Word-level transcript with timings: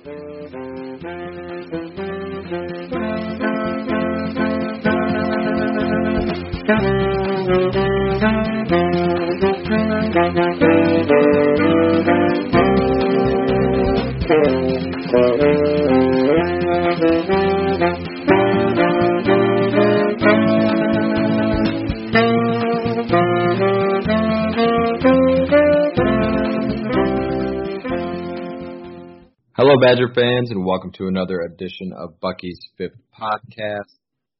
Badger 29.86 30.10
fans, 30.16 30.50
and 30.50 30.66
welcome 30.66 30.90
to 30.94 31.06
another 31.06 31.42
edition 31.42 31.94
of 31.94 32.20
Bucky's 32.20 32.58
Fifth 32.76 32.98
Podcast. 33.14 33.94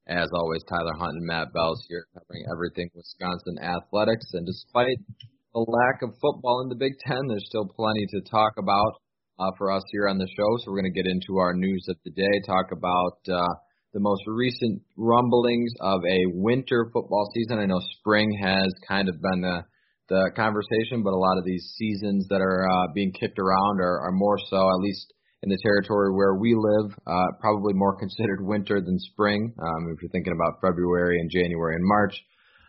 As 0.08 0.26
always, 0.34 0.64
Tyler 0.68 0.98
Hunt 0.98 1.14
and 1.22 1.28
Matt 1.28 1.54
Bells 1.54 1.86
here 1.88 2.08
covering 2.18 2.50
everything 2.52 2.90
Wisconsin 2.96 3.62
athletics. 3.62 4.26
And 4.34 4.44
despite 4.44 4.98
the 5.54 5.60
lack 5.62 6.02
of 6.02 6.18
football 6.18 6.66
in 6.66 6.70
the 6.70 6.82
Big 6.82 6.94
Ten, 7.06 7.28
there's 7.30 7.46
still 7.46 7.70
plenty 7.78 8.08
to 8.10 8.22
talk 8.22 8.54
about 8.58 8.98
uh, 9.38 9.52
for 9.56 9.70
us 9.70 9.84
here 9.92 10.10
on 10.10 10.18
the 10.18 10.26
show. 10.26 10.50
So 10.66 10.72
we're 10.72 10.82
going 10.82 10.92
to 10.92 11.04
get 11.04 11.06
into 11.06 11.38
our 11.38 11.54
news 11.54 11.86
of 11.90 11.98
the 12.04 12.10
day, 12.10 12.42
talk 12.48 12.74
about 12.74 13.22
uh, 13.30 13.54
the 13.94 14.02
most 14.02 14.24
recent 14.26 14.82
rumblings 14.98 15.74
of 15.80 16.02
a 16.10 16.26
winter 16.34 16.90
football 16.92 17.30
season. 17.36 17.60
I 17.60 17.68
know 17.68 17.82
spring 18.00 18.36
has 18.42 18.74
kind 18.90 19.10
of 19.10 19.22
been 19.22 19.42
the 19.42 19.62
the 20.08 20.30
conversation, 20.36 21.02
but 21.04 21.14
a 21.14 21.18
lot 21.18 21.38
of 21.38 21.46
these 21.46 21.74
seasons 21.78 22.28
that 22.30 22.42
are 22.42 22.70
uh, 22.70 22.94
being 22.94 23.12
kicked 23.12 23.40
around 23.40 23.82
are, 23.82 24.02
are 24.02 24.12
more 24.12 24.38
so, 24.50 24.58
at 24.58 24.78
least 24.80 25.14
in 25.46 25.50
the 25.50 25.62
territory 25.62 26.12
where 26.12 26.36
we 26.36 26.58
live, 26.58 26.92
uh, 27.06 27.30
probably 27.40 27.74
more 27.74 27.96
considered 28.04 28.42
winter 28.42 28.82
than 28.82 28.98
spring. 29.00 29.54
Um, 29.62 29.94
if 29.94 30.02
you're 30.02 30.12
thinking 30.12 30.34
about 30.34 30.60
February 30.60 31.20
and 31.22 31.30
January 31.30 31.76
and 31.76 31.86
March. 31.86 32.18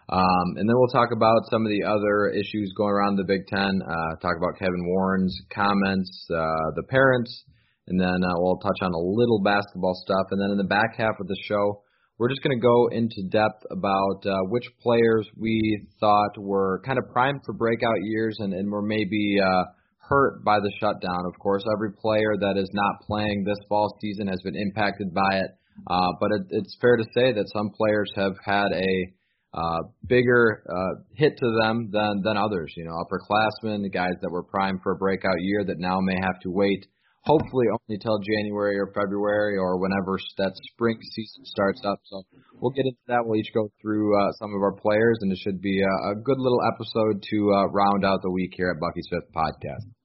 Um, 0.09 0.55
and 0.55 0.69
then 0.69 0.77
we'll 0.79 0.95
talk 0.95 1.11
about 1.11 1.51
some 1.51 1.67
of 1.67 1.71
the 1.73 1.83
other 1.83 2.31
issues 2.31 2.73
going 2.77 2.95
around 2.95 3.17
the 3.17 3.27
Big 3.27 3.43
Ten. 3.49 3.83
Uh, 3.83 4.15
talk 4.23 4.37
about 4.39 4.55
Kevin 4.59 4.87
Warren's 4.87 5.35
comments, 5.51 6.29
uh, 6.31 6.71
the 6.77 6.85
parents, 6.89 7.45
and 7.89 7.99
then 7.99 8.15
uh, 8.23 8.35
we'll 8.39 8.59
touch 8.59 8.79
on 8.83 8.93
a 8.93 9.03
little 9.03 9.43
basketball 9.43 9.99
stuff. 10.07 10.31
And 10.31 10.41
then 10.41 10.51
in 10.53 10.59
the 10.59 10.71
back 10.71 10.95
half 10.97 11.19
of 11.19 11.27
the 11.27 11.37
show, 11.43 11.83
we're 12.19 12.29
just 12.29 12.43
going 12.43 12.57
to 12.57 12.63
go 12.63 12.89
into 12.93 13.29
depth 13.31 13.67
about 13.71 14.25
uh, 14.25 14.47
which 14.49 14.65
players 14.81 15.29
we 15.37 15.87
thought 15.99 16.39
were 16.39 16.81
kind 16.87 16.99
of 16.99 17.11
primed 17.13 17.41
for 17.45 17.53
breakout 17.53 18.01
years 18.03 18.37
and, 18.39 18.55
and 18.55 18.71
were 18.71 18.83
maybe 18.83 19.37
uh, 19.43 19.65
hurt 20.09 20.45
by 20.45 20.61
the 20.61 20.73
shutdown. 20.81 21.27
Of 21.27 21.39
course, 21.39 21.65
every 21.73 21.93
player 21.93 22.37
that 22.39 22.57
is 22.57 22.71
not 22.73 23.01
playing 23.07 23.45
this 23.45 23.59
fall 23.69 23.97
season 24.01 24.29
has 24.29 24.41
been 24.43 24.57
impacted 24.57 25.13
by 25.13 25.39
it. 25.39 25.51
Uh, 25.87 26.13
but 26.21 26.31
it, 26.33 26.43
it's 26.51 26.77
fair 26.81 26.97
to 26.97 27.05
say 27.15 27.33
that 27.33 27.51
some 27.53 27.71
players 27.77 28.11
have 28.17 28.33
had 28.45 28.73
a 28.73 29.13
uh, 29.55 29.81
bigger 30.07 30.63
uh, 30.69 31.03
hit 31.15 31.37
to 31.39 31.49
them 31.63 31.91
than 31.93 32.23
than 32.23 32.37
others. 32.37 32.73
You 32.77 32.85
know, 32.85 32.97
upperclassmen, 32.97 33.83
the 33.83 33.91
guys 33.91 34.15
that 34.23 34.31
were 34.31 34.43
primed 34.43 34.81
for 34.83 34.93
a 34.93 34.97
breakout 34.97 35.41
year 35.41 35.65
that 35.65 35.79
now 35.79 36.01
may 36.01 36.17
have 36.21 36.41
to 36.43 36.51
wait, 36.51 36.87
hopefully 37.25 37.67
only 37.73 37.99
till 37.99 38.19
January 38.21 38.79
or 38.79 38.93
February 38.95 39.57
or 39.57 39.81
whenever 39.81 40.19
that 40.39 40.53
spring 40.73 40.99
season 41.15 41.45
starts 41.45 41.81
up. 41.85 42.01
So 42.05 42.23
we'll 42.61 42.73
get 42.73 42.87
into 42.87 43.05
that. 43.09 43.25
We'll 43.25 43.41
each 43.41 43.53
go 43.55 43.71
through 43.81 44.17
uh, 44.17 44.33
some 44.39 44.51
of 44.55 44.61
our 44.61 44.77
players, 44.77 45.19
and 45.23 45.33
it 45.33 45.39
should 45.43 45.61
be 45.61 45.81
a, 45.81 46.11
a 46.13 46.15
good 46.17 46.39
little 46.39 46.61
episode 46.73 47.23
to 47.31 47.53
uh, 47.53 47.67
round 47.69 48.05
out 48.05 48.21
the 48.23 48.31
week 48.31 48.53
here 48.57 48.71
at 48.71 48.81
Bucky's 48.81 49.09
Fifth 49.11 49.33
Podcast. 49.35 49.96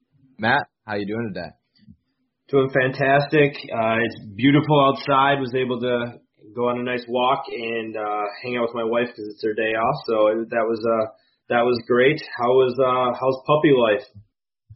Matt, 0.41 0.65
how 0.89 0.97
you 0.97 1.05
doing 1.05 1.29
today? 1.29 1.53
Doing 2.49 2.73
fantastic. 2.73 3.53
Uh, 3.69 4.01
it's 4.01 4.17
beautiful 4.33 4.73
outside. 4.89 5.37
Was 5.37 5.53
able 5.53 5.77
to 5.77 6.17
go 6.57 6.65
on 6.65 6.81
a 6.81 6.83
nice 6.83 7.05
walk 7.07 7.45
and 7.45 7.93
uh, 7.93 8.25
hang 8.41 8.57
out 8.57 8.65
with 8.65 8.73
my 8.73 8.83
wife 8.83 9.05
because 9.13 9.29
it's 9.29 9.45
her 9.45 9.53
day 9.53 9.77
off. 9.77 9.97
So 10.09 10.41
that 10.49 10.65
was 10.65 10.81
uh, 10.81 11.13
that 11.53 11.61
was 11.61 11.77
great. 11.85 12.17
How 12.41 12.49
was 12.57 12.73
uh, 12.73 13.13
how's 13.21 13.37
puppy 13.45 13.69
life? 13.69 14.01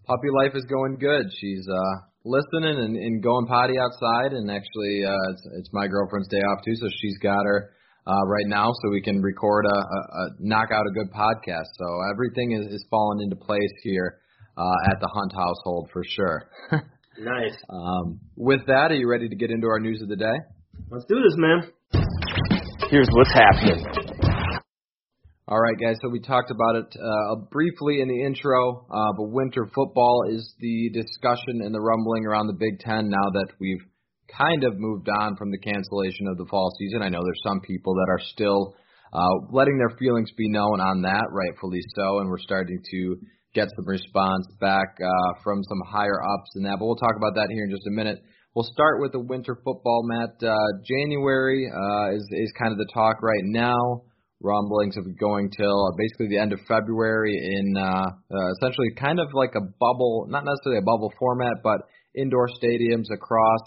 Puppy 0.05 0.29
life 0.37 0.53
is 0.53 0.69
going 0.69 1.01
good. 1.01 1.33
She's 1.33 1.65
uh, 1.65 1.95
listening 2.29 2.77
and, 2.85 2.93
and 2.93 3.23
going 3.25 3.49
potty 3.49 3.73
outside, 3.81 4.37
and 4.37 4.53
actually 4.53 5.01
uh, 5.01 5.33
it's, 5.33 5.65
it's 5.65 5.73
my 5.73 5.89
girlfriend's 5.89 6.29
day 6.29 6.45
off 6.45 6.61
too, 6.61 6.77
so 6.77 6.85
she's 7.01 7.17
got 7.25 7.41
her 7.41 7.73
uh, 8.05 8.23
right 8.29 8.45
now, 8.45 8.69
so 8.69 8.93
we 8.93 9.01
can 9.01 9.17
record 9.17 9.65
a, 9.65 9.79
a, 9.81 9.99
a 10.13 10.23
knock 10.45 10.69
out 10.69 10.85
a 10.85 10.93
good 10.93 11.09
podcast. 11.09 11.73
So 11.73 11.89
everything 12.13 12.53
is, 12.53 12.69
is 12.69 12.85
falling 12.93 13.25
into 13.25 13.35
place 13.35 13.73
here 13.81 14.21
uh, 14.57 14.91
at 14.91 14.99
the 14.99 15.09
Hunt 15.13 15.33
household 15.33 15.89
for 15.91 16.03
sure. 16.03 16.49
nice. 17.19 17.55
Um, 17.69 18.19
with 18.35 18.65
that, 18.67 18.91
are 18.91 18.95
you 18.95 19.09
ready 19.09 19.29
to 19.29 19.35
get 19.35 19.51
into 19.51 19.67
our 19.67 19.79
news 19.79 20.01
of 20.01 20.09
the 20.09 20.15
day? 20.15 20.35
Let's 20.89 21.05
do 21.05 21.15
this, 21.15 21.35
man. 21.37 21.71
Here's 22.89 23.07
what's 23.11 23.33
happening. 23.33 23.85
All 25.47 25.59
right, 25.59 25.77
guys. 25.79 25.97
So 26.01 26.09
we 26.09 26.19
talked 26.19 26.49
about 26.49 26.75
it 26.75 26.95
uh, 26.97 27.35
briefly 27.51 28.01
in 28.01 28.07
the 28.07 28.23
intro, 28.25 28.87
uh, 28.89 29.13
but 29.17 29.29
winter 29.29 29.69
football 29.75 30.25
is 30.29 30.53
the 30.59 30.89
discussion 30.91 31.61
and 31.61 31.73
the 31.73 31.79
rumbling 31.79 32.25
around 32.25 32.47
the 32.47 32.57
Big 32.57 32.79
Ten 32.79 33.09
now 33.09 33.29
that 33.33 33.49
we've 33.59 33.83
kind 34.35 34.63
of 34.63 34.73
moved 34.77 35.07
on 35.07 35.35
from 35.35 35.51
the 35.51 35.59
cancellation 35.59 36.27
of 36.27 36.37
the 36.37 36.47
fall 36.49 36.71
season. 36.79 37.03
I 37.03 37.09
know 37.09 37.21
there's 37.23 37.45
some 37.45 37.61
people 37.61 37.93
that 37.93 38.07
are 38.09 38.21
still 38.33 38.75
uh, 39.13 39.51
letting 39.51 39.77
their 39.77 39.95
feelings 39.97 40.31
be 40.35 40.49
known 40.49 40.81
on 40.81 41.03
that, 41.03 41.25
rightfully 41.31 41.81
so, 41.95 42.19
and 42.19 42.29
we're 42.29 42.39
starting 42.39 42.81
to 42.91 43.17
get 43.55 43.69
some 43.75 43.87
response 43.87 44.45
back 44.59 44.99
uh, 45.01 45.31
from 45.43 45.63
some 45.63 45.81
higher 45.87 46.21
ups 46.21 46.51
and 46.55 46.65
that. 46.65 46.75
But 46.77 46.85
we'll 46.85 46.99
talk 46.99 47.15
about 47.17 47.33
that 47.35 47.47
here 47.49 47.63
in 47.63 47.71
just 47.71 47.87
a 47.87 47.91
minute. 47.91 48.21
We'll 48.53 48.67
start 48.71 49.01
with 49.01 49.11
the 49.11 49.19
winter 49.19 49.55
football, 49.63 50.03
Matt. 50.05 50.35
Uh, 50.43 50.55
January 50.83 51.67
uh, 51.67 52.15
is 52.15 52.23
is 52.31 52.51
kind 52.59 52.71
of 52.71 52.77
the 52.77 52.87
talk 52.93 53.23
right 53.23 53.43
now. 53.43 54.03
Rumblings 54.41 54.97
of 54.97 55.03
going 55.17 55.49
till 55.57 55.87
uh, 55.87 55.95
basically 55.97 56.27
the 56.27 56.37
end 56.37 56.53
of 56.53 56.59
February 56.67 57.35
in 57.35 57.75
uh, 57.77 57.81
uh, 57.81 58.51
essentially 58.59 58.91
kind 58.99 59.19
of 59.19 59.27
like 59.33 59.55
a 59.55 59.63
bubble, 59.79 60.27
not 60.29 60.43
necessarily 60.43 60.79
a 60.79 60.85
bubble 60.85 61.11
format, 61.17 61.63
but 61.63 61.81
indoor 62.13 62.47
stadiums 62.61 63.07
across 63.11 63.63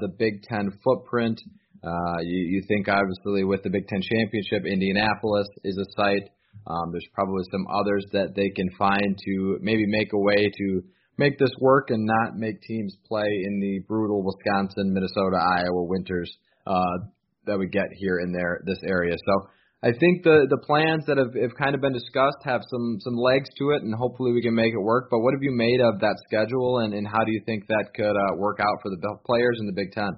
the 0.00 0.08
Big 0.18 0.42
Ten 0.42 0.70
footprint. 0.82 1.40
You, 1.84 2.40
you 2.56 2.62
think 2.66 2.88
obviously 2.88 3.44
with 3.44 3.62
the 3.62 3.70
Big 3.70 3.86
Ten 3.86 4.00
championship, 4.02 4.66
Indianapolis 4.66 5.48
is 5.62 5.78
a 5.78 5.84
site. 5.96 6.28
Um, 6.66 6.92
there's 6.92 7.08
probably 7.12 7.44
some 7.50 7.66
others 7.68 8.04
that 8.12 8.34
they 8.34 8.50
can 8.50 8.70
find 8.78 9.18
to 9.24 9.58
maybe 9.60 9.84
make 9.86 10.12
a 10.12 10.18
way 10.18 10.48
to 10.48 10.82
make 11.18 11.38
this 11.38 11.52
work 11.60 11.90
and 11.90 12.04
not 12.04 12.36
make 12.36 12.60
teams 12.62 12.96
play 13.06 13.28
in 13.46 13.60
the 13.60 13.80
brutal 13.86 14.24
Wisconsin, 14.24 14.92
Minnesota, 14.92 15.36
Iowa 15.36 15.84
winters 15.84 16.30
uh, 16.66 17.06
that 17.46 17.58
we 17.58 17.68
get 17.68 17.86
here 17.98 18.18
in 18.18 18.32
there 18.32 18.62
this 18.66 18.80
area. 18.86 19.14
So 19.14 19.48
I 19.84 19.92
think 19.92 20.24
the 20.24 20.48
the 20.48 20.64
plans 20.64 21.04
that 21.06 21.18
have, 21.20 21.36
have 21.36 21.52
kind 21.60 21.74
of 21.74 21.82
been 21.82 21.92
discussed 21.92 22.40
have 22.44 22.62
some 22.72 22.96
some 23.04 23.16
legs 23.20 23.50
to 23.60 23.76
it, 23.76 23.82
and 23.84 23.94
hopefully 23.94 24.32
we 24.32 24.40
can 24.40 24.54
make 24.54 24.72
it 24.72 24.80
work. 24.80 25.08
But 25.10 25.20
what 25.20 25.34
have 25.34 25.42
you 25.42 25.52
made 25.52 25.80
of 25.84 26.00
that 26.00 26.16
schedule, 26.24 26.78
and, 26.78 26.94
and 26.94 27.06
how 27.06 27.22
do 27.22 27.32
you 27.32 27.42
think 27.44 27.68
that 27.68 27.92
could 27.94 28.16
uh, 28.16 28.36
work 28.36 28.60
out 28.60 28.80
for 28.80 28.88
the 28.88 28.98
players 29.26 29.58
in 29.60 29.66
the 29.66 29.76
Big 29.76 29.92
Ten? 29.92 30.16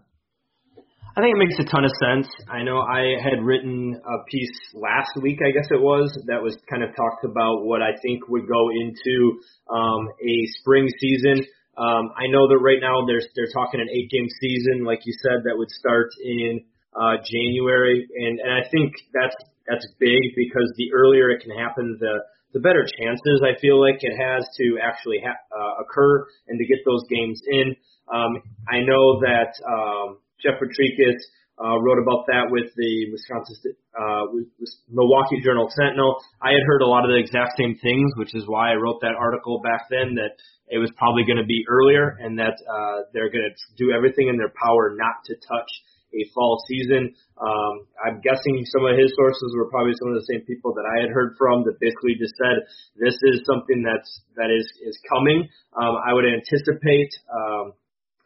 I 1.17 1.23
think 1.23 1.33
it 1.33 1.41
makes 1.41 1.57
a 1.59 1.65
ton 1.65 1.89
of 1.89 1.93
sense. 1.97 2.29
I 2.45 2.63
know 2.63 2.77
I 2.77 3.17
had 3.17 3.41
written 3.41 3.97
a 3.97 4.25
piece 4.29 4.53
last 4.75 5.17
week, 5.23 5.41
I 5.41 5.49
guess 5.51 5.65
it 5.71 5.81
was, 5.81 6.13
that 6.27 6.43
was 6.43 6.59
kind 6.69 6.85
of 6.85 6.93
talked 6.93 7.25
about 7.25 7.65
what 7.65 7.81
I 7.81 7.97
think 8.05 8.29
would 8.29 8.47
go 8.47 8.69
into 8.69 9.41
um, 9.73 10.13
a 10.21 10.35
spring 10.61 10.91
season. 11.01 11.41
Um, 11.79 12.13
I 12.21 12.29
know 12.29 12.49
that 12.53 12.61
right 12.61 12.85
now 12.85 13.07
there's 13.07 13.25
they're 13.35 13.49
talking 13.49 13.81
an 13.81 13.89
eight 13.89 14.11
game 14.11 14.29
season, 14.29 14.85
like 14.85 15.09
you 15.09 15.15
said, 15.25 15.41
that 15.49 15.57
would 15.57 15.71
start 15.71 16.13
in 16.23 16.61
uh, 16.93 17.17
January, 17.25 18.07
and 18.13 18.39
and 18.41 18.53
I 18.53 18.69
think 18.69 18.93
that's 19.13 19.37
that's 19.67 19.89
big 19.99 20.21
because 20.37 20.69
the 20.77 20.93
earlier 20.93 21.31
it 21.31 21.41
can 21.41 21.57
happen, 21.57 21.97
the 21.99 22.25
the 22.53 22.61
better 22.61 22.85
chances 23.01 23.41
I 23.41 23.59
feel 23.61 23.81
like 23.81 24.05
it 24.05 24.17
has 24.17 24.45
to 24.57 24.79
actually 24.85 25.21
ha- 25.25 25.41
uh, 25.53 25.83
occur 25.85 26.27
and 26.49 26.59
to 26.59 26.65
get 26.65 26.85
those 26.85 27.05
games 27.09 27.41
in. 27.49 27.77
Um, 28.13 28.41
I 28.69 28.81
know 28.81 29.21
that 29.21 29.53
um, 29.69 30.19
Jeff 30.47 30.63
Potrykus 30.63 31.19
uh, 31.59 31.81
wrote 31.83 31.99
about 31.99 32.31
that 32.31 32.47
with 32.55 32.71
the 32.77 33.11
Wisconsin, 33.11 33.75
uh, 33.99 34.31
with 34.31 34.47
Milwaukee 34.87 35.43
Journal 35.43 35.67
Sentinel. 35.75 36.23
I 36.39 36.55
had 36.55 36.63
heard 36.67 36.83
a 36.83 36.87
lot 36.87 37.03
of 37.03 37.11
the 37.11 37.19
exact 37.19 37.59
same 37.59 37.75
things, 37.83 38.13
which 38.17 38.35
is 38.35 38.47
why 38.47 38.71
I 38.71 38.79
wrote 38.79 39.01
that 39.01 39.19
article 39.19 39.61
back 39.65 39.89
then 39.91 40.15
that 40.15 40.39
it 40.69 40.79
was 40.79 40.93
probably 40.97 41.25
going 41.25 41.43
to 41.43 41.49
be 41.49 41.65
earlier 41.67 42.19
and 42.21 42.39
that 42.39 42.55
uh, 42.63 43.09
they're 43.13 43.31
going 43.31 43.49
to 43.51 43.57
do 43.75 43.91
everything 43.91 44.29
in 44.29 44.37
their 44.37 44.53
power 44.55 44.95
not 44.95 45.25
to 45.27 45.35
touch 45.35 45.71
a 46.15 46.23
fall 46.33 46.61
season. 46.69 47.13
Um, 47.37 47.75
I'm 48.05 48.21
guessing 48.21 48.65
some 48.73 48.87
of 48.87 48.97
his 48.97 49.13
sources 49.17 49.53
were 49.57 49.69
probably 49.69 49.93
some 49.99 50.09
of 50.13 50.17
the 50.17 50.27
same 50.29 50.47
people 50.47 50.73
that 50.75 50.87
I 50.87 51.03
had 51.03 51.11
heard 51.11 51.35
from 51.37 51.65
that 51.65 51.81
basically 51.81 52.15
just 52.17 52.37
said 52.39 52.69
this 52.97 53.17
is 53.33 53.43
something 53.45 53.83
that's 53.83 54.09
that 54.37 54.49
is 54.49 54.65
is 54.87 54.97
coming. 55.09 55.49
Um, 55.77 55.97
I 56.01 56.15
would 56.15 56.25
anticipate. 56.25 57.13
Um, 57.29 57.73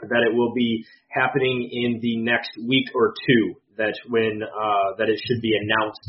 that 0.03 0.23
it 0.27 0.35
will 0.35 0.53
be 0.55 0.85
happening 1.09 1.69
in 1.73 2.01
the 2.01 2.19
next 2.19 2.51
week 2.57 2.87
or 2.95 3.15
two. 3.27 3.55
That 3.77 3.95
when 4.09 4.43
uh, 4.45 4.97
that 4.99 5.09
it 5.09 5.19
should 5.25 5.41
be 5.41 5.53
announced 5.57 6.05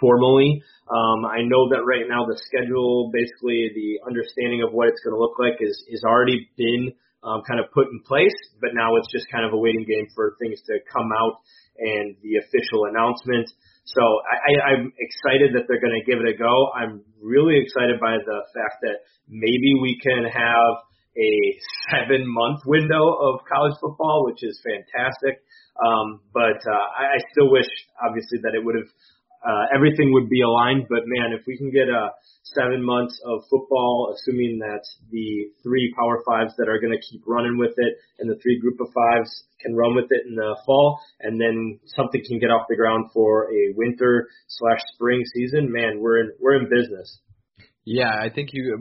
formally. 0.00 0.62
Um, 0.86 1.26
I 1.26 1.42
know 1.42 1.68
that 1.74 1.82
right 1.82 2.06
now 2.06 2.24
the 2.26 2.38
schedule, 2.46 3.10
basically 3.12 3.72
the 3.74 4.06
understanding 4.06 4.62
of 4.62 4.72
what 4.72 4.88
it's 4.88 5.00
going 5.02 5.14
to 5.14 5.20
look 5.20 5.38
like, 5.38 5.58
is 5.60 5.74
is 5.88 6.04
already 6.04 6.48
been 6.56 6.92
um, 7.26 7.42
kind 7.42 7.58
of 7.58 7.66
put 7.74 7.90
in 7.90 7.98
place, 8.06 8.36
but 8.60 8.70
now 8.74 8.94
it's 8.96 9.10
just 9.10 9.26
kind 9.32 9.44
of 9.44 9.52
a 9.52 9.58
waiting 9.58 9.82
game 9.82 10.06
for 10.14 10.38
things 10.38 10.62
to 10.70 10.78
come 10.86 11.10
out 11.10 11.42
and 11.78 12.14
the 12.22 12.38
official 12.38 12.86
announcement. 12.86 13.50
So 13.84 14.02
I, 14.02 14.36
I, 14.38 14.52
I'm 14.72 14.92
excited 14.98 15.54
that 15.54 15.66
they're 15.66 15.82
going 15.82 15.98
to 15.98 16.06
give 16.06 16.22
it 16.22 16.28
a 16.30 16.36
go. 16.38 16.70
I'm 16.74 17.02
really 17.20 17.58
excited 17.58 17.98
by 18.00 18.18
the 18.18 18.38
fact 18.54 18.82
that 18.82 19.06
maybe 19.28 19.74
we 19.82 19.98
can 19.98 20.24
have 20.24 20.86
a 21.16 21.32
seven 21.90 22.24
month 22.26 22.60
window 22.66 23.16
of 23.16 23.40
college 23.48 23.74
football, 23.80 24.24
which 24.26 24.44
is 24.44 24.60
fantastic. 24.62 25.42
Um, 25.76 26.20
but 26.32 26.60
uh, 26.64 26.86
I, 26.96 27.16
I 27.16 27.18
still 27.32 27.50
wish, 27.50 27.68
obviously, 28.00 28.38
that 28.44 28.54
it 28.54 28.64
would 28.64 28.76
have 28.76 28.88
uh, 29.46 29.64
everything 29.74 30.12
would 30.12 30.28
be 30.28 30.42
aligned. 30.42 30.86
But 30.88 31.06
man, 31.06 31.32
if 31.32 31.46
we 31.46 31.56
can 31.56 31.70
get 31.70 31.88
a 31.88 32.10
seven 32.42 32.82
months 32.84 33.18
of 33.24 33.42
football, 33.50 34.14
assuming 34.14 34.58
that 34.60 34.82
the 35.10 35.50
three 35.62 35.92
Power 35.98 36.22
Fives 36.26 36.54
that 36.58 36.68
are 36.68 36.80
going 36.80 36.92
to 36.92 37.02
keep 37.10 37.22
running 37.26 37.58
with 37.58 37.74
it 37.76 37.94
and 38.18 38.30
the 38.30 38.38
three 38.42 38.58
Group 38.60 38.80
of 38.80 38.88
Fives 38.94 39.44
can 39.60 39.74
run 39.74 39.94
with 39.94 40.06
it 40.10 40.26
in 40.26 40.34
the 40.34 40.56
fall, 40.64 41.00
and 41.20 41.40
then 41.40 41.80
something 41.96 42.22
can 42.26 42.38
get 42.38 42.50
off 42.50 42.66
the 42.68 42.76
ground 42.76 43.10
for 43.12 43.50
a 43.52 43.74
winter 43.74 44.28
slash 44.48 44.80
spring 44.94 45.22
season, 45.34 45.72
man, 45.72 46.00
we're 46.00 46.20
in 46.20 46.32
we're 46.40 46.56
in 46.56 46.68
business. 46.68 47.20
Yeah, 47.84 48.10
I 48.10 48.30
think 48.30 48.50
you 48.52 48.76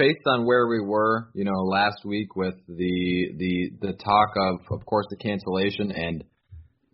based 0.00 0.26
on 0.26 0.46
where 0.46 0.66
we 0.66 0.80
were, 0.80 1.28
you 1.34 1.44
know, 1.44 1.60
last 1.60 2.06
week 2.06 2.34
with 2.34 2.54
the 2.66 3.28
the 3.36 3.70
the 3.82 3.92
talk 4.02 4.30
of 4.34 4.60
of 4.72 4.86
course 4.86 5.04
the 5.10 5.16
cancellation 5.16 5.92
and 5.92 6.24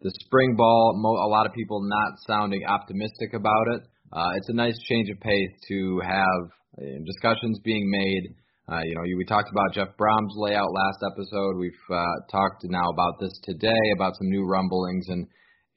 the 0.02 0.10
spring 0.26 0.56
ball, 0.56 0.90
a 1.24 1.30
lot 1.30 1.46
of 1.46 1.52
people 1.52 1.80
not 1.82 2.18
sounding 2.26 2.64
optimistic 2.66 3.32
about 3.32 3.66
it. 3.74 3.82
Uh, 4.12 4.30
it's 4.36 4.48
a 4.48 4.52
nice 4.52 4.76
change 4.88 5.08
of 5.08 5.20
pace 5.20 5.54
to 5.68 6.00
have 6.04 6.42
uh, 6.78 6.98
discussions 7.06 7.60
being 7.64 7.88
made. 7.88 8.34
Uh, 8.68 8.82
you 8.84 8.94
know, 8.96 9.02
we 9.02 9.24
talked 9.24 9.50
about 9.52 9.72
Jeff 9.72 9.96
Brohm's 9.96 10.34
layout 10.36 10.72
last 10.74 10.98
episode. 11.06 11.56
We've 11.56 11.86
uh, 11.88 12.04
talked 12.30 12.64
now 12.64 12.90
about 12.92 13.20
this 13.20 13.38
today 13.44 13.84
about 13.94 14.16
some 14.18 14.28
new 14.28 14.44
rumblings, 14.44 15.06
and 15.08 15.28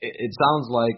it, 0.02 0.14
it 0.18 0.32
sounds 0.34 0.68
like 0.72 0.98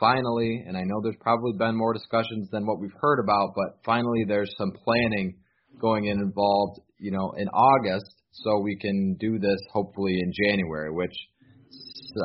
finally, 0.00 0.64
and 0.66 0.78
I 0.78 0.84
know 0.84 1.02
there's 1.02 1.20
probably 1.20 1.52
been 1.58 1.76
more 1.76 1.92
discussions 1.92 2.48
than 2.50 2.66
what 2.66 2.80
we've 2.80 2.98
heard 3.00 3.20
about, 3.20 3.52
but 3.54 3.84
finally 3.84 4.24
there's 4.26 4.52
some 4.56 4.72
planning 4.82 5.36
going 5.80 6.06
in 6.06 6.18
involved, 6.18 6.80
you 6.98 7.10
know, 7.10 7.32
in 7.36 7.48
August, 7.48 8.12
so 8.32 8.60
we 8.60 8.76
can 8.76 9.16
do 9.18 9.38
this 9.38 9.58
hopefully 9.72 10.18
in 10.20 10.32
January, 10.44 10.92
which 10.92 11.14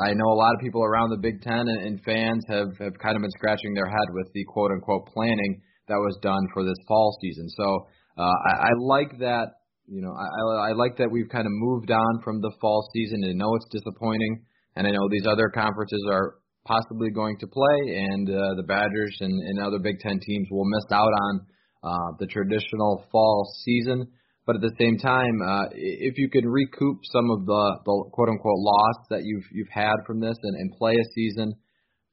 I 0.08 0.14
know 0.14 0.30
a 0.32 0.40
lot 0.40 0.54
of 0.56 0.62
people 0.62 0.84
around 0.84 1.10
the 1.10 1.18
Big 1.18 1.42
Ten 1.42 1.68
and, 1.68 1.82
and 1.86 2.04
fans 2.04 2.44
have, 2.48 2.70
have 2.80 2.98
kind 3.00 3.16
of 3.16 3.22
been 3.22 3.36
scratching 3.38 3.74
their 3.74 3.88
head 3.88 4.08
with 4.14 4.32
the 4.34 4.44
quote 4.46 4.72
unquote 4.72 5.08
planning 5.14 5.62
that 5.88 5.98
was 5.98 6.18
done 6.22 6.42
for 6.54 6.64
this 6.64 6.78
fall 6.88 7.18
season. 7.22 7.50
So 7.50 7.88
uh, 8.18 8.24
I, 8.24 8.70
I 8.70 8.72
like 8.80 9.20
that. 9.20 9.48
You 9.86 10.02
know, 10.02 10.16
I, 10.16 10.70
I 10.70 10.74
like 10.74 10.96
that 10.98 11.12
we've 11.12 11.30
kind 11.30 11.46
of 11.46 11.52
moved 11.52 11.92
on 11.92 12.22
from 12.24 12.40
the 12.40 12.52
fall 12.62 12.88
season. 12.94 13.24
I 13.28 13.34
know 13.34 13.54
it's 13.56 13.68
disappointing, 13.70 14.46
and 14.76 14.88
I 14.88 14.92
know 14.92 15.10
these 15.12 15.28
other 15.28 15.50
conferences 15.50 16.02
are 16.10 16.36
possibly 16.66 17.12
going 17.12 17.38
to 17.40 17.48
play, 17.48 18.00
and 18.00 18.30
uh, 18.30 18.56
the 18.56 18.64
Badgers 18.64 19.18
and, 19.20 19.34
and 19.34 19.60
other 19.60 19.80
Big 19.84 20.00
Ten 20.00 20.20
teams 20.26 20.48
will 20.50 20.64
miss 20.64 20.86
out 20.92 21.12
on 21.12 21.42
uh, 21.84 22.16
the 22.20 22.28
traditional 22.28 23.06
fall 23.12 23.52
season. 23.64 24.08
But 24.46 24.58
at 24.58 24.62
the 24.62 24.76
same 24.80 24.98
time, 24.98 25.40
uh, 25.42 25.70
if 25.72 26.18
you 26.18 26.30
can 26.30 26.48
recoup 26.48 27.00
some 27.12 27.32
of 27.32 27.46
the, 27.46 27.80
the 27.86 28.10
quote 28.12 28.30
unquote 28.30 28.60
loss 28.60 28.96
that 29.10 29.24
you've 29.24 29.46
you've 29.54 29.72
had 29.72 29.96
from 30.06 30.20
this 30.20 30.36
and, 30.44 30.56
and 30.56 30.78
play 30.78 30.94
a 30.94 31.12
season, 31.16 31.54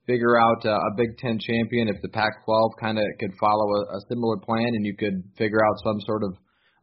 figure 0.07 0.39
out 0.39 0.65
uh, 0.65 0.79
a 0.79 0.95
Big 0.97 1.19
Ten 1.19 1.39
champion. 1.41 1.89
If 1.89 2.03
the 2.03 2.09
Pac-12 2.09 2.71
kind 2.81 2.99
of 2.99 3.05
could 3.19 3.33
follow 3.41 3.67
a, 3.83 3.97
a 3.97 4.01
similar 4.09 4.37
plan, 4.39 4.69
and 4.75 4.87
you 4.87 4.95
could 4.97 5.25
figure 5.37 5.59
out 5.59 5.75
some 5.83 6.01
sort 6.07 6.23
of 6.23 6.35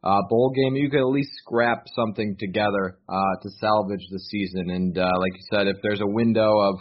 uh, 0.04 0.20
bowl 0.28 0.52
game, 0.54 0.76
you 0.76 0.90
could 0.90 1.00
at 1.00 1.12
least 1.12 1.30
scrap 1.42 1.84
something 1.96 2.36
together 2.38 2.98
uh, 3.08 3.34
to 3.42 3.48
salvage 3.58 4.04
the 4.10 4.20
season. 4.30 4.70
And 4.70 4.98
uh, 4.98 5.12
like 5.18 5.32
you 5.32 5.44
said, 5.50 5.66
if 5.66 5.76
there's 5.82 6.00
a 6.00 6.06
window 6.06 6.50
of 6.60 6.74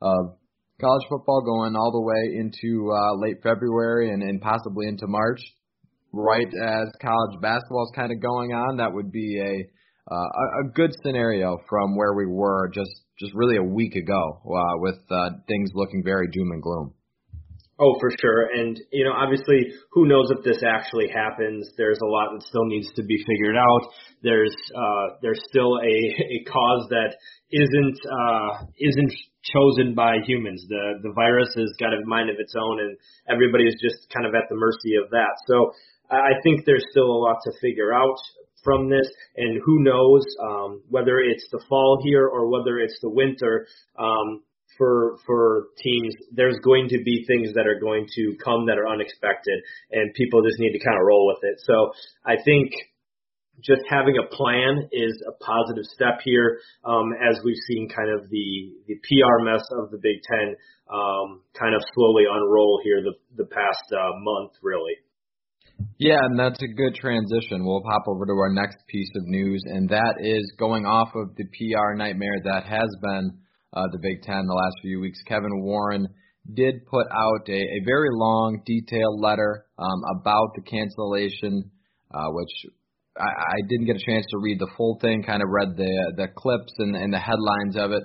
of 0.00 0.37
college 0.80 1.02
football 1.08 1.42
going 1.42 1.74
all 1.76 1.90
the 1.90 2.00
way 2.00 2.38
into 2.38 2.90
uh, 2.92 3.14
late 3.16 3.36
February 3.42 4.10
and, 4.10 4.22
and 4.22 4.40
possibly 4.40 4.86
into 4.86 5.06
March, 5.06 5.40
right 6.12 6.46
as 6.46 6.88
college 7.02 7.40
basketball 7.40 7.84
is 7.84 7.92
kind 7.96 8.12
of 8.12 8.20
going 8.22 8.52
on, 8.52 8.76
that 8.78 8.92
would 8.92 9.10
be 9.12 9.40
a 9.40 9.68
uh, 10.10 10.64
a 10.64 10.68
good 10.74 10.90
scenario 11.04 11.58
from 11.68 11.94
where 11.94 12.14
we 12.14 12.24
were 12.26 12.70
just 12.72 12.90
just 13.18 13.34
really 13.34 13.56
a 13.56 13.62
week 13.62 13.94
ago, 13.94 14.40
uh, 14.46 14.78
with 14.78 14.98
uh, 15.10 15.30
things 15.46 15.70
looking 15.74 16.02
very 16.02 16.28
doom 16.32 16.50
and 16.52 16.62
gloom. 16.62 16.94
Oh, 17.80 17.94
for 18.00 18.10
sure. 18.20 18.48
And, 18.52 18.76
you 18.90 19.04
know, 19.04 19.12
obviously, 19.12 19.70
who 19.92 20.06
knows 20.08 20.30
if 20.30 20.42
this 20.42 20.62
actually 20.66 21.06
happens? 21.08 21.70
There's 21.76 22.00
a 22.02 22.10
lot 22.10 22.34
that 22.34 22.42
still 22.42 22.66
needs 22.66 22.88
to 22.96 23.04
be 23.04 23.22
figured 23.24 23.56
out. 23.56 23.92
There's, 24.20 24.54
uh, 24.74 25.14
there's 25.22 25.40
still 25.48 25.78
a, 25.78 25.96
a 26.18 26.44
cause 26.50 26.88
that 26.90 27.14
isn't, 27.52 27.98
uh, 28.02 28.66
isn't 28.80 29.12
chosen 29.44 29.94
by 29.94 30.16
humans. 30.26 30.66
The, 30.68 30.98
the 31.02 31.12
virus 31.14 31.54
has 31.56 31.70
got 31.78 31.94
a 31.94 32.04
mind 32.04 32.30
of 32.30 32.36
its 32.40 32.54
own 32.58 32.80
and 32.80 32.96
everybody 33.30 33.64
is 33.64 33.76
just 33.80 34.10
kind 34.12 34.26
of 34.26 34.34
at 34.34 34.48
the 34.50 34.56
mercy 34.56 34.96
of 34.98 35.10
that. 35.10 35.38
So 35.46 35.70
I 36.10 36.40
think 36.42 36.64
there's 36.66 36.84
still 36.90 37.06
a 37.06 37.20
lot 37.22 37.38
to 37.44 37.52
figure 37.60 37.94
out 37.94 38.16
from 38.64 38.90
this, 38.90 39.06
and 39.36 39.60
who 39.64 39.82
knows 39.84 40.24
um, 40.42 40.82
whether 40.88 41.20
it's 41.20 41.46
the 41.52 41.62
fall 41.68 42.00
here 42.02 42.26
or 42.26 42.50
whether 42.50 42.78
it's 42.78 42.98
the 43.00 43.08
winter. 43.08 43.66
Um, 43.98 44.42
for 44.78 45.18
for 45.26 45.68
teams, 45.82 46.14
there's 46.32 46.58
going 46.64 46.88
to 46.88 46.98
be 47.04 47.24
things 47.26 47.52
that 47.54 47.66
are 47.66 47.78
going 47.78 48.06
to 48.14 48.36
come 48.42 48.66
that 48.66 48.78
are 48.78 48.88
unexpected, 48.88 49.60
and 49.90 50.14
people 50.14 50.42
just 50.42 50.58
need 50.58 50.72
to 50.72 50.78
kind 50.78 50.96
of 50.96 51.04
roll 51.04 51.26
with 51.26 51.42
it. 51.42 51.60
So 51.66 51.92
I 52.24 52.36
think 52.42 52.72
just 53.60 53.82
having 53.90 54.14
a 54.16 54.26
plan 54.34 54.88
is 54.92 55.20
a 55.26 55.34
positive 55.42 55.84
step 55.92 56.22
here, 56.22 56.60
um, 56.84 57.10
as 57.18 57.40
we've 57.44 57.60
seen 57.66 57.88
kind 57.90 58.08
of 58.08 58.30
the 58.30 58.72
the 58.86 58.94
PR 59.02 59.44
mess 59.44 59.66
of 59.82 59.90
the 59.90 59.98
Big 59.98 60.22
Ten 60.22 60.54
um, 60.88 61.42
kind 61.58 61.74
of 61.74 61.82
slowly 61.94 62.24
unroll 62.30 62.80
here 62.84 63.02
the 63.02 63.14
the 63.36 63.48
past 63.50 63.84
uh, 63.92 64.14
month, 64.22 64.52
really. 64.62 64.94
Yeah, 65.98 66.18
and 66.22 66.38
that's 66.38 66.60
a 66.62 66.66
good 66.66 66.94
transition. 66.94 67.64
We'll 67.64 67.82
pop 67.82 68.08
over 68.08 68.26
to 68.26 68.32
our 68.32 68.52
next 68.52 68.78
piece 68.88 69.10
of 69.16 69.26
news, 69.26 69.62
and 69.66 69.88
that 69.90 70.16
is 70.20 70.52
going 70.58 70.86
off 70.86 71.10
of 71.14 71.36
the 71.36 71.44
PR 71.44 71.94
nightmare 71.94 72.40
that 72.44 72.64
has 72.64 72.88
been 73.00 73.38
uh, 73.72 73.86
the 73.92 73.98
Big 73.98 74.22
Ten 74.22 74.46
the 74.46 74.54
last 74.54 74.76
few 74.82 75.00
weeks. 75.00 75.18
Kevin 75.26 75.62
Warren 75.62 76.08
did 76.54 76.86
put 76.86 77.06
out 77.12 77.48
a, 77.48 77.60
a 77.60 77.80
very 77.84 78.08
long, 78.12 78.62
detailed 78.64 79.20
letter 79.20 79.66
um, 79.78 80.02
about 80.18 80.54
the 80.54 80.62
cancellation, 80.62 81.70
uh, 82.12 82.28
which 82.30 82.72
I, 83.18 83.28
I 83.28 83.60
didn't 83.68 83.86
get 83.86 83.96
a 83.96 84.04
chance 84.04 84.24
to 84.30 84.38
read 84.38 84.58
the 84.58 84.70
full 84.76 84.98
thing. 85.00 85.22
Kind 85.22 85.42
of 85.42 85.48
read 85.50 85.76
the 85.76 86.12
the 86.16 86.28
clips 86.34 86.72
and, 86.78 86.96
and 86.96 87.12
the 87.12 87.18
headlines 87.18 87.76
of 87.76 87.92
it. 87.92 88.04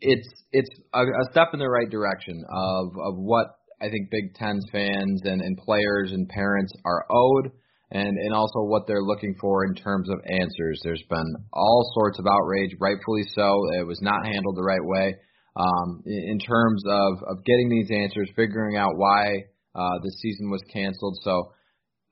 It's 0.00 0.28
it's 0.50 0.70
a, 0.92 1.00
a 1.00 1.30
step 1.30 1.48
in 1.54 1.60
the 1.60 1.68
right 1.68 1.88
direction 1.88 2.44
of 2.52 2.88
of 3.02 3.14
what 3.16 3.46
I 3.80 3.88
think 3.88 4.10
Big 4.10 4.34
Ten 4.34 4.60
fans 4.70 5.22
and, 5.24 5.40
and 5.40 5.56
players 5.58 6.12
and 6.12 6.28
parents 6.28 6.72
are 6.84 7.04
owed, 7.10 7.50
and, 7.92 8.16
and 8.18 8.34
also 8.34 8.60
what 8.60 8.86
they're 8.86 9.02
looking 9.02 9.34
for 9.40 9.64
in 9.64 9.74
terms 9.74 10.08
of 10.08 10.18
answers. 10.26 10.80
There's 10.82 11.04
been 11.08 11.34
all 11.52 11.90
sorts 11.94 12.18
of 12.18 12.26
outrage, 12.26 12.74
rightfully 12.80 13.24
so. 13.34 13.60
It 13.78 13.86
was 13.86 14.00
not 14.02 14.26
handled 14.26 14.56
the 14.56 14.64
right 14.64 14.82
way. 14.82 15.14
Um, 15.54 16.02
in, 16.06 16.38
terms 16.38 16.82
of, 16.88 17.12
of 17.28 17.44
getting 17.44 17.68
these 17.68 17.90
answers, 17.90 18.30
figuring 18.34 18.78
out 18.78 18.96
why 18.96 19.28
uh, 19.74 19.98
the 20.02 20.10
season 20.22 20.50
was 20.50 20.62
canceled. 20.72 21.18
So 21.22 21.52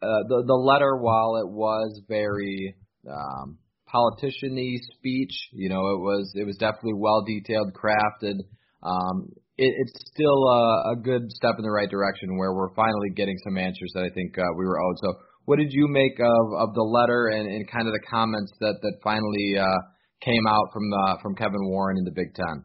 uh, 0.03 0.25
the 0.29 0.45
the 0.47 0.55
letter, 0.55 0.97
while 0.97 1.37
it 1.37 1.49
was 1.49 2.01
very 2.09 2.75
um, 3.09 3.59
politician-y 3.87 4.77
speech, 4.97 5.33
you 5.53 5.69
know, 5.69 5.81
it 5.93 6.01
was 6.01 6.33
it 6.35 6.45
was 6.45 6.57
definitely 6.57 6.97
well 6.97 7.23
detailed, 7.23 7.73
crafted. 7.75 8.41
Um, 8.83 9.29
it, 9.59 9.73
it's 9.77 9.93
still 10.09 10.49
a, 10.49 10.93
a 10.93 10.97
good 10.97 11.31
step 11.33 11.57
in 11.59 11.65
the 11.65 11.71
right 11.71 11.91
direction 11.91 12.39
where 12.39 12.55
we're 12.55 12.75
finally 12.75 13.11
getting 13.15 13.37
some 13.45 13.59
answers 13.59 13.93
that 13.95 14.05
I 14.05 14.11
think 14.11 14.39
uh, 14.39 14.53
we 14.57 14.65
were 14.65 14.81
owed. 14.81 14.97
So, 15.01 15.15
what 15.51 15.59
did 15.59 15.73
you 15.75 15.89
make 15.91 16.15
of, 16.23 16.45
of 16.63 16.75
the 16.79 16.87
letter 16.87 17.27
and, 17.35 17.51
and 17.51 17.67
kind 17.67 17.91
of 17.91 17.93
the 17.93 18.07
comments 18.07 18.55
that 18.61 18.79
that 18.87 18.95
finally 19.03 19.59
uh, 19.59 19.83
came 20.23 20.47
out 20.47 20.71
from 20.73 20.87
the, 20.87 21.19
from 21.21 21.35
Kevin 21.35 21.67
Warren 21.67 21.99
in 21.99 22.05
the 22.05 22.15
Big 22.15 22.39
Ten? 22.39 22.63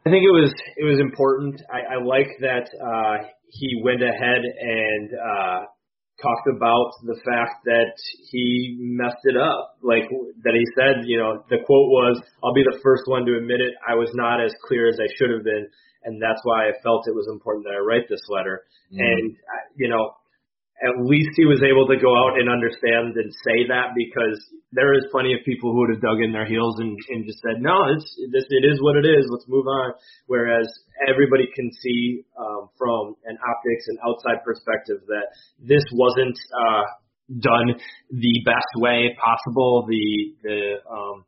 I 0.00 0.08
think 0.08 0.24
it 0.24 0.32
was 0.32 0.48
it 0.80 0.88
was 0.88 0.96
important. 1.04 1.60
I, 1.68 2.00
I 2.00 2.02
like 2.02 2.32
that 2.40 2.64
uh, 2.64 3.28
he 3.52 3.76
went 3.84 4.00
ahead 4.00 4.40
and 4.40 5.12
uh, 5.12 5.60
talked 6.24 6.48
about 6.48 6.96
the 7.04 7.20
fact 7.28 7.68
that 7.68 7.92
he 8.32 8.80
messed 8.80 9.20
it 9.24 9.36
up. 9.36 9.76
Like 9.84 10.08
that 10.48 10.56
he 10.56 10.64
said, 10.80 11.04
you 11.04 11.20
know, 11.20 11.44
the 11.52 11.60
quote 11.60 11.92
was, 11.92 12.24
I'll 12.40 12.56
be 12.56 12.64
the 12.64 12.80
first 12.82 13.04
one 13.04 13.28
to 13.28 13.36
admit 13.36 13.60
it. 13.60 13.76
I 13.84 14.00
was 14.00 14.08
not 14.16 14.40
as 14.40 14.56
clear 14.64 14.88
as 14.88 14.96
I 14.96 15.12
should 15.20 15.28
have 15.28 15.44
been. 15.44 15.68
And 16.04 16.16
that's 16.16 16.40
why 16.44 16.68
I 16.68 16.72
felt 16.80 17.04
it 17.04 17.12
was 17.12 17.28
important 17.28 17.68
that 17.68 17.76
I 17.76 17.84
write 17.84 18.08
this 18.08 18.24
letter. 18.32 18.64
Mm. 18.88 19.04
And, 19.04 19.36
uh, 19.36 19.64
you 19.76 19.92
know, 19.92 20.16
at 20.80 20.96
least 21.04 21.36
he 21.36 21.44
was 21.44 21.60
able 21.60 21.84
to 21.92 22.00
go 22.00 22.08
out 22.16 22.40
and 22.40 22.48
understand 22.48 23.12
and 23.12 23.28
say 23.44 23.68
that 23.68 23.92
because 23.92 24.40
there 24.72 24.96
is 24.96 25.04
plenty 25.12 25.36
of 25.36 25.44
people 25.44 25.72
who 25.72 25.84
would 25.84 25.92
have 25.92 26.00
dug 26.00 26.24
in 26.24 26.32
their 26.32 26.48
heels 26.48 26.80
and, 26.80 26.96
and 27.12 27.26
just 27.28 27.40
said, 27.44 27.60
no, 27.60 27.84
it's 27.92 28.08
this 28.32 28.48
it 28.48 28.64
is 28.64 28.80
what 28.80 28.96
it 28.96 29.04
is. 29.04 29.28
Let's 29.28 29.44
move 29.48 29.68
on. 29.68 29.92
Whereas 30.26 30.66
everybody 31.04 31.48
can 31.52 31.68
see 31.84 32.24
um, 32.38 32.72
from 32.78 33.16
an 33.28 33.36
optics 33.36 33.84
and 33.92 33.98
outside 34.08 34.40
perspective 34.40 35.04
that 35.06 35.28
this 35.60 35.84
wasn't 35.92 36.38
uh, 36.56 36.84
done 37.44 37.76
the 38.08 38.34
best 38.48 38.72
way 38.76 39.16
possible. 39.20 39.84
The 39.84 40.06
the 40.42 40.60
um, 40.88 41.24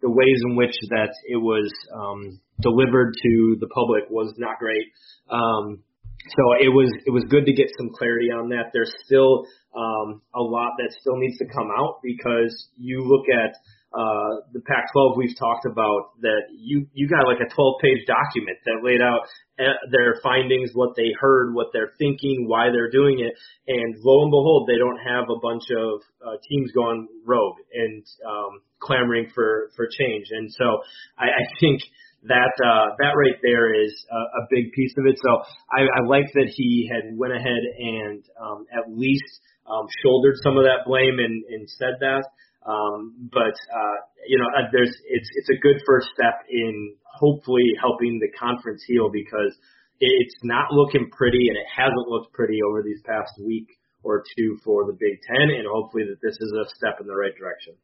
the 0.00 0.10
ways 0.10 0.40
in 0.48 0.56
which 0.56 0.76
that 0.90 1.12
it 1.28 1.36
was 1.36 1.68
um, 1.92 2.40
delivered 2.60 3.12
to 3.22 3.56
the 3.60 3.68
public 3.68 4.04
was 4.08 4.32
not 4.38 4.58
great. 4.58 4.88
Um, 5.28 5.84
so 6.24 6.42
it 6.58 6.72
was 6.72 6.88
it 7.04 7.10
was 7.10 7.24
good 7.28 7.44
to 7.44 7.52
get 7.52 7.68
some 7.76 7.90
clarity 7.90 8.30
on 8.30 8.48
that. 8.48 8.72
There's 8.72 8.92
still 9.04 9.44
um, 9.76 10.22
a 10.34 10.40
lot 10.40 10.72
that 10.78 10.94
still 11.00 11.16
needs 11.16 11.36
to 11.38 11.46
come 11.46 11.68
out 11.68 12.00
because 12.02 12.52
you 12.78 13.04
look 13.04 13.26
at 13.28 13.52
uh, 13.92 14.42
the 14.52 14.60
Pac-12 14.66 15.16
we've 15.16 15.36
talked 15.38 15.66
about 15.66 16.18
that 16.22 16.48
you 16.50 16.86
you 16.94 17.08
got 17.08 17.28
like 17.28 17.44
a 17.44 17.50
12-page 17.52 18.08
document 18.08 18.56
that 18.64 18.80
laid 18.82 19.00
out 19.00 19.28
uh, 19.60 19.76
their 19.92 20.16
findings, 20.22 20.70
what 20.72 20.96
they 20.96 21.12
heard, 21.20 21.54
what 21.54 21.68
they're 21.72 21.92
thinking, 21.98 22.48
why 22.48 22.70
they're 22.72 22.90
doing 22.90 23.20
it, 23.20 23.34
and 23.68 23.94
lo 24.02 24.22
and 24.22 24.32
behold, 24.32 24.66
they 24.66 24.78
don't 24.78 24.98
have 24.98 25.28
a 25.28 25.38
bunch 25.40 25.64
of 25.76 26.00
uh, 26.24 26.36
teams 26.48 26.72
going 26.72 27.06
rogue 27.24 27.56
and 27.72 28.02
um, 28.26 28.62
clamoring 28.80 29.28
for 29.34 29.70
for 29.76 29.86
change. 29.86 30.26
And 30.30 30.50
so 30.50 30.80
I, 31.18 31.26
I 31.26 31.44
think 31.60 31.82
that 32.26 32.54
uh, 32.64 32.96
that 32.98 33.12
right 33.16 33.36
there 33.42 33.74
is 33.74 33.92
a, 34.10 34.16
a 34.16 34.42
big 34.50 34.72
piece 34.72 34.92
of 34.96 35.06
it. 35.06 35.18
So 35.20 35.42
I, 35.72 35.84
I 35.84 36.00
like 36.08 36.32
that 36.34 36.48
he 36.48 36.88
had 36.90 37.16
went 37.16 37.34
ahead 37.34 37.62
and 37.78 38.24
um, 38.40 38.66
at 38.72 38.88
least 38.88 39.28
um, 39.68 39.86
shouldered 40.02 40.36
some 40.42 40.56
of 40.56 40.64
that 40.64 40.84
blame 40.86 41.18
and, 41.20 41.44
and 41.48 41.68
said 41.68 42.00
that. 42.00 42.24
Um, 42.64 43.28
but 43.32 43.52
uh, 43.52 43.98
you 44.26 44.38
know, 44.38 44.48
uh, 44.56 44.68
there's 44.72 44.92
it's 45.08 45.28
it's 45.36 45.50
a 45.52 45.60
good 45.60 45.76
first 45.86 46.08
step 46.14 46.48
in 46.48 46.96
hopefully 47.04 47.76
helping 47.80 48.18
the 48.20 48.32
conference 48.38 48.82
heal 48.86 49.10
because 49.12 49.52
it's 50.00 50.34
not 50.42 50.72
looking 50.72 51.10
pretty 51.10 51.48
and 51.48 51.56
it 51.56 51.68
hasn't 51.68 52.08
looked 52.08 52.32
pretty 52.32 52.58
over 52.66 52.82
these 52.82 53.00
past 53.06 53.32
week 53.38 53.68
or 54.02 54.22
two 54.36 54.58
for 54.64 54.84
the 54.86 54.92
Big 54.92 55.20
Ten, 55.28 55.48
and 55.48 55.64
hopefully 55.70 56.04
that 56.08 56.20
this 56.20 56.36
is 56.36 56.52
a 56.52 56.68
step 56.76 57.00
in 57.00 57.06
the 57.06 57.16
right 57.16 57.34
direction. 57.36 57.74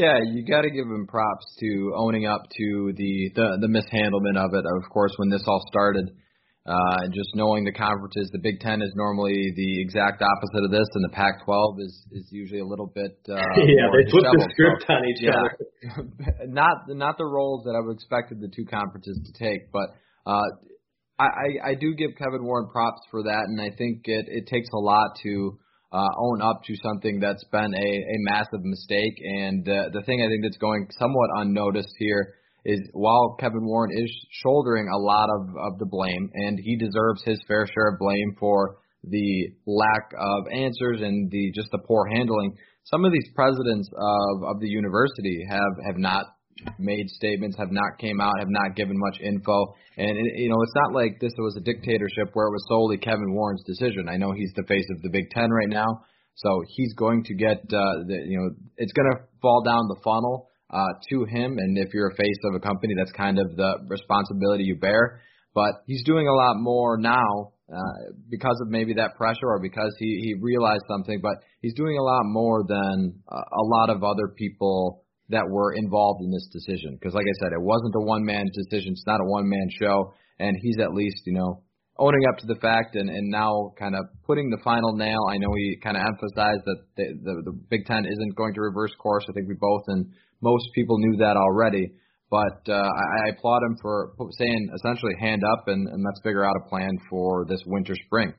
Yeah, 0.00 0.16
you 0.24 0.46
got 0.46 0.62
to 0.62 0.70
give 0.70 0.86
him 0.86 1.06
props 1.06 1.44
to 1.60 1.92
owning 1.94 2.24
up 2.24 2.48
to 2.56 2.92
the, 2.96 3.30
the 3.34 3.58
the 3.60 3.68
mishandlement 3.68 4.38
of 4.38 4.54
it. 4.54 4.64
Of 4.64 4.88
course, 4.88 5.12
when 5.18 5.28
this 5.28 5.44
all 5.46 5.60
started, 5.68 6.08
uh, 6.64 7.04
and 7.04 7.12
just 7.12 7.36
knowing 7.36 7.64
the 7.64 7.72
conferences, 7.72 8.30
the 8.32 8.38
Big 8.38 8.60
Ten 8.60 8.80
is 8.80 8.92
normally 8.94 9.52
the 9.54 9.82
exact 9.82 10.22
opposite 10.22 10.64
of 10.64 10.70
this, 10.70 10.88
and 10.94 11.04
the 11.04 11.12
Pac-12 11.12 11.80
is 11.80 12.06
is 12.12 12.28
usually 12.30 12.60
a 12.60 12.64
little 12.64 12.86
bit. 12.86 13.12
Uh, 13.28 13.34
yeah, 13.60 13.92
they 13.92 14.10
flip 14.10 14.24
the 14.24 14.48
script 14.52 14.84
so, 14.86 14.94
on 14.94 15.04
each 15.04 15.20
yeah, 15.20 15.36
other. 15.36 16.46
not 16.48 16.88
not 16.88 17.18
the 17.18 17.26
roles 17.26 17.64
that 17.64 17.76
I've 17.76 17.92
expected 17.92 18.40
the 18.40 18.48
two 18.48 18.64
conferences 18.64 19.20
to 19.20 19.32
take, 19.36 19.70
but 19.70 19.92
uh, 20.24 20.48
I, 21.18 21.72
I 21.72 21.74
do 21.74 21.94
give 21.94 22.16
Kevin 22.16 22.44
Warren 22.44 22.70
props 22.72 23.02
for 23.10 23.24
that, 23.24 23.44
and 23.48 23.60
I 23.60 23.68
think 23.76 24.02
it 24.04 24.26
it 24.28 24.46
takes 24.46 24.68
a 24.72 24.78
lot 24.78 25.16
to 25.24 25.58
uh, 25.92 26.08
own 26.18 26.40
up 26.42 26.62
to 26.64 26.74
something 26.82 27.18
that's 27.20 27.44
been 27.50 27.74
a, 27.74 27.88
a 27.88 28.18
massive 28.30 28.62
mistake. 28.62 29.14
And 29.18 29.68
uh, 29.68 29.90
the 29.92 30.02
thing 30.02 30.22
I 30.22 30.28
think 30.28 30.42
that's 30.42 30.58
going 30.58 30.86
somewhat 30.98 31.30
unnoticed 31.36 31.94
here 31.98 32.34
is 32.64 32.80
while 32.92 33.36
Kevin 33.40 33.64
Warren 33.64 33.90
is 33.96 34.10
shouldering 34.42 34.88
a 34.88 34.98
lot 34.98 35.28
of, 35.30 35.48
of 35.56 35.78
the 35.78 35.86
blame, 35.86 36.30
and 36.34 36.58
he 36.62 36.76
deserves 36.76 37.22
his 37.24 37.40
fair 37.48 37.66
share 37.66 37.88
of 37.88 37.98
blame 37.98 38.36
for 38.38 38.76
the 39.04 39.48
lack 39.66 40.12
of 40.18 40.44
answers 40.52 41.00
and 41.00 41.30
the 41.30 41.52
just 41.54 41.70
the 41.72 41.80
poor 41.86 42.06
handling. 42.06 42.54
Some 42.84 43.04
of 43.04 43.12
these 43.12 43.30
presidents 43.34 43.88
of, 43.96 44.44
of 44.44 44.60
the 44.60 44.68
university 44.68 45.44
have, 45.48 45.86
have 45.86 45.96
not 45.96 46.26
made 46.78 47.08
statements, 47.10 47.56
have 47.58 47.70
not 47.70 47.98
came 47.98 48.20
out, 48.20 48.38
have 48.38 48.50
not 48.50 48.76
given 48.76 48.96
much 48.98 49.20
info. 49.20 49.74
And 49.96 50.10
it, 50.10 50.32
you 50.36 50.48
know, 50.48 50.60
it's 50.62 50.74
not 50.74 50.92
like 50.92 51.20
this 51.20 51.32
was 51.38 51.56
a 51.56 51.60
dictatorship 51.60 52.30
where 52.32 52.46
it 52.46 52.52
was 52.52 52.64
solely 52.68 52.98
Kevin 52.98 53.32
Warren's 53.34 53.64
decision. 53.64 54.08
I 54.08 54.16
know 54.16 54.32
he's 54.32 54.52
the 54.56 54.66
face 54.68 54.86
of 54.90 55.02
the 55.02 55.10
Big 55.10 55.30
Ten 55.30 55.50
right 55.50 55.68
now, 55.68 56.02
so 56.34 56.62
he's 56.68 56.94
going 56.94 57.24
to 57.24 57.34
get 57.34 57.58
uh, 57.58 58.04
the 58.06 58.24
you 58.26 58.38
know 58.38 58.50
it's 58.76 58.92
going 58.92 59.10
to 59.12 59.22
fall 59.42 59.62
down 59.64 59.88
the 59.88 60.00
funnel 60.02 60.48
uh, 60.70 60.92
to 61.10 61.24
him. 61.24 61.58
And 61.58 61.76
if 61.78 61.92
you're 61.92 62.10
a 62.10 62.16
face 62.16 62.40
of 62.44 62.54
a 62.54 62.60
company, 62.60 62.94
that's 62.96 63.12
kind 63.12 63.38
of 63.38 63.56
the 63.56 63.74
responsibility 63.88 64.64
you 64.64 64.76
bear. 64.76 65.20
But 65.54 65.82
he's 65.86 66.04
doing 66.04 66.28
a 66.28 66.32
lot 66.32 66.54
more 66.56 66.96
now 66.96 67.52
uh, 67.72 68.12
because 68.28 68.58
of 68.62 68.68
maybe 68.68 68.94
that 68.94 69.16
pressure 69.16 69.46
or 69.46 69.60
because 69.60 69.94
he 69.98 70.20
he 70.22 70.34
realized 70.40 70.84
something. 70.88 71.20
But 71.22 71.36
he's 71.60 71.74
doing 71.74 71.98
a 71.98 72.02
lot 72.02 72.22
more 72.24 72.64
than 72.66 73.20
uh, 73.28 73.36
a 73.36 73.64
lot 73.64 73.90
of 73.90 74.04
other 74.04 74.28
people 74.36 75.04
that 75.30 75.48
were 75.48 75.72
involved 75.74 76.22
in 76.22 76.30
this 76.30 76.48
decision. 76.52 76.98
Because, 76.98 77.14
like 77.14 77.26
I 77.26 77.36
said, 77.42 77.52
it 77.52 77.62
wasn't 77.62 77.94
a 77.96 78.04
one 78.04 78.24
man 78.24 78.46
decision. 78.52 78.92
It's 78.92 79.06
not 79.06 79.20
a 79.20 79.24
one 79.24 79.48
man 79.48 79.68
show, 79.80 80.12
and 80.38 80.56
he's 80.60 80.78
at 80.78 80.92
least, 80.92 81.22
you 81.26 81.32
know, 81.32 81.62
owning 81.98 82.22
up 82.28 82.38
to 82.38 82.46
the 82.46 82.58
fact 82.60 82.96
and 82.96 83.08
and 83.08 83.30
now 83.30 83.72
kind 83.78 83.94
of 83.94 84.04
putting 84.26 84.50
the 84.50 84.60
final 84.64 84.96
nail. 84.96 85.20
I 85.30 85.38
know 85.38 85.52
he 85.56 85.76
kind 85.82 85.96
of 85.96 86.02
emphasized 86.02 86.62
that 86.66 86.78
the, 86.96 87.06
the 87.22 87.34
the 87.50 87.54
Big 87.70 87.86
Ten 87.86 88.04
isn't 88.04 88.36
going 88.36 88.54
to 88.54 88.60
reverse 88.60 88.92
course. 89.00 89.24
I 89.28 89.32
think 89.32 89.48
we 89.48 89.54
both 89.58 89.84
and 89.88 90.12
most 90.42 90.66
people 90.74 90.98
knew 90.98 91.18
that 91.18 91.36
already. 91.36 91.92
But 92.30 92.62
uh, 92.68 92.74
I, 92.74 93.26
I 93.26 93.28
applaud 93.36 93.62
him 93.62 93.76
for 93.82 94.12
saying 94.38 94.70
essentially 94.76 95.14
hand 95.20 95.42
up 95.44 95.66
and, 95.66 95.88
and 95.88 96.04
let's 96.04 96.20
figure 96.22 96.44
out 96.44 96.54
a 96.64 96.68
plan 96.68 96.90
for 97.10 97.44
this 97.48 97.60
winter 97.66 97.94
spring. 98.06 98.32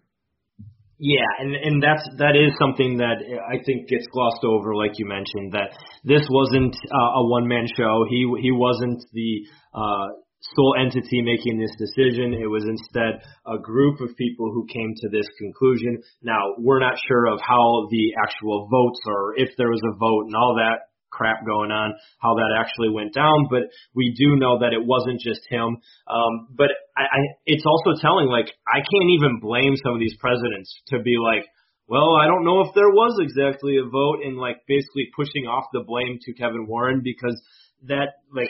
Yeah, 1.01 1.25
and 1.39 1.55
and 1.55 1.81
that's 1.81 2.05
that 2.22 2.38
is 2.38 2.53
something 2.62 2.98
that 2.98 3.25
I 3.25 3.58
think 3.65 3.89
gets 3.89 4.05
glossed 4.13 4.46
over, 4.46 4.75
like 4.75 5.00
you 5.01 5.08
mentioned, 5.10 5.51
that 5.58 5.74
this 6.05 6.22
wasn't 6.29 6.75
uh, 6.77 7.17
a 7.17 7.25
one 7.25 7.48
man 7.48 7.65
show. 7.75 8.05
He 8.08 8.29
he 8.39 8.51
wasn't 8.51 9.01
the 9.12 9.41
uh, 9.74 10.13
sole 10.53 10.75
entity 10.77 11.25
making 11.25 11.58
this 11.58 11.74
decision. 11.74 12.38
It 12.38 12.46
was 12.46 12.70
instead 12.70 13.25
a 13.50 13.58
group 13.58 14.00
of 14.00 14.15
people 14.15 14.53
who 14.53 14.70
came 14.70 14.93
to 15.01 15.10
this 15.10 15.25
conclusion. 15.41 16.03
Now 16.22 16.53
we're 16.60 16.79
not 16.79 17.01
sure 17.08 17.25
of 17.34 17.41
how 17.41 17.88
the 17.89 18.13
actual 18.22 18.70
votes 18.70 19.01
or 19.08 19.34
if 19.38 19.58
there 19.58 19.70
was 19.70 19.81
a 19.81 19.98
vote 19.98 20.29
and 20.29 20.36
all 20.36 20.53
that 20.62 20.91
crap 21.12 21.46
going 21.46 21.72
on, 21.72 21.94
how 22.20 22.36
that 22.36 22.58
actually 22.58 22.89
went 22.89 23.13
down, 23.13 23.48
but 23.50 23.63
we 23.94 24.15
do 24.18 24.36
know 24.36 24.60
that 24.60 24.74
it 24.74 24.84
wasn't 24.84 25.20
just 25.20 25.41
him. 25.50 25.77
Um, 26.08 26.48
but 26.56 26.72
I, 26.98 27.03
I, 27.03 27.20
it's 27.46 27.65
also 27.65 28.00
telling, 28.01 28.27
like, 28.27 28.50
I 28.68 28.80
can't 28.80 29.12
even 29.13 29.39
blame 29.39 29.75
some 29.84 29.94
of 29.94 30.00
these 30.00 30.15
presidents 30.20 30.74
to 30.88 31.01
be 31.01 31.18
like, 31.22 31.46
well, 31.88 32.15
I 32.15 32.27
don't 32.27 32.46
know 32.46 32.62
if 32.62 32.74
there 32.74 32.89
was 32.89 33.20
exactly 33.20 33.75
a 33.75 33.84
vote 33.84 34.24
and 34.24 34.38
like 34.38 34.63
basically 34.65 35.12
pushing 35.13 35.46
off 35.46 35.65
the 35.74 35.84
blame 35.86 36.20
to 36.22 36.34
Kevin 36.34 36.65
Warren 36.65 37.01
because 37.03 37.36
that 37.84 38.24
like 38.34 38.50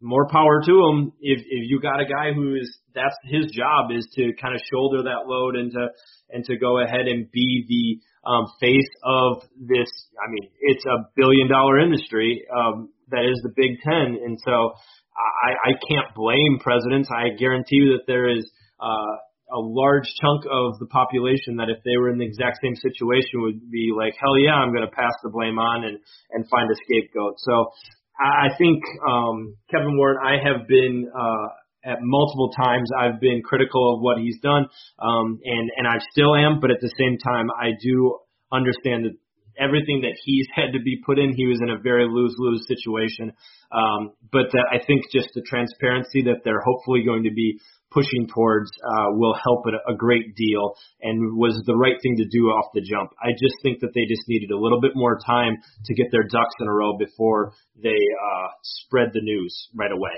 more 0.00 0.28
power 0.28 0.62
to 0.64 0.72
him 0.72 1.12
if 1.20 1.40
if 1.40 1.70
you 1.70 1.80
got 1.80 2.00
a 2.00 2.04
guy 2.04 2.32
who 2.32 2.54
is 2.54 2.78
that's 2.94 3.16
his 3.24 3.50
job 3.50 3.90
is 3.90 4.06
to 4.14 4.32
kind 4.40 4.54
of 4.54 4.60
shoulder 4.70 5.02
that 5.02 5.26
load 5.26 5.56
and 5.56 5.72
to 5.72 5.88
and 6.30 6.44
to 6.44 6.56
go 6.56 6.78
ahead 6.78 7.06
and 7.06 7.30
be 7.30 7.64
the 7.68 8.28
um, 8.28 8.46
face 8.60 8.88
of 9.04 9.42
this. 9.56 9.88
I 10.18 10.30
mean, 10.30 10.50
it's 10.60 10.84
a 10.84 11.08
billion 11.16 11.48
dollar 11.48 11.78
industry 11.80 12.44
um, 12.54 12.90
that 13.10 13.24
is 13.24 13.40
the 13.42 13.52
Big 13.56 13.80
Ten, 13.82 14.18
and 14.22 14.38
so 14.44 14.72
I, 15.16 15.70
I 15.70 15.72
can't 15.88 16.14
blame 16.14 16.58
presidents. 16.60 17.08
I 17.10 17.36
guarantee 17.36 17.76
you 17.76 17.92
that 17.98 18.06
there 18.06 18.28
is. 18.28 18.48
Uh, 18.80 19.16
a 19.50 19.56
large 19.56 20.04
chunk 20.20 20.44
of 20.44 20.78
the 20.78 20.84
population 20.92 21.56
that 21.56 21.72
if 21.72 21.80
they 21.82 21.96
were 21.96 22.10
in 22.12 22.18
the 22.18 22.24
exact 22.26 22.58
same 22.62 22.76
situation 22.76 23.40
would 23.40 23.70
be 23.70 23.96
like, 23.96 24.12
hell 24.20 24.36
yeah, 24.36 24.52
I'm 24.52 24.74
going 24.76 24.84
to 24.84 24.92
pass 24.92 25.16
the 25.22 25.30
blame 25.30 25.58
on 25.58 25.84
and 25.84 25.98
and 26.32 26.44
find 26.50 26.70
a 26.70 26.76
scapegoat. 26.84 27.40
So 27.40 27.72
I 28.20 28.48
think 28.58 28.82
um, 29.08 29.56
Kevin 29.70 29.96
Warren, 29.96 30.18
I 30.24 30.36
have 30.42 30.66
been 30.66 31.10
uh, 31.14 31.46
at 31.84 31.98
multiple 32.00 32.50
times. 32.50 32.90
I've 32.98 33.20
been 33.20 33.42
critical 33.42 33.94
of 33.94 34.00
what 34.00 34.18
he's 34.18 34.38
done, 34.40 34.66
um, 34.98 35.38
and 35.44 35.70
and 35.76 35.86
I 35.86 35.98
still 36.10 36.34
am. 36.34 36.60
But 36.60 36.70
at 36.70 36.80
the 36.80 36.92
same 36.98 37.18
time, 37.18 37.48
I 37.50 37.70
do 37.82 38.18
understand 38.52 39.04
that 39.04 39.12
everything 39.58 40.02
that 40.02 40.16
he's 40.24 40.46
had 40.54 40.72
to 40.72 40.80
be 40.80 41.02
put 41.04 41.18
in, 41.18 41.34
he 41.34 41.46
was 41.46 41.60
in 41.62 41.70
a 41.70 41.78
very 41.78 42.06
lose 42.08 42.34
lose 42.38 42.64
situation. 42.66 43.32
Um, 43.70 44.12
but 44.32 44.48
that 44.52 44.66
I 44.72 44.78
think 44.84 45.04
just 45.12 45.28
the 45.34 45.42
transparency 45.42 46.22
that 46.24 46.40
they're 46.44 46.64
hopefully 46.64 47.04
going 47.04 47.24
to 47.24 47.34
be 47.34 47.60
pushing 47.90 48.28
towards 48.28 48.70
uh, 48.84 49.16
will 49.16 49.34
help 49.34 49.64
it 49.66 49.74
a 49.74 49.96
great 49.96 50.34
deal 50.36 50.74
and 51.00 51.36
was 51.36 51.56
the 51.66 51.76
right 51.76 51.96
thing 52.02 52.16
to 52.16 52.26
do 52.30 52.48
off 52.48 52.70
the 52.74 52.80
jump. 52.80 53.10
I 53.22 53.32
just 53.32 53.56
think 53.62 53.80
that 53.80 53.92
they 53.94 54.04
just 54.08 54.28
needed 54.28 54.50
a 54.50 54.58
little 54.58 54.80
bit 54.80 54.92
more 54.94 55.18
time 55.24 55.56
to 55.84 55.94
get 55.94 56.06
their 56.12 56.24
ducks 56.24 56.54
in 56.60 56.68
a 56.68 56.72
row 56.72 56.96
before 56.98 57.52
they 57.82 57.88
uh, 57.88 58.48
spread 58.62 59.08
the 59.12 59.22
news 59.22 59.68
right 59.74 59.92
away. 59.92 60.16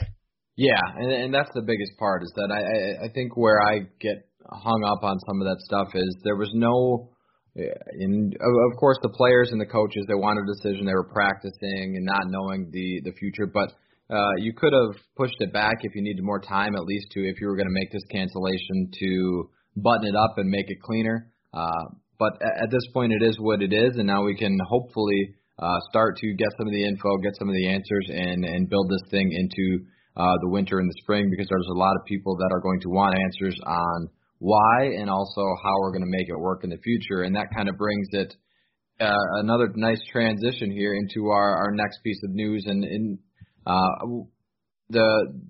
Yeah, 0.57 0.81
and, 0.97 1.13
and 1.13 1.35
that's 1.35 1.51
the 1.55 1.63
biggest 1.63 1.97
part 1.99 2.23
is 2.23 2.33
that 2.37 2.51
I, 2.53 2.61
I 2.61 3.07
I 3.07 3.13
think 3.13 3.37
where 3.37 3.63
I 3.63 3.87
get 4.01 4.29
hung 4.51 4.85
up 4.85 5.03
on 5.05 5.19
some 5.21 5.41
of 5.41 5.47
that 5.47 5.61
stuff 5.61 5.89
is 5.95 6.17
there 6.25 6.37
was 6.37 6.51
no. 6.55 7.11
In 7.57 8.33
of 8.41 8.79
course 8.79 8.99
the 9.03 9.09
players 9.09 9.51
and 9.53 9.61
the 9.61 9.67
coaches 9.67 10.05
they 10.07 10.15
wanted 10.15 10.45
a 10.49 10.55
decision 10.55 10.87
they 10.87 10.95
were 10.95 11.11
practicing 11.13 11.97
and 11.97 12.05
not 12.05 12.23
knowing 12.27 12.71
the 12.71 13.01
the 13.05 13.13
future 13.13 13.47
but 13.47 13.73
uh, 14.11 14.35
you 14.39 14.53
could 14.53 14.73
have 14.73 15.01
pushed 15.17 15.37
it 15.39 15.53
back 15.53 15.77
if 15.83 15.95
you 15.95 16.03
needed 16.03 16.23
more 16.25 16.41
time, 16.41 16.75
at 16.75 16.83
least 16.83 17.07
to 17.13 17.21
if 17.21 17.41
you 17.41 17.47
were 17.47 17.55
going 17.55 17.69
to 17.69 17.79
make 17.79 17.93
this 17.93 18.03
cancellation 18.11 18.91
to 18.99 19.49
button 19.77 20.09
it 20.09 20.17
up 20.17 20.35
and 20.37 20.51
make 20.51 20.67
it 20.69 20.83
cleaner. 20.83 21.31
Uh, 21.55 21.95
but 22.19 22.35
at, 22.43 22.65
at 22.65 22.71
this 22.71 22.83
point, 22.93 23.13
it 23.13 23.23
is 23.23 23.39
what 23.39 23.63
it 23.63 23.73
is, 23.73 23.97
and 23.97 24.07
now 24.07 24.25
we 24.25 24.35
can 24.35 24.59
hopefully 24.69 25.35
uh, 25.61 25.79
start 25.91 26.17
to 26.17 26.35
get 26.35 26.49
some 26.59 26.67
of 26.67 26.73
the 26.73 26.85
info, 26.85 27.19
get 27.23 27.37
some 27.39 27.49
of 27.49 27.55
the 27.55 27.69
answers, 27.69 28.07
and 28.11 28.45
and 28.45 28.69
build 28.69 28.91
this 28.91 29.11
thing 29.11 29.31
into 29.31 29.87
uh, 30.17 30.35
the 30.43 30.49
winter 30.49 30.81
and 30.81 30.91
the 30.91 30.99
spring 31.03 31.31
because 31.31 31.47
there's 31.49 31.71
a 31.71 31.79
lot 31.79 31.95
of 31.95 32.05
people 32.05 32.37
that 32.37 32.51
are 32.53 32.61
going 32.61 32.81
to 32.81 32.89
want 32.89 33.15
answers 33.15 33.57
on 33.65 34.09
why 34.41 34.87
and 34.99 35.09
also 35.09 35.43
how 35.63 35.79
we're 35.81 35.93
going 35.93 36.03
to 36.03 36.11
make 36.11 36.29
it 36.29 36.37
work 36.37 36.65
in 36.65 36.71
the 36.71 36.79
future, 36.79 37.23
and 37.23 37.37
that 37.37 37.47
kind 37.55 37.69
of 37.69 37.77
brings 37.77 38.09
it 38.13 38.35
uh, 39.01 39.27
another 39.41 39.71
nice 39.77 40.01
transition 40.11 40.71
here 40.73 40.95
into 40.95 41.29
our, 41.29 41.57
our 41.57 41.71
next 41.73 42.03
piece 42.03 42.21
of 42.25 42.31
news, 42.31 42.65
and 42.67 42.85
in 42.85 43.19
uh, 43.67 43.91
the 44.89 45.41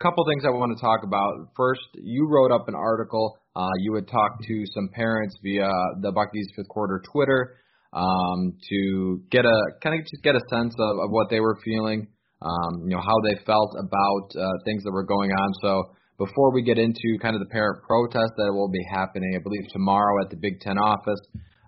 couple 0.00 0.24
things 0.30 0.44
I 0.46 0.50
want 0.50 0.76
to 0.76 0.80
talk 0.80 1.00
about. 1.02 1.50
First, 1.56 1.82
you 1.94 2.28
wrote 2.30 2.52
up 2.52 2.68
an 2.68 2.74
article. 2.74 3.36
Uh, 3.54 3.66
you 3.80 3.94
had 3.94 4.06
talked 4.06 4.44
to 4.44 4.64
some 4.72 4.88
parents 4.94 5.36
via 5.42 5.70
the 6.00 6.12
Bucky's 6.12 6.48
fifth 6.54 6.68
quarter 6.68 7.02
Twitter 7.12 7.56
um, 7.92 8.54
to 8.70 9.20
get 9.30 9.44
a 9.44 9.58
kind 9.82 9.98
of 9.98 10.06
just 10.06 10.22
get 10.22 10.36
a 10.36 10.44
sense 10.50 10.74
of, 10.78 10.98
of 11.02 11.10
what 11.10 11.28
they 11.30 11.40
were 11.40 11.58
feeling, 11.64 12.06
um, 12.42 12.86
you 12.86 12.94
know, 12.94 13.02
how 13.02 13.18
they 13.26 13.42
felt 13.44 13.74
about 13.78 14.30
uh, 14.38 14.52
things 14.64 14.84
that 14.84 14.92
were 14.92 15.04
going 15.04 15.32
on. 15.32 15.50
So 15.62 15.82
before 16.18 16.52
we 16.52 16.62
get 16.62 16.78
into 16.78 17.16
kind 17.22 17.34
of 17.34 17.40
the 17.40 17.50
parent 17.50 17.82
protest 17.86 18.32
that 18.36 18.52
will 18.52 18.68
be 18.68 18.84
happening, 18.90 19.34
I 19.38 19.42
believe 19.42 19.70
tomorrow 19.72 20.20
at 20.22 20.30
the 20.30 20.36
Big 20.36 20.60
Ten 20.60 20.76
office, 20.76 21.20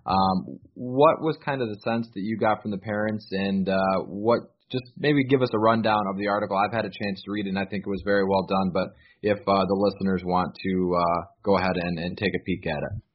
um, 0.05 0.59
what 0.73 1.21
was 1.21 1.37
kind 1.43 1.61
of 1.61 1.69
the 1.69 1.79
sense 1.83 2.07
that 2.13 2.21
you 2.21 2.37
got 2.37 2.61
from 2.61 2.71
the 2.71 2.77
parents, 2.77 3.27
and 3.31 3.69
uh, 3.69 3.99
what 4.07 4.39
just 4.71 4.83
maybe 4.97 5.23
give 5.23 5.41
us 5.41 5.49
a 5.53 5.59
rundown 5.59 6.03
of 6.09 6.17
the 6.17 6.27
article? 6.27 6.57
I've 6.57 6.75
had 6.75 6.85
a 6.85 6.91
chance 6.91 7.21
to 7.23 7.31
read 7.31 7.45
it, 7.45 7.49
and 7.49 7.59
I 7.59 7.65
think 7.65 7.83
it 7.85 7.89
was 7.89 8.01
very 8.03 8.25
well 8.27 8.45
done. 8.45 8.71
But 8.73 8.89
if 9.21 9.39
uh, 9.39 9.65
the 9.65 9.77
listeners 9.77 10.21
want 10.25 10.55
to 10.63 10.95
uh, 10.97 11.21
go 11.43 11.57
ahead 11.57 11.75
and, 11.75 11.99
and 11.99 12.17
take 12.17 12.33
a 12.35 12.43
peek 12.43 12.67
at 12.67 12.77
it. 12.77 13.10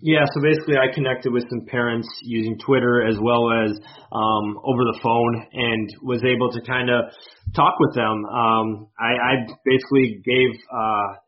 Yeah, 0.00 0.24
so 0.32 0.40
basically 0.40 0.76
I 0.76 0.94
connected 0.94 1.32
with 1.32 1.44
some 1.50 1.66
parents 1.66 2.08
using 2.22 2.56
Twitter 2.58 3.06
as 3.06 3.16
well 3.20 3.50
as 3.50 3.70
um, 4.12 4.58
over 4.62 4.84
the 4.86 4.98
phone 5.02 5.46
and 5.52 5.88
was 6.02 6.22
able 6.22 6.52
to 6.52 6.60
kind 6.62 6.88
of 6.88 7.10
talk 7.56 7.74
with 7.80 7.94
them. 7.94 8.24
Um, 8.26 8.86
I, 8.98 9.10
I 9.18 9.34
basically 9.64 10.22
gave, 10.24 10.54
uh, 10.70 11.18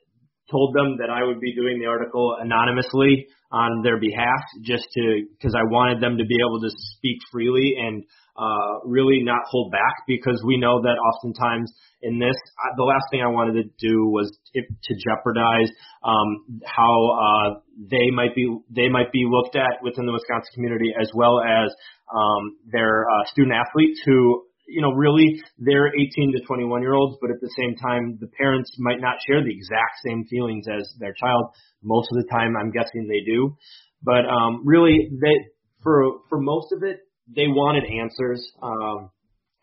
told 0.51 0.75
them 0.75 0.99
that 0.99 1.11
I 1.11 1.25
would 1.25 1.41
be 1.41 1.55
doing 1.55 1.81
the 1.81 1.87
article 1.87 2.37
anonymously 2.41 3.27
on 3.53 3.83
their 3.83 3.99
behalf 3.99 4.43
just 4.63 4.85
to, 4.95 5.27
because 5.33 5.55
I 5.55 5.65
wanted 5.65 6.03
them 6.03 6.19
to 6.19 6.25
be 6.25 6.37
able 6.41 6.61
to 6.61 6.71
speak 6.71 7.19
freely 7.33 7.75
and 7.79 8.05
uh, 8.39 8.81
really 8.85 9.23
not 9.23 9.43
hold 9.51 9.73
back 9.73 10.07
because 10.07 10.43
we 10.47 10.57
know 10.57 10.81
that 10.81 10.97
oftentimes 10.97 11.73
in 12.03 12.19
this, 12.19 12.37
I, 12.59 12.77
the 12.77 12.85
last 12.85 13.05
thing 13.11 13.21
I 13.23 13.29
wanted 13.29 13.63
to 13.63 13.65
do 13.79 14.07
was 14.07 14.33
if, 14.55 14.65
to 14.67 14.95
jeopardize 14.95 15.71
um, 16.03 16.61
how 16.65 16.95
uh, 17.21 17.61
they 17.77 18.11
might 18.11 18.35
be 18.35 18.49
they 18.71 18.89
might 18.89 19.13
be 19.13 19.27
looked 19.29 19.57
at 19.57 19.83
within 19.83 20.07
the 20.07 20.13
Wisconsin 20.13 20.51
community 20.55 20.95
as 20.99 21.11
well 21.15 21.41
as 21.41 21.71
um, 22.09 22.57
their 22.73 23.05
uh, 23.05 23.25
student 23.27 23.55
athletes 23.55 24.01
who 24.07 24.45
you 24.71 24.81
know, 24.83 24.93
really 24.93 25.41
they're 25.59 25.89
18 25.89 26.33
to 26.39 26.41
21 26.47 26.83
year 26.83 26.95
olds, 26.95 27.19
but 27.21 27.31
at 27.31 27.41
the 27.41 27.51
same 27.57 27.77
time, 27.77 28.19
the 28.21 28.29
parents 28.39 28.71
might 28.79 29.01
not 29.01 29.17
share 29.27 29.43
the 29.43 29.51
exact 29.51 29.99
same 30.07 30.25
feelings 30.31 30.67
as 30.71 30.89
their 30.99 31.13
child. 31.13 31.47
Most 31.83 32.09
of 32.13 32.23
the 32.23 32.29
time, 32.31 32.55
I'm 32.57 32.71
guessing 32.71 33.09
they 33.09 33.25
do. 33.25 33.57
But 34.03 34.25
um, 34.27 34.63
really, 34.65 35.11
they 35.21 35.51
for 35.83 36.21
for 36.29 36.41
most 36.41 36.73
of 36.73 36.83
it, 36.83 37.01
they 37.35 37.47
wanted 37.47 37.85
answers. 37.85 38.41
Um, 38.63 39.11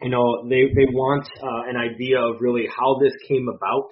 you 0.02 0.10
know, 0.10 0.48
they 0.48 0.70
they 0.76 0.86
want 0.92 1.26
uh, 1.42 1.70
an 1.70 1.78
idea 1.78 2.20
of 2.20 2.42
really 2.42 2.68
how 2.68 3.00
this 3.02 3.14
came 3.28 3.48
about, 3.48 3.90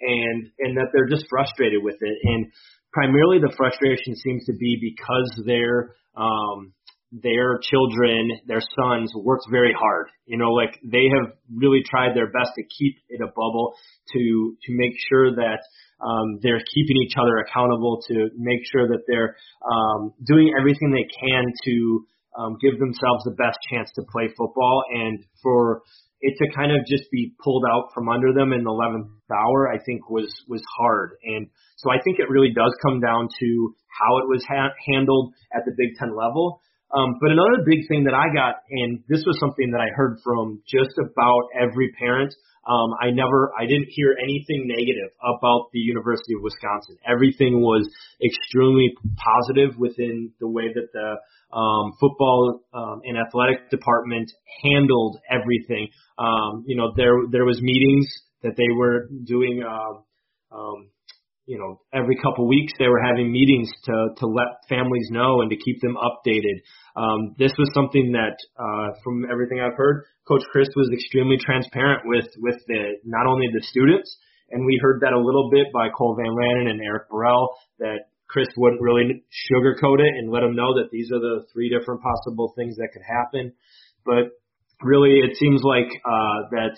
and 0.00 0.50
and 0.58 0.76
that 0.76 0.88
they're 0.92 1.08
just 1.08 1.26
frustrated 1.30 1.82
with 1.82 1.96
it. 2.00 2.18
And 2.24 2.52
primarily, 2.92 3.38
the 3.38 3.54
frustration 3.56 4.16
seems 4.16 4.44
to 4.46 4.52
be 4.52 4.78
because 4.80 5.44
they're 5.46 5.94
um, 6.16 6.72
their 7.12 7.58
children, 7.62 8.30
their 8.46 8.60
sons 8.60 9.12
worked 9.14 9.46
very 9.50 9.72
hard. 9.72 10.08
You 10.26 10.38
know, 10.38 10.50
like 10.50 10.78
they 10.84 11.06
have 11.14 11.32
really 11.54 11.82
tried 11.88 12.16
their 12.16 12.26
best 12.26 12.50
to 12.56 12.62
keep 12.62 12.96
it 13.08 13.20
a 13.20 13.28
bubble 13.28 13.74
to 14.12 14.56
to 14.62 14.70
make 14.70 14.92
sure 15.08 15.34
that 15.34 15.60
um, 16.00 16.38
they're 16.42 16.62
keeping 16.74 16.96
each 17.02 17.14
other 17.16 17.38
accountable, 17.38 18.02
to 18.08 18.28
make 18.36 18.60
sure 18.70 18.88
that 18.88 19.04
they're 19.06 19.36
um, 19.64 20.12
doing 20.26 20.52
everything 20.58 20.92
they 20.92 21.08
can 21.20 21.44
to 21.64 22.06
um, 22.38 22.56
give 22.60 22.78
themselves 22.78 23.24
the 23.24 23.34
best 23.38 23.58
chance 23.70 23.90
to 23.94 24.02
play 24.12 24.28
football, 24.36 24.82
and 24.92 25.24
for 25.42 25.82
it 26.20 26.34
to 26.38 26.52
kind 26.54 26.72
of 26.72 26.78
just 26.86 27.10
be 27.10 27.34
pulled 27.42 27.64
out 27.70 27.90
from 27.94 28.08
under 28.08 28.32
them 28.32 28.52
in 28.52 28.64
the 28.64 28.70
11th 28.70 29.08
hour, 29.30 29.68
I 29.70 29.78
think 29.84 30.10
was 30.10 30.32
was 30.48 30.62
hard. 30.78 31.12
And 31.24 31.48
so 31.76 31.90
I 31.90 32.00
think 32.02 32.18
it 32.18 32.28
really 32.28 32.52
does 32.54 32.74
come 32.82 33.00
down 33.00 33.28
to 33.40 33.74
how 33.88 34.18
it 34.18 34.28
was 34.28 34.44
ha- 34.48 34.74
handled 34.88 35.34
at 35.54 35.64
the 35.64 35.72
Big 35.76 35.96
Ten 35.98 36.16
level. 36.16 36.60
Um, 36.94 37.18
but 37.20 37.30
another 37.30 37.64
big 37.66 37.88
thing 37.88 38.04
that 38.04 38.14
I 38.14 38.32
got, 38.32 38.62
and 38.70 39.02
this 39.08 39.24
was 39.26 39.38
something 39.40 39.70
that 39.72 39.80
I 39.80 39.90
heard 39.94 40.18
from 40.22 40.62
just 40.66 40.94
about 40.98 41.50
every 41.58 41.92
parent. 41.98 42.32
Um, 42.66 42.94
I 43.00 43.10
never, 43.10 43.52
I 43.58 43.66
didn't 43.66 43.88
hear 43.90 44.16
anything 44.20 44.66
negative 44.66 45.10
about 45.22 45.70
the 45.72 45.78
University 45.78 46.34
of 46.34 46.42
Wisconsin. 46.42 46.96
Everything 47.06 47.60
was 47.60 47.88
extremely 48.24 48.94
positive 49.18 49.78
within 49.78 50.32
the 50.40 50.48
way 50.48 50.72
that 50.74 50.88
the 50.92 51.56
um, 51.56 51.92
football 52.00 52.60
um, 52.74 53.02
and 53.04 53.18
athletic 53.18 53.70
department 53.70 54.30
handled 54.62 55.18
everything. 55.30 55.88
Um, 56.18 56.64
you 56.66 56.76
know, 56.76 56.92
there 56.96 57.14
there 57.30 57.44
was 57.44 57.60
meetings 57.62 58.06
that 58.42 58.56
they 58.56 58.74
were 58.74 59.08
doing. 59.24 59.62
Uh, 59.62 60.02
um, 60.54 60.90
you 61.46 61.58
know, 61.58 61.80
every 61.94 62.16
couple 62.16 62.46
weeks 62.48 62.72
they 62.78 62.88
were 62.88 63.00
having 63.00 63.30
meetings 63.30 63.70
to 63.84 64.08
to 64.18 64.26
let 64.26 64.66
families 64.68 65.08
know 65.10 65.40
and 65.40 65.50
to 65.50 65.56
keep 65.56 65.80
them 65.80 65.96
updated. 65.96 66.58
Um, 66.96 67.34
this 67.38 67.52
was 67.56 67.70
something 67.72 68.12
that, 68.12 68.36
uh, 68.58 68.98
from 69.04 69.24
everything 69.30 69.60
I've 69.60 69.76
heard, 69.76 70.04
Coach 70.26 70.42
Chryst 70.54 70.74
was 70.74 70.90
extremely 70.92 71.38
transparent 71.38 72.02
with 72.04 72.26
with 72.38 72.56
the 72.66 72.98
not 73.04 73.26
only 73.26 73.46
the 73.54 73.62
students, 73.62 74.10
and 74.50 74.66
we 74.66 74.78
heard 74.82 75.00
that 75.02 75.12
a 75.12 75.18
little 75.18 75.48
bit 75.50 75.68
by 75.72 75.88
Cole 75.96 76.16
Van 76.18 76.34
Lanen 76.34 76.70
and 76.70 76.80
Eric 76.82 77.08
Burrell 77.08 77.54
that 77.78 78.10
Chryst 78.26 78.50
wouldn't 78.56 78.82
really 78.82 79.22
sugarcoat 79.30 80.00
it 80.00 80.12
and 80.18 80.30
let 80.30 80.40
them 80.40 80.56
know 80.56 80.74
that 80.74 80.90
these 80.90 81.12
are 81.12 81.20
the 81.20 81.46
three 81.52 81.70
different 81.70 82.02
possible 82.02 82.52
things 82.56 82.76
that 82.76 82.90
could 82.92 83.06
happen. 83.06 83.52
But 84.04 84.34
really, 84.82 85.20
it 85.22 85.36
seems 85.36 85.62
like 85.62 85.86
uh, 86.04 86.50
that 86.50 86.74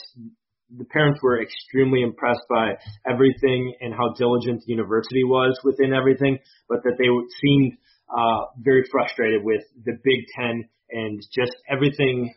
the 0.76 0.85
parents 0.85 1.20
were 1.22 1.40
extremely 1.40 2.02
impressed 2.02 2.44
by 2.48 2.74
everything 3.09 3.74
and 3.81 3.94
how 3.94 4.12
diligent 4.16 4.62
the 4.66 4.72
university 4.72 5.24
was 5.24 5.59
within 5.64 5.92
everything, 5.94 6.38
but 6.68 6.83
that 6.85 6.96
they 6.98 7.09
seemed 7.40 7.72
uh, 8.11 8.44
very 8.59 8.85
frustrated 8.90 9.42
with 9.44 9.62
the 9.85 9.92
Big 10.04 10.20
Ten 10.37 10.68
and 10.90 11.22
just 11.35 11.52
everything. 11.70 12.35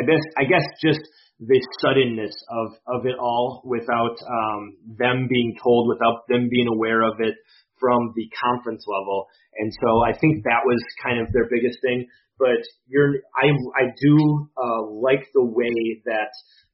I 0.00 0.04
guess 0.04 0.22
I 0.36 0.44
guess 0.44 0.62
just 0.82 1.00
the 1.40 1.60
suddenness 1.80 2.34
of 2.50 2.72
of 2.86 3.06
it 3.06 3.16
all 3.18 3.62
without 3.64 4.16
um, 4.22 4.76
them 4.98 5.26
being 5.28 5.56
told, 5.62 5.88
without 5.88 6.26
them 6.28 6.48
being 6.50 6.68
aware 6.68 7.02
of 7.02 7.20
it 7.20 7.34
from 7.80 8.12
the 8.16 8.28
conference 8.42 8.84
level. 8.86 9.26
And 9.58 9.72
so 9.80 10.00
I 10.02 10.16
think 10.18 10.44
that 10.44 10.64
was 10.64 10.80
kind 11.02 11.20
of 11.20 11.32
their 11.32 11.48
biggest 11.48 11.78
thing. 11.82 12.08
But 12.38 12.60
you're, 12.86 13.14
I 13.34 13.48
I 13.80 13.88
do 14.00 14.48
uh, 14.56 14.82
like 14.90 15.26
the 15.34 15.44
way 15.44 16.02
that 16.04 16.30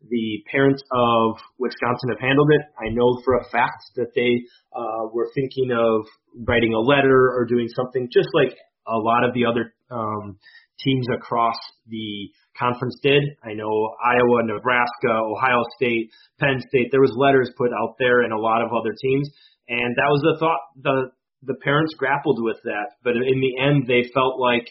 the 0.08 0.42
parents 0.50 0.82
of 0.90 1.36
Wisconsin 1.58 2.10
have 2.10 2.20
handled 2.20 2.50
it. 2.50 2.62
I 2.78 2.90
know 2.90 3.20
for 3.24 3.36
a 3.36 3.44
fact 3.50 3.84
that 3.96 4.10
they 4.14 4.42
uh, 4.74 5.06
were 5.12 5.30
thinking 5.34 5.70
of 5.70 6.06
writing 6.46 6.74
a 6.74 6.80
letter 6.80 7.30
or 7.30 7.46
doing 7.46 7.68
something 7.76 8.08
just 8.12 8.28
like 8.34 8.56
a 8.86 8.98
lot 8.98 9.24
of 9.24 9.34
the 9.34 9.46
other 9.46 9.72
um, 9.90 10.38
teams 10.80 11.06
across 11.14 11.56
the 11.86 12.28
conference 12.58 12.98
did. 13.02 13.22
I 13.44 13.54
know 13.54 13.94
Iowa, 14.04 14.42
Nebraska, 14.44 15.12
Ohio 15.12 15.62
State, 15.76 16.10
Penn 16.40 16.60
State. 16.68 16.88
There 16.90 17.00
was 17.00 17.14
letters 17.16 17.50
put 17.56 17.70
out 17.72 17.94
there, 17.98 18.22
and 18.22 18.32
a 18.32 18.38
lot 18.38 18.62
of 18.62 18.72
other 18.72 18.94
teams, 19.00 19.28
and 19.68 19.94
that 19.96 20.10
was 20.10 20.22
the 20.22 20.36
thought. 20.38 20.60
The 20.82 21.10
the 21.44 21.54
parents 21.62 21.94
grappled 21.98 22.38
with 22.42 22.58
that, 22.64 22.94
but 23.02 23.16
in 23.16 23.40
the 23.40 23.58
end, 23.58 23.86
they 23.86 24.08
felt 24.14 24.38
like 24.38 24.68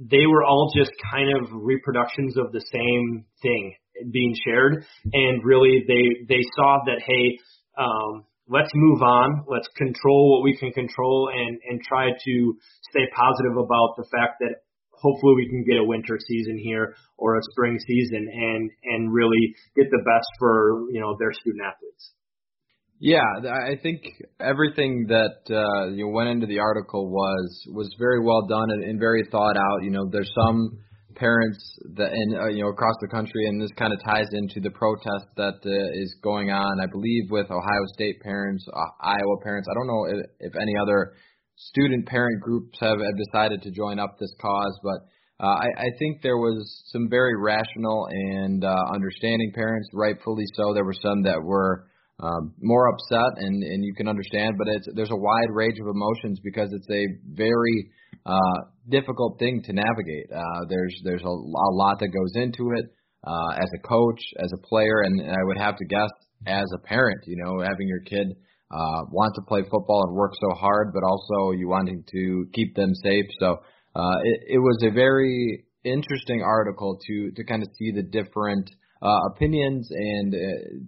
they 0.00 0.26
were 0.26 0.44
all 0.44 0.72
just 0.74 0.92
kind 1.12 1.28
of 1.36 1.50
reproductions 1.52 2.36
of 2.38 2.52
the 2.52 2.64
same 2.72 3.26
thing 3.42 3.74
being 4.10 4.34
shared, 4.44 4.84
and 5.12 5.44
really 5.44 5.84
they 5.86 6.24
they 6.26 6.42
saw 6.56 6.78
that 6.86 7.02
hey, 7.04 7.38
um, 7.76 8.24
let's 8.48 8.70
move 8.74 9.02
on, 9.02 9.44
let's 9.46 9.68
control 9.76 10.32
what 10.32 10.44
we 10.44 10.56
can 10.56 10.72
control, 10.72 11.30
and 11.34 11.60
and 11.68 11.82
try 11.82 12.08
to 12.08 12.54
stay 12.90 13.04
positive 13.14 13.58
about 13.58 13.96
the 13.96 14.06
fact 14.10 14.40
that 14.40 14.64
hopefully 14.92 15.34
we 15.36 15.48
can 15.48 15.64
get 15.64 15.76
a 15.76 15.84
winter 15.84 16.18
season 16.18 16.58
here 16.58 16.94
or 17.18 17.36
a 17.36 17.42
spring 17.52 17.78
season 17.86 18.28
and 18.32 18.70
and 18.84 19.12
really 19.12 19.54
get 19.76 19.90
the 19.90 20.02
best 20.04 20.28
for 20.38 20.86
you 20.90 21.00
know 21.00 21.16
their 21.18 21.32
student 21.32 21.62
athletes. 21.64 22.12
Yeah, 23.02 23.24
I 23.48 23.80
think 23.82 24.02
everything 24.38 25.06
that 25.08 25.40
uh, 25.48 25.88
you 25.88 26.04
know, 26.04 26.12
went 26.12 26.28
into 26.28 26.46
the 26.46 26.58
article 26.58 27.08
was 27.08 27.64
was 27.72 27.88
very 27.98 28.22
well 28.22 28.46
done 28.46 28.70
and, 28.70 28.84
and 28.84 29.00
very 29.00 29.24
thought 29.32 29.56
out. 29.56 29.82
You 29.82 29.90
know, 29.90 30.04
there's 30.12 30.30
some 30.36 30.78
parents 31.16 31.58
that 31.96 32.12
and 32.12 32.36
uh, 32.36 32.48
you 32.48 32.62
know 32.62 32.68
across 32.68 32.94
the 33.00 33.08
country, 33.08 33.46
and 33.46 33.58
this 33.58 33.70
kind 33.78 33.94
of 33.94 34.04
ties 34.04 34.28
into 34.32 34.60
the 34.60 34.70
protest 34.70 35.32
that 35.38 35.64
uh, 35.64 36.02
is 36.02 36.14
going 36.22 36.50
on. 36.50 36.78
I 36.78 36.86
believe 36.92 37.30
with 37.30 37.50
Ohio 37.50 37.84
State 37.94 38.20
parents, 38.20 38.66
uh, 38.68 38.92
Iowa 39.00 39.36
parents. 39.42 39.66
I 39.70 39.74
don't 39.80 39.86
know 39.86 40.04
if, 40.20 40.52
if 40.52 40.52
any 40.60 40.76
other 40.76 41.14
student 41.56 42.04
parent 42.04 42.42
groups 42.42 42.76
have, 42.80 42.98
have 43.00 43.16
decided 43.16 43.62
to 43.62 43.70
join 43.70 43.98
up 43.98 44.18
this 44.20 44.34
cause, 44.42 44.78
but 44.82 45.00
uh, 45.42 45.56
I, 45.56 45.68
I 45.76 45.88
think 45.98 46.20
there 46.22 46.36
was 46.36 46.84
some 46.92 47.08
very 47.08 47.32
rational 47.40 48.08
and 48.10 48.62
uh, 48.62 48.76
understanding 48.92 49.52
parents, 49.54 49.88
rightfully 49.94 50.44
so. 50.54 50.74
There 50.74 50.84
were 50.84 51.00
some 51.00 51.22
that 51.22 51.40
were 51.42 51.86
um, 52.22 52.54
more 52.60 52.88
upset, 52.88 53.42
and 53.42 53.62
and 53.62 53.84
you 53.84 53.94
can 53.94 54.08
understand. 54.08 54.56
But 54.58 54.68
it's 54.68 54.88
there's 54.94 55.10
a 55.10 55.16
wide 55.16 55.50
range 55.52 55.78
of 55.80 55.88
emotions 55.88 56.40
because 56.42 56.70
it's 56.72 56.90
a 56.90 57.06
very 57.34 57.90
uh, 58.26 58.60
difficult 58.88 59.38
thing 59.38 59.62
to 59.64 59.72
navigate. 59.72 60.26
Uh, 60.34 60.60
there's 60.68 60.94
there's 61.04 61.22
a, 61.22 61.28
a 61.28 61.72
lot 61.72 61.98
that 62.00 62.08
goes 62.08 62.32
into 62.34 62.72
it 62.76 62.86
uh, 63.26 63.52
as 63.56 63.68
a 63.74 63.88
coach, 63.88 64.20
as 64.38 64.50
a 64.52 64.66
player, 64.66 65.02
and, 65.04 65.20
and 65.20 65.30
I 65.30 65.44
would 65.44 65.58
have 65.58 65.76
to 65.76 65.84
guess 65.86 66.10
as 66.46 66.66
a 66.74 66.86
parent. 66.86 67.20
You 67.26 67.42
know, 67.42 67.60
having 67.60 67.88
your 67.88 68.00
kid 68.00 68.36
uh, 68.70 69.02
want 69.10 69.34
to 69.34 69.42
play 69.48 69.62
football 69.62 70.04
and 70.06 70.16
work 70.16 70.32
so 70.40 70.56
hard, 70.56 70.92
but 70.92 71.02
also 71.02 71.52
you 71.56 71.68
wanting 71.68 72.04
to 72.12 72.46
keep 72.52 72.74
them 72.76 72.92
safe. 73.02 73.26
So 73.38 73.56
uh, 73.96 74.16
it, 74.24 74.54
it 74.54 74.58
was 74.58 74.78
a 74.82 74.90
very 74.90 75.64
interesting 75.84 76.42
article 76.42 76.98
to 77.06 77.30
to 77.34 77.44
kind 77.44 77.62
of 77.62 77.68
see 77.78 77.92
the 77.92 78.02
different 78.02 78.70
uh, 79.02 79.18
opinions 79.34 79.88
and 79.90 80.34
uh, 80.34 80.38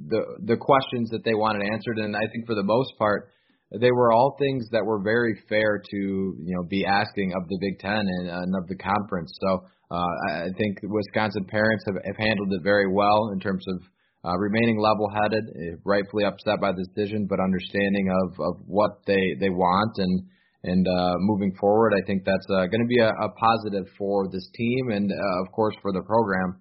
the 0.09 0.21
the 0.55 0.57
questions 0.57 1.11
that 1.11 1.25
they 1.25 1.35
wanted 1.35 1.63
answered. 1.73 1.99
And 1.99 2.17
I 2.17 2.27
think 2.33 2.47
for 2.47 2.55
the 2.55 2.63
most 2.63 2.93
part, 2.99 3.31
they 3.81 3.91
were 3.91 4.13
all 4.13 4.37
things 4.39 4.69
that 4.73 4.85
were 4.85 5.03
very 5.03 5.35
fair 5.49 5.79
to 5.79 5.97
you 5.97 6.55
know 6.57 6.63
be 6.69 6.85
asking 6.85 7.33
of 7.35 7.49
the 7.49 7.59
Big 7.61 7.79
Ten 7.79 8.01
and, 8.01 8.29
and 8.29 8.57
of 8.57 8.69
the 8.69 8.77
conference. 8.77 9.33
So 9.41 9.65
uh, 9.91 10.15
I 10.29 10.49
think 10.57 10.79
Wisconsin 10.83 11.45
parents 11.45 11.85
have, 11.87 11.97
have 12.05 12.17
handled 12.17 12.53
it 12.53 12.63
very 12.63 12.91
well 12.93 13.31
in 13.33 13.41
terms 13.41 13.65
of 13.69 13.83
uh, 14.25 14.39
remaining 14.39 14.79
level-headed, 14.79 15.45
eh, 15.51 15.77
rightfully 15.85 16.25
upset 16.25 16.61
by 16.61 16.71
the 16.73 16.87
decision, 16.95 17.27
but 17.29 17.41
understanding 17.41 18.09
of, 18.09 18.39
of 18.41 18.55
what 18.67 19.03
they, 19.07 19.35
they 19.41 19.51
want 19.51 19.93
and 19.99 20.23
and 20.65 20.87
uh, 20.87 21.15
moving 21.19 21.53
forward, 21.59 21.93
I 21.93 22.07
think 22.07 22.23
that's 22.25 22.47
uh, 22.49 22.71
going 22.71 22.83
to 22.83 22.87
be 22.87 23.01
a, 23.01 23.09
a 23.09 23.29
positive 23.35 23.85
for 23.99 24.29
this 24.31 24.49
team 24.55 24.91
and 24.91 25.11
uh, 25.11 25.43
of 25.45 25.51
course 25.51 25.75
for 25.83 25.93
the 25.93 26.03
program. 26.03 26.61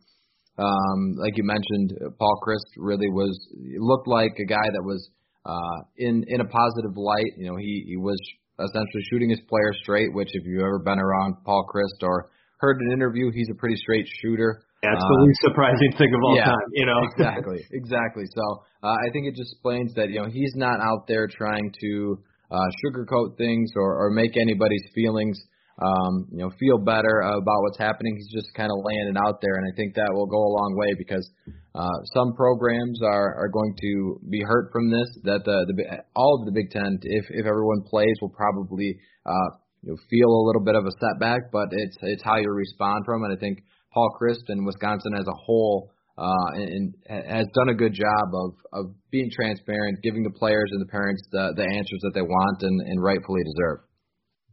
Um, 0.57 1.15
like 1.17 1.37
you 1.37 1.43
mentioned, 1.43 1.97
Paul 2.19 2.39
Chryst 2.45 2.69
really 2.77 3.09
was 3.09 3.37
looked 3.79 4.07
like 4.07 4.33
a 4.39 4.45
guy 4.45 4.67
that 4.73 4.83
was 4.83 5.09
uh, 5.45 5.83
in 5.97 6.23
in 6.27 6.41
a 6.41 6.45
positive 6.45 6.95
light. 6.95 7.33
You 7.37 7.51
know, 7.51 7.57
he 7.57 7.83
he 7.87 7.97
was 7.97 8.19
essentially 8.59 9.03
shooting 9.09 9.29
his 9.29 9.41
players 9.47 9.77
straight. 9.81 10.13
Which, 10.13 10.29
if 10.33 10.45
you've 10.45 10.61
ever 10.61 10.79
been 10.79 10.99
around 10.99 11.35
Paul 11.45 11.65
Chryst 11.73 12.03
or 12.03 12.29
heard 12.57 12.79
an 12.81 12.91
interview, 12.91 13.31
he's 13.33 13.49
a 13.51 13.55
pretty 13.55 13.75
straight 13.77 14.05
shooter. 14.21 14.63
Yeah, 14.83 14.93
it's 14.93 15.05
the 15.05 15.23
least 15.25 15.41
surprising 15.45 15.93
thing 15.97 16.09
of 16.09 16.21
all 16.25 16.35
yeah, 16.35 16.45
time, 16.45 16.69
you 16.73 16.85
know. 16.87 16.97
exactly, 17.13 17.61
exactly. 17.71 18.23
So 18.33 18.63
uh, 18.81 18.97
I 18.97 19.09
think 19.13 19.27
it 19.27 19.35
just 19.35 19.53
explains 19.53 19.93
that 19.93 20.09
you 20.09 20.21
know 20.21 20.29
he's 20.29 20.53
not 20.55 20.79
out 20.81 21.07
there 21.07 21.27
trying 21.27 21.71
to 21.81 22.19
uh, 22.51 22.67
sugarcoat 22.83 23.37
things 23.37 23.71
or, 23.75 24.05
or 24.05 24.11
make 24.11 24.35
anybody's 24.37 24.83
feelings 24.93 25.39
um, 25.79 26.27
you 26.31 26.39
know, 26.39 26.51
feel 26.59 26.77
better 26.77 27.21
about 27.21 27.61
what's 27.63 27.79
happening. 27.79 28.15
He's 28.17 28.31
just 28.31 28.53
kind 28.53 28.69
of 28.69 28.83
laying 28.83 29.15
it 29.15 29.17
out 29.17 29.39
there, 29.41 29.55
and 29.55 29.65
I 29.65 29.73
think 29.75 29.95
that 29.95 30.11
will 30.11 30.27
go 30.27 30.37
a 30.37 30.53
long 30.53 30.75
way 30.75 30.93
because 30.97 31.25
uh, 31.73 31.97
some 32.13 32.33
programs 32.33 32.99
are 33.01 33.35
are 33.35 33.49
going 33.49 33.73
to 33.81 34.19
be 34.29 34.41
hurt 34.41 34.69
from 34.71 34.91
this. 34.91 35.07
That 35.23 35.41
the 35.45 35.65
the 35.71 36.03
all 36.15 36.39
of 36.39 36.45
the 36.45 36.51
Big 36.51 36.69
Ten, 36.71 36.99
if 37.01 37.25
if 37.29 37.45
everyone 37.45 37.81
plays, 37.89 38.13
will 38.21 38.35
probably 38.35 38.97
uh, 39.25 39.49
you 39.81 39.91
know, 39.91 39.97
feel 40.09 40.29
a 40.29 40.45
little 40.45 40.63
bit 40.63 40.75
of 40.75 40.85
a 40.85 40.91
setback, 40.99 41.51
but 41.51 41.69
it's 41.71 41.97
it's 42.01 42.23
how 42.23 42.37
you 42.37 42.51
respond 42.51 43.05
from 43.05 43.23
it. 43.25 43.33
I 43.33 43.39
think 43.39 43.63
Paul 43.93 44.11
Chryst 44.21 44.49
and 44.49 44.65
Wisconsin 44.65 45.13
as 45.15 45.27
a 45.27 45.37
whole. 45.45 45.91
Uh, 46.17 46.53
and, 46.53 46.93
and 47.07 47.25
has 47.25 47.47
done 47.55 47.69
a 47.69 47.73
good 47.73 47.93
job 47.93 48.27
of 48.35 48.51
of 48.73 48.85
being 49.09 49.31
transparent, 49.33 49.97
giving 50.03 50.21
the 50.21 50.37
players 50.37 50.69
and 50.71 50.81
the 50.81 50.91
parents 50.91 51.23
the 51.31 51.53
the 51.55 51.63
answers 51.63 51.99
that 52.03 52.11
they 52.13 52.21
want 52.21 52.61
and, 52.61 52.81
and 52.81 53.01
rightfully 53.01 53.41
deserve. 53.45 53.79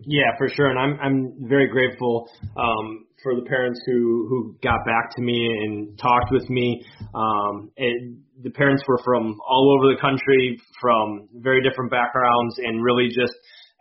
Yeah, 0.00 0.30
for 0.38 0.48
sure, 0.48 0.70
and 0.70 0.78
I'm 0.78 0.98
I'm 1.00 1.48
very 1.48 1.66
grateful 1.66 2.30
um, 2.56 3.06
for 3.22 3.34
the 3.34 3.42
parents 3.42 3.80
who 3.86 4.26
who 4.28 4.56
got 4.62 4.84
back 4.86 5.10
to 5.16 5.22
me 5.22 5.46
and 5.64 5.98
talked 5.98 6.30
with 6.30 6.48
me. 6.48 6.84
Um, 7.14 7.70
and 7.76 8.22
the 8.42 8.50
parents 8.50 8.84
were 8.86 9.00
from 9.04 9.38
all 9.46 9.76
over 9.76 9.92
the 9.92 10.00
country, 10.00 10.60
from 10.80 11.28
very 11.34 11.62
different 11.68 11.90
backgrounds, 11.90 12.56
and 12.58 12.82
really 12.82 13.08
just 13.08 13.34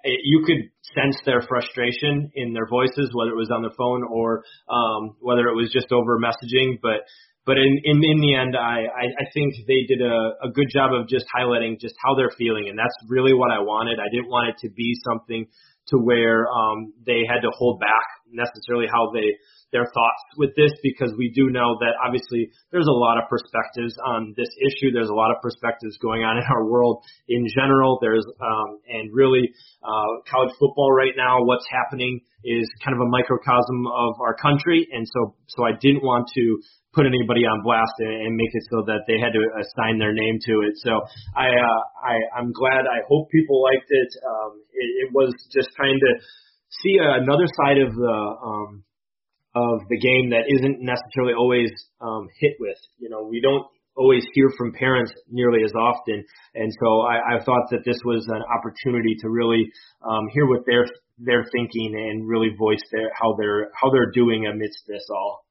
it, 0.03 0.19
you 0.23 0.43
could 0.45 0.71
sense 0.95 1.17
their 1.25 1.41
frustration 1.47 2.31
in 2.33 2.53
their 2.53 2.67
voices, 2.67 3.11
whether 3.13 3.31
it 3.31 3.37
was 3.37 3.51
on 3.51 3.61
the 3.61 3.71
phone 3.77 4.03
or 4.09 4.43
um, 4.69 5.15
whether 5.19 5.47
it 5.47 5.55
was 5.55 5.69
just 5.71 5.91
over 5.91 6.17
messaging. 6.17 6.79
But 6.81 7.05
but 7.45 7.57
in 7.57 7.79
in, 7.85 8.01
in 8.03 8.19
the 8.21 8.33
end, 8.33 8.57
I, 8.57 8.89
I 8.89 9.05
I 9.21 9.25
think 9.35 9.53
they 9.67 9.85
did 9.87 10.01
a, 10.01 10.33
a 10.41 10.49
good 10.49 10.67
job 10.73 10.93
of 10.93 11.07
just 11.07 11.25
highlighting 11.29 11.79
just 11.79 11.93
how 12.03 12.15
they're 12.15 12.33
feeling, 12.39 12.69
and 12.69 12.77
that's 12.77 12.97
really 13.07 13.35
what 13.35 13.51
I 13.51 13.59
wanted. 13.59 13.99
I 13.99 14.09
didn't 14.09 14.29
want 14.29 14.49
it 14.49 14.55
to 14.65 14.73
be 14.73 14.97
something 15.05 15.45
to 15.89 15.97
where 15.97 16.47
um, 16.47 16.93
they 17.05 17.23
had 17.27 17.41
to 17.41 17.51
hold 17.55 17.79
back 17.79 18.05
necessarily 18.31 18.87
how 18.91 19.11
they 19.13 19.37
their 19.71 19.83
thoughts 19.83 20.23
with 20.37 20.55
this 20.55 20.71
because 20.81 21.11
we 21.17 21.29
do 21.35 21.49
know 21.49 21.75
that 21.79 21.91
obviously 21.99 22.49
there's 22.71 22.87
a 22.87 22.99
lot 23.03 23.17
of 23.17 23.27
perspectives 23.27 23.95
on 23.99 24.33
this 24.37 24.47
issue. 24.63 24.91
There's 24.91 25.09
a 25.09 25.13
lot 25.13 25.31
of 25.31 25.41
perspectives 25.41 25.97
going 25.97 26.23
on 26.23 26.37
in 26.41 26.43
our 26.49 26.65
world 26.65 27.03
in 27.27 27.45
general. 27.53 27.99
There's 28.01 28.25
um, 28.39 28.79
and 28.87 29.11
really 29.13 29.51
uh, 29.83 30.23
college 30.29 30.51
football 30.59 30.91
right 30.91 31.13
now. 31.17 31.43
What's 31.43 31.67
happening 31.69 32.21
is 32.43 32.69
kind 32.83 32.95
of 32.95 33.01
a 33.01 33.09
microcosm 33.09 33.87
of 33.87 34.21
our 34.21 34.35
country, 34.35 34.87
and 34.91 35.05
so 35.07 35.35
so 35.47 35.65
I 35.65 35.71
didn't 35.79 36.03
want 36.03 36.29
to 36.35 36.59
put 36.97 37.05
anybody 37.05 37.45
on 37.45 37.61
blast 37.61 37.93
and, 38.01 38.25
and 38.25 38.33
make 38.33 38.49
it 38.49 38.65
so 38.73 38.81
that 38.89 39.05
they 39.05 39.21
had 39.21 39.37
to 39.37 39.43
assign 39.61 40.01
their 40.01 40.17
name 40.17 40.41
to 40.49 40.65
it. 40.65 40.73
So 40.81 40.97
I, 41.37 41.53
uh, 41.53 41.81
I 42.01 42.13
I'm 42.33 42.49
glad. 42.49 42.89
I 42.89 43.05
hope 43.05 43.29
people 43.29 43.61
liked 43.61 43.85
it. 43.85 44.11
Um, 44.25 44.51
it, 44.73 44.89
it 45.05 45.09
was 45.13 45.29
just 45.53 45.69
kind 45.77 46.01
of 46.01 46.13
see 46.81 46.97
another 46.97 47.45
side 47.61 47.77
of 47.77 47.93
the 47.93 48.17
um, 48.41 48.83
of 49.53 49.85
the 49.89 49.99
game 50.01 50.33
that 50.33 50.49
isn't 50.49 50.81
necessarily 50.81 51.33
always 51.37 51.69
um, 52.01 52.27
hit 52.41 52.57
with. 52.59 52.77
You 52.97 53.09
know, 53.09 53.25
we 53.29 53.41
don't 53.41 53.65
always 53.95 54.25
hear 54.33 54.49
from 54.57 54.73
parents 54.73 55.13
nearly 55.29 55.63
as 55.63 55.73
often, 55.73 56.23
and 56.53 56.69
so 56.81 57.01
I, 57.01 57.37
I 57.37 57.43
thought 57.43 57.69
that 57.71 57.85
this 57.85 57.97
was 58.05 58.25
an 58.27 58.41
opportunity 58.41 59.15
to 59.21 59.29
really 59.29 59.69
um, 60.01 60.25
hear 60.33 60.45
what 60.45 60.65
they're 60.65 60.89
they're 61.17 61.45
thinking 61.51 61.93
and 61.93 62.27
really 62.27 62.49
voice 62.57 62.83
their 62.91 63.09
how 63.13 63.35
they're 63.37 63.69
how 63.73 63.89
they're 63.89 64.11
doing 64.13 64.45
amidst 64.45 64.81
this 64.87 65.05
all. 65.09 65.46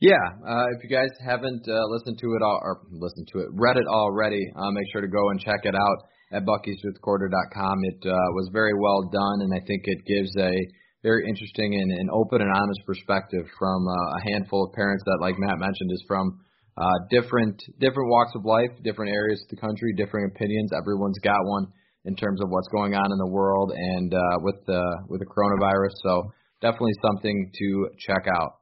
Yeah, 0.00 0.14
uh, 0.46 0.66
if 0.78 0.84
you 0.86 0.90
guys 0.94 1.10
haven't 1.18 1.66
uh, 1.66 1.84
listened 1.90 2.18
to 2.22 2.28
it 2.38 2.42
all, 2.42 2.60
or 2.62 2.86
listened 2.90 3.26
to 3.34 3.40
it, 3.40 3.48
read 3.58 3.76
it 3.76 3.86
already, 3.90 4.46
uh, 4.54 4.70
make 4.70 4.86
sure 4.92 5.00
to 5.00 5.10
go 5.10 5.30
and 5.30 5.40
check 5.40 5.66
it 5.66 5.74
out 5.74 5.98
at 6.30 6.46
buckysfifthquarter.com. 6.46 7.76
It 7.82 8.06
uh, 8.06 8.14
was 8.38 8.48
very 8.52 8.78
well 8.78 9.10
done, 9.10 9.42
and 9.42 9.50
I 9.50 9.58
think 9.66 9.82
it 9.90 10.06
gives 10.06 10.30
a 10.38 10.54
very 11.02 11.26
interesting 11.26 11.74
and, 11.74 11.90
and 11.90 12.10
open 12.10 12.42
and 12.42 12.50
honest 12.50 12.80
perspective 12.86 13.42
from 13.58 13.88
uh, 13.88 14.18
a 14.18 14.20
handful 14.30 14.66
of 14.66 14.72
parents 14.74 15.02
that, 15.06 15.18
like 15.20 15.34
Matt 15.38 15.58
mentioned, 15.58 15.90
is 15.90 16.04
from 16.06 16.46
uh, 16.76 16.98
different 17.10 17.58
different 17.80 18.08
walks 18.08 18.32
of 18.36 18.44
life, 18.44 18.70
different 18.84 19.10
areas 19.10 19.42
of 19.42 19.50
the 19.50 19.60
country, 19.60 19.94
different 19.96 20.30
opinions. 20.30 20.70
Everyone's 20.78 21.18
got 21.24 21.42
one 21.42 21.66
in 22.04 22.14
terms 22.14 22.40
of 22.40 22.50
what's 22.50 22.68
going 22.68 22.94
on 22.94 23.10
in 23.10 23.18
the 23.18 23.30
world 23.30 23.72
and 23.74 24.14
uh, 24.14 24.38
with 24.46 24.62
the 24.66 24.82
with 25.08 25.18
the 25.18 25.26
coronavirus. 25.26 25.90
So 26.06 26.30
definitely 26.62 26.94
something 27.02 27.50
to 27.52 27.88
check 27.98 28.26
out. 28.30 28.57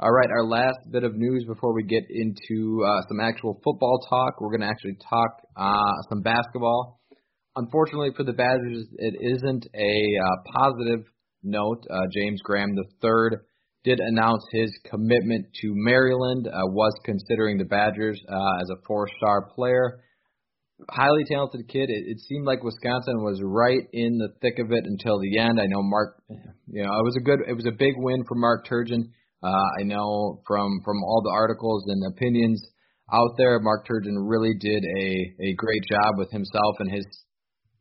All 0.00 0.10
right, 0.10 0.28
our 0.28 0.44
last 0.44 0.90
bit 0.90 1.04
of 1.04 1.14
news 1.14 1.44
before 1.46 1.72
we 1.72 1.84
get 1.84 2.02
into 2.10 2.84
uh, 2.84 3.06
some 3.06 3.20
actual 3.20 3.60
football 3.62 4.00
talk. 4.10 4.40
We're 4.40 4.50
going 4.50 4.62
to 4.62 4.66
actually 4.66 4.98
talk 5.08 5.38
uh, 5.56 6.02
some 6.08 6.20
basketball. 6.20 6.98
Unfortunately 7.54 8.10
for 8.16 8.24
the 8.24 8.32
Badgers, 8.32 8.88
it 8.98 9.14
isn't 9.20 9.68
a 9.72 10.04
uh, 10.18 10.50
positive 10.52 11.06
note. 11.44 11.84
Uh, 11.88 12.00
James 12.12 12.40
Graham 12.42 12.74
III 12.76 13.38
did 13.84 14.00
announce 14.00 14.42
his 14.50 14.76
commitment 14.90 15.46
to 15.62 15.70
Maryland, 15.74 16.48
uh, 16.48 16.66
was 16.66 16.92
considering 17.04 17.56
the 17.58 17.64
Badgers 17.64 18.20
uh, 18.28 18.62
as 18.62 18.70
a 18.70 18.82
four-star 18.88 19.50
player. 19.54 20.00
Highly 20.90 21.22
talented 21.30 21.68
kid. 21.68 21.88
It, 21.88 22.02
it 22.08 22.18
seemed 22.18 22.46
like 22.46 22.64
Wisconsin 22.64 23.22
was 23.22 23.40
right 23.44 23.86
in 23.92 24.18
the 24.18 24.30
thick 24.42 24.58
of 24.58 24.72
it 24.72 24.86
until 24.86 25.20
the 25.20 25.38
end. 25.38 25.60
I 25.60 25.66
know 25.66 25.84
Mark, 25.84 26.20
you 26.66 26.82
know, 26.82 26.98
it 26.98 27.04
was 27.04 27.14
a 27.16 27.22
good, 27.22 27.38
it 27.46 27.54
was 27.54 27.66
a 27.66 27.78
big 27.78 27.94
win 27.96 28.24
for 28.26 28.34
Mark 28.34 28.66
Turgeon 28.66 29.12
uh, 29.44 29.80
I 29.80 29.82
know 29.84 30.40
from 30.46 30.80
from 30.84 31.04
all 31.04 31.22
the 31.22 31.34
articles 31.34 31.84
and 31.86 32.02
opinions 32.12 32.64
out 33.12 33.36
there, 33.36 33.60
Mark 33.60 33.86
Turgeon 33.86 34.16
really 34.16 34.54
did 34.58 34.82
a 34.82 35.50
a 35.50 35.54
great 35.54 35.82
job 35.90 36.14
with 36.16 36.30
himself 36.30 36.76
and 36.78 36.90
his 36.90 37.04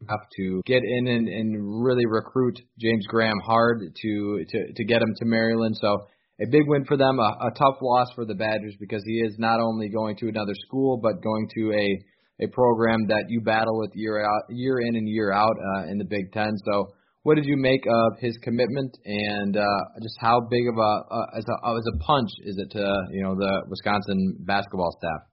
staff 0.03 0.19
to 0.37 0.61
get 0.65 0.81
in 0.83 1.07
and, 1.07 1.27
and 1.27 1.83
really 1.83 2.05
recruit 2.05 2.59
James 2.79 3.05
Graham 3.07 3.39
hard 3.45 3.79
to 4.01 4.45
to 4.49 4.73
to 4.75 4.83
get 4.83 5.01
him 5.01 5.13
to 5.17 5.25
Maryland. 5.25 5.77
So 5.79 6.07
a 6.41 6.47
big 6.49 6.63
win 6.67 6.83
for 6.85 6.97
them, 6.97 7.19
a, 7.19 7.47
a 7.47 7.51
tough 7.51 7.77
loss 7.81 8.07
for 8.15 8.25
the 8.25 8.35
Badgers 8.35 8.75
because 8.79 9.03
he 9.05 9.19
is 9.19 9.35
not 9.37 9.59
only 9.59 9.87
going 9.87 10.17
to 10.17 10.27
another 10.27 10.55
school 10.65 10.99
but 11.01 11.23
going 11.23 11.47
to 11.55 11.73
a 11.73 12.45
a 12.45 12.47
program 12.47 13.07
that 13.07 13.25
you 13.29 13.41
battle 13.41 13.79
with 13.79 13.91
year 13.93 14.25
out 14.25 14.43
year 14.49 14.79
in 14.79 14.95
and 14.95 15.07
year 15.07 15.31
out 15.31 15.55
uh, 15.75 15.83
in 15.89 15.97
the 15.97 16.05
Big 16.05 16.31
Ten. 16.33 16.51
So 16.65 16.93
what 17.23 17.35
did 17.35 17.45
you 17.45 17.55
make 17.55 17.83
of 17.87 18.19
his 18.19 18.37
commitment, 18.43 18.97
and 19.05 19.55
uh, 19.55 19.83
just 20.01 20.15
how 20.19 20.41
big 20.41 20.67
of 20.67 20.77
a 20.77 20.93
uh, 21.09 21.37
as 21.37 21.45
a 21.47 21.67
as 21.71 21.85
a 21.87 21.97
punch 22.03 22.29
is 22.43 22.57
it 22.57 22.71
to 22.71 22.83
you 23.11 23.23
know 23.23 23.35
the 23.35 23.63
Wisconsin 23.69 24.35
basketball 24.39 24.95
staff? 24.99 25.27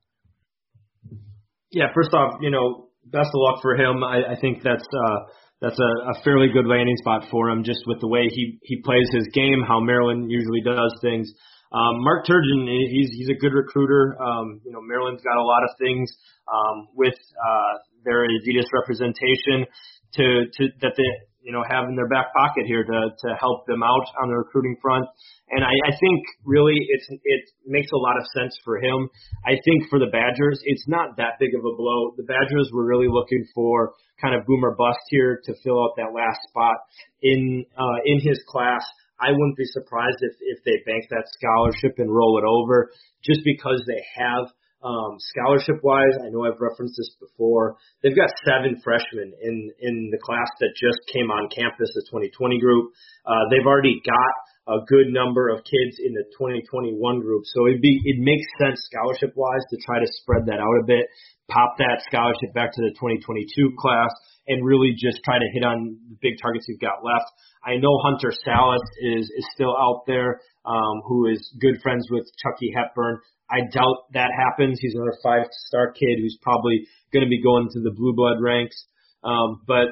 Yeah, 1.72 1.87
first 1.94 2.14
off, 2.14 2.38
you 2.40 2.50
know, 2.50 2.90
best 3.05 3.29
of 3.29 3.40
luck 3.42 3.62
for 3.62 3.74
him. 3.74 4.03
I, 4.03 4.35
I 4.35 4.40
think 4.40 4.62
that's 4.62 4.87
uh, 4.87 5.18
that's 5.61 5.79
a, 5.79 6.11
a 6.11 6.22
fairly 6.22 6.48
good 6.53 6.66
landing 6.66 6.96
spot 6.98 7.26
for 7.31 7.50
him, 7.50 7.64
just 7.64 7.81
with 7.87 8.00
the 8.00 8.09
way 8.09 8.26
he 8.31 8.59
he 8.62 8.81
plays 8.83 9.09
his 9.12 9.26
game, 9.35 9.62
how 9.66 9.81
Maryland 9.81 10.31
usually 10.31 10.62
does 10.62 10.94
things. 11.03 11.31
Um, 11.72 12.03
Mark 12.03 12.26
Turgeon, 12.26 12.66
he's 12.90 13.11
he's 13.11 13.31
a 13.31 13.38
good 13.38 13.53
recruiter. 13.53 14.16
Um, 14.22 14.61
you 14.64 14.72
know, 14.72 14.81
Maryland's 14.81 15.22
got 15.22 15.38
a 15.38 15.44
lot 15.44 15.62
of 15.62 15.70
things 15.79 16.11
um, 16.46 16.88
with 16.94 17.14
uh, 17.14 17.72
their 18.05 18.26
Adidas 18.26 18.66
representation 18.72 19.66
to 20.14 20.46
to 20.55 20.62
that 20.83 20.94
they 20.96 21.11
you 21.42 21.53
know 21.53 21.62
have 21.68 21.88
in 21.88 21.96
their 21.96 22.09
back 22.09 22.33
pocket 22.37 22.66
here 22.66 22.85
to 22.85 23.00
to 23.16 23.29
help 23.38 23.66
them 23.66 23.83
out 23.83 24.07
on 24.22 24.29
the 24.29 24.37
recruiting 24.37 24.76
front. 24.81 25.07
And 25.50 25.64
I, 25.64 25.72
I 25.88 25.92
think 25.98 26.20
really 26.44 26.76
it's 26.88 27.07
it 27.11 27.42
makes 27.66 27.90
a 27.92 27.96
lot 27.96 28.16
of 28.16 28.24
sense 28.37 28.55
for 28.64 28.79
him. 28.79 29.09
I 29.44 29.57
think 29.64 29.88
for 29.88 29.98
the 29.98 30.12
Badgers, 30.12 30.61
it's 30.64 30.87
not 30.87 31.16
that 31.16 31.40
big 31.40 31.55
of 31.55 31.61
a 31.61 31.74
blow. 31.76 32.12
The 32.16 32.24
Badgers 32.24 32.70
were 32.72 32.85
really 32.85 33.09
looking 33.09 33.44
for 33.55 33.94
kind 34.20 34.35
of 34.35 34.46
boomer 34.46 34.74
bust 34.76 35.00
here 35.09 35.40
to 35.44 35.55
fill 35.64 35.83
out 35.83 35.96
that 35.96 36.12
last 36.14 36.38
spot 36.48 36.76
in 37.22 37.64
uh, 37.76 37.98
in 38.05 38.20
his 38.20 38.40
class. 38.48 38.85
I 39.20 39.33
wouldn't 39.33 39.57
be 39.57 39.68
surprised 39.72 40.20
if 40.20 40.37
if 40.40 40.64
they 40.64 40.81
bank 40.87 41.09
that 41.11 41.29
scholarship 41.37 41.98
and 41.98 42.12
roll 42.12 42.38
it 42.38 42.46
over, 42.46 42.92
just 43.24 43.40
because 43.44 43.83
they 43.87 44.00
have 44.16 44.48
um, 44.83 45.21
scholarship 45.21 45.85
wise, 45.85 46.16
I 46.25 46.33
know 46.33 46.45
I've 46.49 46.61
referenced 46.61 46.97
this 46.97 47.12
before. 47.21 47.77
They've 48.03 48.16
got 48.16 48.33
seven 48.49 48.81
freshmen 48.81 49.33
in 49.43 49.71
in 49.81 50.09
the 50.11 50.19
class 50.19 50.49
that 50.61 50.73
just 50.73 51.05
came 51.12 51.29
on 51.29 51.53
campus, 51.53 51.93
the 51.93 52.05
2020 52.09 52.59
group. 52.59 52.93
Uh, 53.29 53.45
they've 53.53 53.66
already 53.66 54.01
got 54.01 54.35
a 54.73 54.81
good 54.88 55.12
number 55.12 55.53
of 55.53 55.61
kids 55.69 56.01
in 56.01 56.16
the 56.16 56.25
2021 56.33 56.97
group, 57.21 57.45
so 57.45 57.69
it'd 57.69 57.85
be 57.85 58.01
it 58.05 58.25
makes 58.25 58.47
sense 58.57 58.81
scholarship 58.88 59.37
wise 59.37 59.64
to 59.69 59.77
try 59.85 60.01
to 60.01 60.09
spread 60.25 60.49
that 60.49 60.64
out 60.64 60.77
a 60.81 60.87
bit, 60.87 61.05
pop 61.53 61.77
that 61.77 62.01
scholarship 62.09 62.55
back 62.57 62.73
to 62.73 62.81
the 62.81 62.97
2022 62.97 63.77
class, 63.77 64.09
and 64.49 64.64
really 64.64 64.97
just 64.97 65.21
try 65.29 65.37
to 65.37 65.49
hit 65.53 65.61
on 65.61 66.01
the 66.09 66.16
big 66.25 66.40
targets 66.40 66.64
you've 66.69 66.81
got 66.81 67.05
left. 67.05 67.29
I 67.61 67.77
know 67.77 68.01
Hunter 68.01 68.33
Sallis 68.33 68.81
is 69.05 69.29
is 69.29 69.47
still 69.53 69.77
out 69.77 70.09
there, 70.09 70.40
um, 70.64 71.05
who 71.05 71.29
is 71.29 71.53
good 71.61 71.77
friends 71.83 72.09
with 72.09 72.25
Chucky 72.40 72.73
Hepburn. 72.73 73.21
I 73.50 73.60
doubt 73.72 74.12
that 74.12 74.30
happens. 74.36 74.78
He's 74.80 74.94
another 74.94 75.16
five 75.22 75.46
star 75.66 75.92
kid 75.92 76.18
who's 76.20 76.38
probably 76.42 76.86
going 77.12 77.24
to 77.24 77.28
be 77.28 77.42
going 77.42 77.68
to 77.72 77.80
the 77.80 77.90
blue 77.90 78.14
blood 78.14 78.40
ranks. 78.40 78.76
Um, 79.24 79.62
but 79.66 79.88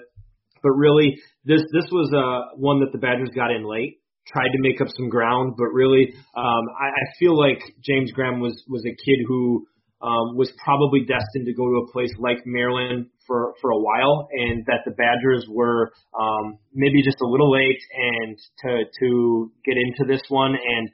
but 0.62 0.70
really, 0.70 1.18
this 1.44 1.62
this 1.72 1.88
was 1.90 2.12
uh, 2.14 2.56
one 2.56 2.80
that 2.80 2.92
the 2.92 2.98
Badgers 2.98 3.30
got 3.34 3.50
in 3.50 3.64
late. 3.64 3.98
Tried 4.26 4.52
to 4.52 4.58
make 4.60 4.80
up 4.80 4.88
some 4.94 5.08
ground, 5.08 5.54
but 5.56 5.72
really, 5.72 6.12
um, 6.36 6.64
I, 6.78 6.88
I 6.88 7.04
feel 7.18 7.38
like 7.38 7.62
James 7.82 8.12
Graham 8.12 8.40
was 8.40 8.62
was 8.68 8.84
a 8.84 8.90
kid 8.90 9.24
who 9.26 9.66
um, 10.02 10.36
was 10.36 10.52
probably 10.62 11.00
destined 11.00 11.46
to 11.46 11.54
go 11.54 11.64
to 11.64 11.86
a 11.88 11.92
place 11.92 12.12
like 12.18 12.38
Maryland 12.44 13.06
for 13.26 13.54
for 13.60 13.70
a 13.70 13.78
while, 13.78 14.28
and 14.32 14.64
that 14.66 14.80
the 14.84 14.92
Badgers 14.92 15.46
were 15.48 15.90
um, 16.18 16.58
maybe 16.74 17.02
just 17.02 17.16
a 17.22 17.26
little 17.26 17.50
late 17.50 17.80
and 17.94 18.38
to 18.62 18.84
to 19.00 19.52
get 19.64 19.76
into 19.76 20.04
this 20.06 20.22
one, 20.28 20.52
and 20.52 20.90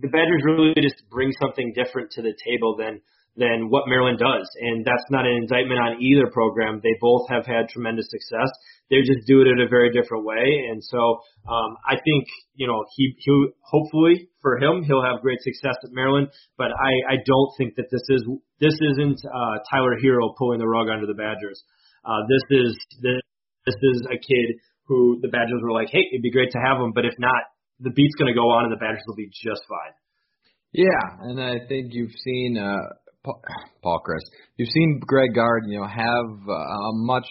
the 0.00 0.08
Badgers 0.08 0.40
really 0.44 0.72
just 0.80 1.04
bring 1.10 1.32
something 1.40 1.72
different 1.76 2.10
to 2.12 2.22
the 2.22 2.32
table 2.32 2.76
than 2.78 3.00
than 3.36 3.72
what 3.72 3.88
Maryland 3.88 4.18
does, 4.18 4.44
and 4.60 4.84
that's 4.84 5.08
not 5.08 5.24
an 5.24 5.32
indictment 5.32 5.80
on 5.80 5.96
either 6.02 6.28
program. 6.28 6.80
They 6.84 6.92
both 7.00 7.24
have 7.30 7.46
had 7.46 7.68
tremendous 7.72 8.04
success. 8.12 8.52
They 8.90 9.00
just 9.00 9.24
do 9.26 9.40
it 9.40 9.48
in 9.48 9.56
a 9.64 9.68
very 9.68 9.88
different 9.88 10.24
way, 10.24 10.68
and 10.68 10.84
so 10.84 11.24
um, 11.48 11.80
I 11.88 11.96
think 11.96 12.28
you 12.54 12.66
know 12.66 12.84
he 12.96 13.16
he 13.16 13.32
hopefully 13.64 14.28
for 14.40 14.58
him 14.58 14.84
he'll 14.84 15.04
have 15.04 15.22
great 15.22 15.40
success 15.40 15.76
at 15.84 15.92
Maryland, 15.92 16.28
but 16.58 16.72
I 16.72 17.14
I 17.14 17.16
don't 17.24 17.52
think 17.56 17.76
that 17.76 17.88
this 17.90 18.04
is 18.08 18.20
this 18.60 18.76
isn't 18.92 19.20
uh, 19.24 19.64
Tyler 19.70 19.96
Herro 19.96 20.36
pulling 20.36 20.60
the 20.60 20.68
rug 20.68 20.88
under 20.88 21.06
the 21.06 21.16
Badgers. 21.16 21.64
Uh, 22.04 22.20
this 22.28 22.44
is 22.50 22.76
this, 23.00 23.20
this 23.64 23.80
is 23.80 24.06
a 24.12 24.18
kid 24.20 24.60
who 24.84 25.18
the 25.22 25.28
Badgers 25.28 25.62
were 25.62 25.72
like, 25.72 25.88
hey, 25.90 26.04
it'd 26.12 26.22
be 26.22 26.30
great 26.30 26.50
to 26.50 26.58
have 26.58 26.76
him, 26.76 26.92
but 26.92 27.06
if 27.06 27.14
not, 27.18 27.48
the 27.80 27.90
beat's 27.90 28.14
going 28.14 28.32
to 28.32 28.38
go 28.38 28.50
on 28.50 28.64
and 28.64 28.72
the 28.72 28.80
Badgers 28.80 29.02
will 29.06 29.16
be 29.16 29.28
just 29.28 29.62
fine. 29.68 29.94
Yeah, 30.72 31.28
and 31.28 31.40
I 31.40 31.66
think 31.68 31.92
you've 31.92 32.16
seen 32.24 32.56
uh, 32.56 32.76
Paul 33.82 34.00
Chryst, 34.06 34.28
you've 34.56 34.70
seen 34.70 35.00
Greg 35.04 35.34
Gard, 35.34 35.64
you 35.66 35.78
know, 35.78 35.86
have 35.86 36.48
uh, 36.48 36.52
a 36.52 36.92
much 36.94 37.26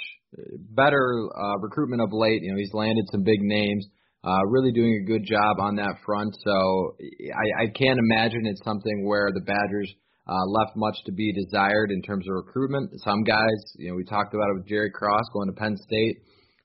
better 0.70 1.28
uh, 1.36 1.58
recruitment 1.60 2.02
of 2.02 2.10
late. 2.12 2.42
You 2.42 2.52
know, 2.52 2.58
he's 2.58 2.74
landed 2.74 3.06
some 3.12 3.24
big 3.24 3.42
names, 3.42 3.86
uh, 4.24 4.46
really 4.48 4.72
doing 4.72 5.02
a 5.04 5.08
good 5.08 5.26
job 5.26 5.60
on 5.60 5.76
that 5.76 5.96
front. 6.06 6.36
So 6.44 6.96
I, 7.02 7.64
I 7.64 7.68
can't 7.76 8.00
imagine 8.00 8.46
it's 8.46 8.64
something 8.64 9.06
where 9.06 9.30
the 9.34 9.42
Badgers 9.42 9.94
uh, 10.28 10.46
left 10.48 10.76
much 10.76 10.96
to 11.06 11.12
be 11.12 11.34
desired 11.34 11.92
in 11.92 12.02
terms 12.02 12.26
of 12.30 12.36
recruitment. 12.36 12.92
Some 13.04 13.24
guys, 13.24 13.60
you 13.76 13.90
know, 13.90 13.96
we 13.96 14.06
talked 14.06 14.34
about 14.34 14.50
it 14.52 14.60
with 14.60 14.68
Jerry 14.68 14.92
Cross 14.92 15.24
going 15.34 15.48
to 15.48 15.60
Penn 15.60 15.76
State 15.78 16.18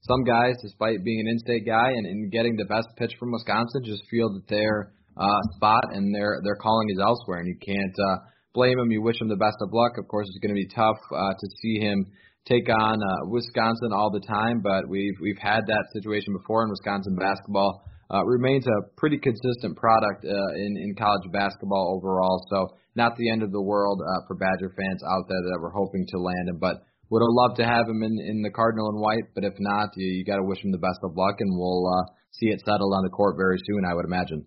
some 0.08 0.24
guys, 0.24 0.54
despite 0.62 1.04
being 1.04 1.20
an 1.20 1.28
in-state 1.28 1.66
guy 1.66 1.90
and, 1.90 2.06
and 2.06 2.32
getting 2.32 2.56
the 2.56 2.64
best 2.64 2.88
pitch 2.96 3.12
from 3.18 3.32
Wisconsin, 3.32 3.82
just 3.84 4.02
feel 4.10 4.32
that 4.32 4.48
their 4.48 4.92
uh, 5.16 5.40
spot 5.56 5.84
and 5.92 6.14
their 6.14 6.40
their 6.44 6.56
calling 6.56 6.90
is 6.90 6.98
elsewhere, 7.00 7.38
and 7.38 7.48
you 7.48 7.58
can't 7.60 7.96
uh, 8.10 8.18
blame 8.54 8.78
him. 8.78 8.90
You 8.90 9.02
wish 9.02 9.20
him 9.20 9.28
the 9.28 9.36
best 9.36 9.56
of 9.60 9.72
luck. 9.72 9.92
Of 9.98 10.08
course, 10.08 10.26
it's 10.28 10.38
going 10.38 10.54
to 10.54 10.60
be 10.60 10.68
tough 10.74 10.98
uh, 11.12 11.32
to 11.32 11.46
see 11.62 11.80
him 11.80 12.06
take 12.46 12.68
on 12.68 12.96
uh, 13.02 13.26
Wisconsin 13.28 13.90
all 13.92 14.10
the 14.10 14.24
time, 14.26 14.60
but 14.62 14.88
we've 14.88 15.16
we've 15.20 15.40
had 15.40 15.66
that 15.66 15.84
situation 15.94 16.32
before 16.32 16.64
in 16.64 16.70
Wisconsin 16.70 17.16
basketball. 17.16 17.82
Uh, 18.08 18.22
remains 18.24 18.64
a 18.68 18.86
pretty 18.96 19.18
consistent 19.18 19.76
product 19.76 20.24
uh, 20.24 20.52
in 20.54 20.76
in 20.76 20.94
college 20.94 21.26
basketball 21.32 21.98
overall. 21.98 22.38
So 22.50 22.76
not 22.94 23.16
the 23.16 23.30
end 23.30 23.42
of 23.42 23.50
the 23.50 23.60
world 23.60 24.00
uh, 24.00 24.20
for 24.26 24.36
Badger 24.36 24.72
fans 24.76 25.02
out 25.04 25.26
there 25.28 25.42
that 25.42 25.58
we're 25.60 25.74
hoping 25.74 26.06
to 26.08 26.18
land 26.18 26.48
him, 26.48 26.58
but 26.60 26.76
would 27.10 27.22
have 27.22 27.30
loved 27.30 27.56
to 27.56 27.64
have 27.64 27.88
him 27.88 28.02
in 28.02 28.18
in 28.18 28.42
the 28.42 28.50
cardinal 28.50 28.88
and 28.88 29.00
white, 29.00 29.30
but 29.34 29.44
if 29.44 29.54
not, 29.58 29.90
you, 29.96 30.06
you 30.06 30.24
got 30.24 30.36
to 30.36 30.42
wish 30.42 30.62
him 30.62 30.72
the 30.72 30.82
best 30.82 30.98
of 31.02 31.16
luck, 31.16 31.36
and 31.38 31.50
we'll 31.56 31.86
uh, 31.86 32.10
see 32.32 32.48
it 32.48 32.60
settled 32.64 32.94
on 32.94 33.04
the 33.04 33.10
court 33.10 33.36
very 33.36 33.58
soon, 33.66 33.84
I 33.84 33.94
would 33.94 34.04
imagine. 34.04 34.46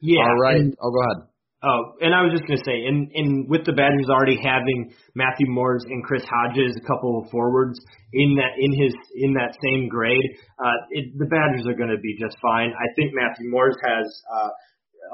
Yeah. 0.00 0.24
All 0.24 0.40
right. 0.40 0.60
And, 0.60 0.76
oh, 0.80 0.90
go 0.90 1.00
ahead. 1.00 1.30
Oh, 1.60 1.92
and 2.00 2.16
I 2.16 2.24
was 2.24 2.32
just 2.32 2.48
gonna 2.48 2.64
say, 2.64 2.88
in 2.88 3.12
in 3.12 3.44
with 3.44 3.68
the 3.68 3.76
Badgers 3.76 4.08
already 4.08 4.40
having 4.40 4.96
Matthew 5.14 5.44
Mors 5.44 5.84
and 5.84 6.00
Chris 6.02 6.24
Hodges, 6.24 6.72
a 6.72 6.86
couple 6.88 7.20
of 7.20 7.28
forwards 7.28 7.76
in 8.16 8.32
that 8.40 8.56
in 8.56 8.72
his 8.72 8.96
in 9.12 9.36
that 9.36 9.52
same 9.60 9.84
grade, 9.92 10.24
uh, 10.56 10.78
it, 10.88 11.12
the 11.20 11.28
Badgers 11.28 11.68
are 11.68 11.76
gonna 11.76 12.00
be 12.00 12.16
just 12.16 12.40
fine. 12.40 12.72
I 12.72 12.88
think 12.96 13.12
Matthew 13.12 13.52
Mors 13.52 13.76
has 13.84 14.08
uh, 14.32 14.48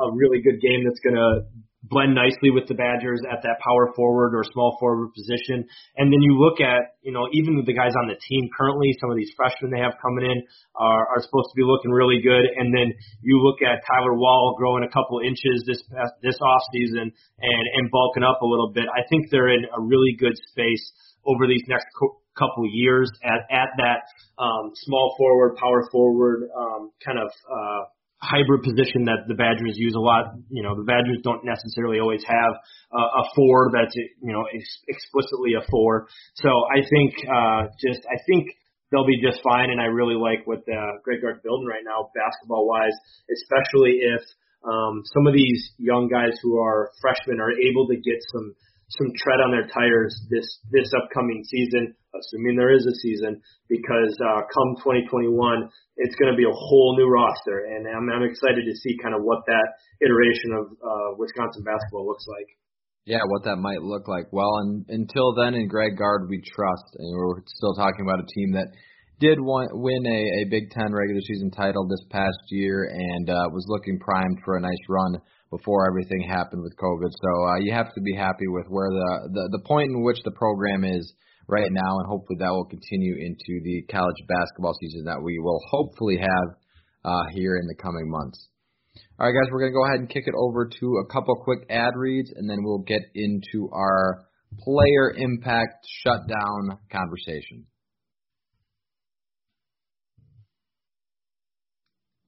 a 0.06 0.14
really 0.14 0.38
good 0.38 0.62
game 0.62 0.86
that's 0.86 1.02
gonna 1.02 1.50
blend 1.88 2.14
nicely 2.14 2.50
with 2.50 2.66
the 2.66 2.74
Badgers 2.74 3.22
at 3.30 3.42
that 3.42 3.58
power 3.62 3.92
forward 3.94 4.34
or 4.34 4.42
small 4.52 4.76
forward 4.78 5.14
position. 5.14 5.66
And 5.96 6.12
then 6.12 6.20
you 6.22 6.38
look 6.38 6.60
at, 6.60 6.98
you 7.02 7.12
know, 7.12 7.28
even 7.32 7.62
the 7.62 7.74
guys 7.74 7.94
on 8.02 8.08
the 8.08 8.18
team 8.18 8.50
currently, 8.56 8.94
some 9.00 9.10
of 9.10 9.16
these 9.16 9.30
freshmen 9.36 9.70
they 9.70 9.82
have 9.82 9.94
coming 10.02 10.26
in 10.26 10.38
are, 10.74 11.06
are 11.06 11.22
supposed 11.22 11.50
to 11.54 11.56
be 11.56 11.64
looking 11.64 11.90
really 11.90 12.20
good. 12.22 12.44
And 12.58 12.74
then 12.74 12.92
you 13.22 13.38
look 13.42 13.62
at 13.62 13.86
Tyler 13.86 14.14
Wahl 14.14 14.54
growing 14.58 14.84
a 14.84 14.92
couple 14.92 15.20
inches 15.22 15.64
this 15.66 15.82
past, 15.90 16.14
this 16.22 16.38
off 16.42 16.62
season 16.72 17.10
and, 17.10 17.64
and 17.74 17.90
bulking 17.90 18.26
up 18.26 18.42
a 18.42 18.48
little 18.48 18.72
bit. 18.72 18.86
I 18.90 19.06
think 19.08 19.30
they're 19.30 19.54
in 19.54 19.64
a 19.70 19.80
really 19.80 20.16
good 20.18 20.34
space 20.50 20.82
over 21.26 21.46
these 21.46 21.62
next 21.68 21.86
co- 21.98 22.18
couple 22.36 22.64
years 22.68 23.10
at, 23.24 23.48
at 23.50 23.70
that 23.78 24.04
um, 24.38 24.70
small 24.74 25.14
forward, 25.16 25.56
power 25.56 25.88
forward 25.90 26.48
um, 26.56 26.90
kind 27.04 27.18
of 27.18 27.28
uh, 27.48 27.82
hybrid 28.26 28.66
position 28.66 29.06
that 29.06 29.30
the 29.30 29.38
Badgers 29.38 29.78
use 29.78 29.94
a 29.94 30.02
lot. 30.02 30.34
You 30.50 30.62
know, 30.62 30.74
the 30.74 30.82
Badgers 30.82 31.22
don't 31.22 31.46
necessarily 31.46 32.00
always 32.00 32.22
have 32.26 32.52
uh, 32.90 33.22
a 33.22 33.24
four 33.34 33.70
that's 33.72 33.94
you 33.94 34.32
know 34.34 34.44
ex- 34.50 34.82
explicitly 34.88 35.54
a 35.54 35.62
four. 35.70 36.08
So 36.34 36.50
I 36.50 36.82
think 36.82 37.14
uh, 37.22 37.70
just 37.78 38.02
I 38.10 38.18
think 38.26 38.50
they'll 38.90 39.06
be 39.06 39.22
just 39.22 39.42
fine, 39.42 39.70
and 39.70 39.80
I 39.80 39.86
really 39.86 40.18
like 40.18 40.46
what 40.46 40.66
uh, 40.66 40.98
Greg 41.04 41.22
Gard's 41.22 41.42
building 41.42 41.66
right 41.66 41.86
now, 41.86 42.10
basketball 42.14 42.66
wise, 42.66 42.94
especially 43.30 44.02
if 44.02 44.22
um, 44.66 45.02
some 45.14 45.26
of 45.26 45.34
these 45.34 45.70
young 45.78 46.08
guys 46.08 46.34
who 46.42 46.58
are 46.58 46.90
freshmen 47.00 47.40
are 47.40 47.54
able 47.54 47.86
to 47.86 47.96
get 47.96 48.18
some 48.34 48.54
some 48.88 49.10
tread 49.18 49.42
on 49.42 49.50
their 49.50 49.66
tires 49.66 50.14
this 50.30 50.46
this 50.70 50.86
upcoming 50.94 51.42
season, 51.42 51.94
assuming 52.14 52.54
there 52.54 52.74
is 52.74 52.86
a 52.86 52.94
season, 53.02 53.42
because 53.68 54.14
uh, 54.22 54.46
come 54.46 54.78
2021, 54.78 55.26
it's 55.98 56.14
going 56.16 56.30
to 56.30 56.38
be 56.38 56.46
a 56.46 56.54
whole 56.54 56.94
new 56.94 57.10
roster, 57.10 57.66
and 57.66 57.86
I'm, 57.86 58.06
I'm 58.10 58.22
excited 58.22 58.62
to 58.62 58.74
see 58.78 58.94
kind 59.02 59.14
of 59.14 59.26
what 59.26 59.42
that 59.46 59.68
iteration 59.98 60.54
of 60.54 60.64
uh, 60.78 61.08
Wisconsin 61.18 61.66
basketball 61.66 62.06
looks 62.06 62.26
like. 62.30 62.46
Yeah, 63.06 63.22
what 63.26 63.44
that 63.44 63.56
might 63.62 63.82
look 63.82 64.06
like. 64.08 64.26
Well, 64.32 64.50
and 64.62 64.84
until 64.88 65.34
then, 65.34 65.54
in 65.54 65.68
Greg 65.68 65.98
Gard, 65.98 66.26
we 66.28 66.42
trust, 66.42 66.90
and 66.98 67.06
we're 67.14 67.42
still 67.46 67.74
talking 67.74 68.02
about 68.06 68.22
a 68.22 68.26
team 68.34 68.52
that 68.54 68.66
did 69.18 69.38
win 69.40 70.02
a, 70.06 70.42
a 70.42 70.50
Big 70.50 70.70
Ten 70.70 70.92
regular 70.92 71.20
season 71.22 71.50
title 71.50 71.88
this 71.88 72.04
past 72.10 72.38
year 72.50 72.90
and 72.92 73.30
uh, 73.30 73.48
was 73.50 73.64
looking 73.68 73.98
primed 73.98 74.38
for 74.44 74.56
a 74.56 74.60
nice 74.60 74.84
run 74.88 75.16
before 75.50 75.86
everything 75.88 76.26
happened 76.28 76.62
with 76.62 76.76
COVID. 76.76 77.10
So 77.10 77.44
uh, 77.44 77.58
you 77.60 77.72
have 77.72 77.92
to 77.94 78.00
be 78.00 78.14
happy 78.14 78.48
with 78.48 78.66
where 78.68 78.90
the, 78.90 79.28
the 79.32 79.58
the 79.58 79.64
point 79.66 79.90
in 79.90 80.02
which 80.02 80.18
the 80.24 80.32
program 80.32 80.84
is 80.84 81.12
right 81.48 81.70
now, 81.70 81.98
and 81.98 82.08
hopefully 82.08 82.38
that 82.40 82.50
will 82.50 82.66
continue 82.66 83.14
into 83.14 83.62
the 83.62 83.82
college 83.90 84.16
basketball 84.28 84.74
season 84.80 85.04
that 85.04 85.22
we 85.22 85.38
will 85.38 85.60
hopefully 85.70 86.18
have 86.18 86.56
uh, 87.04 87.24
here 87.32 87.56
in 87.56 87.66
the 87.66 87.76
coming 87.80 88.10
months. 88.10 88.48
All 89.18 89.26
right, 89.26 89.32
guys, 89.32 89.50
we're 89.50 89.60
going 89.60 89.72
to 89.72 89.78
go 89.78 89.84
ahead 89.86 90.00
and 90.00 90.10
kick 90.10 90.24
it 90.26 90.34
over 90.36 90.68
to 90.80 90.96
a 90.98 91.12
couple 91.12 91.36
quick 91.36 91.66
ad 91.70 91.92
reads, 91.96 92.32
and 92.34 92.48
then 92.50 92.58
we'll 92.62 92.84
get 92.86 93.02
into 93.14 93.70
our 93.72 94.26
player 94.58 95.12
impact 95.16 95.86
shutdown 96.02 96.78
conversation. 96.90 97.66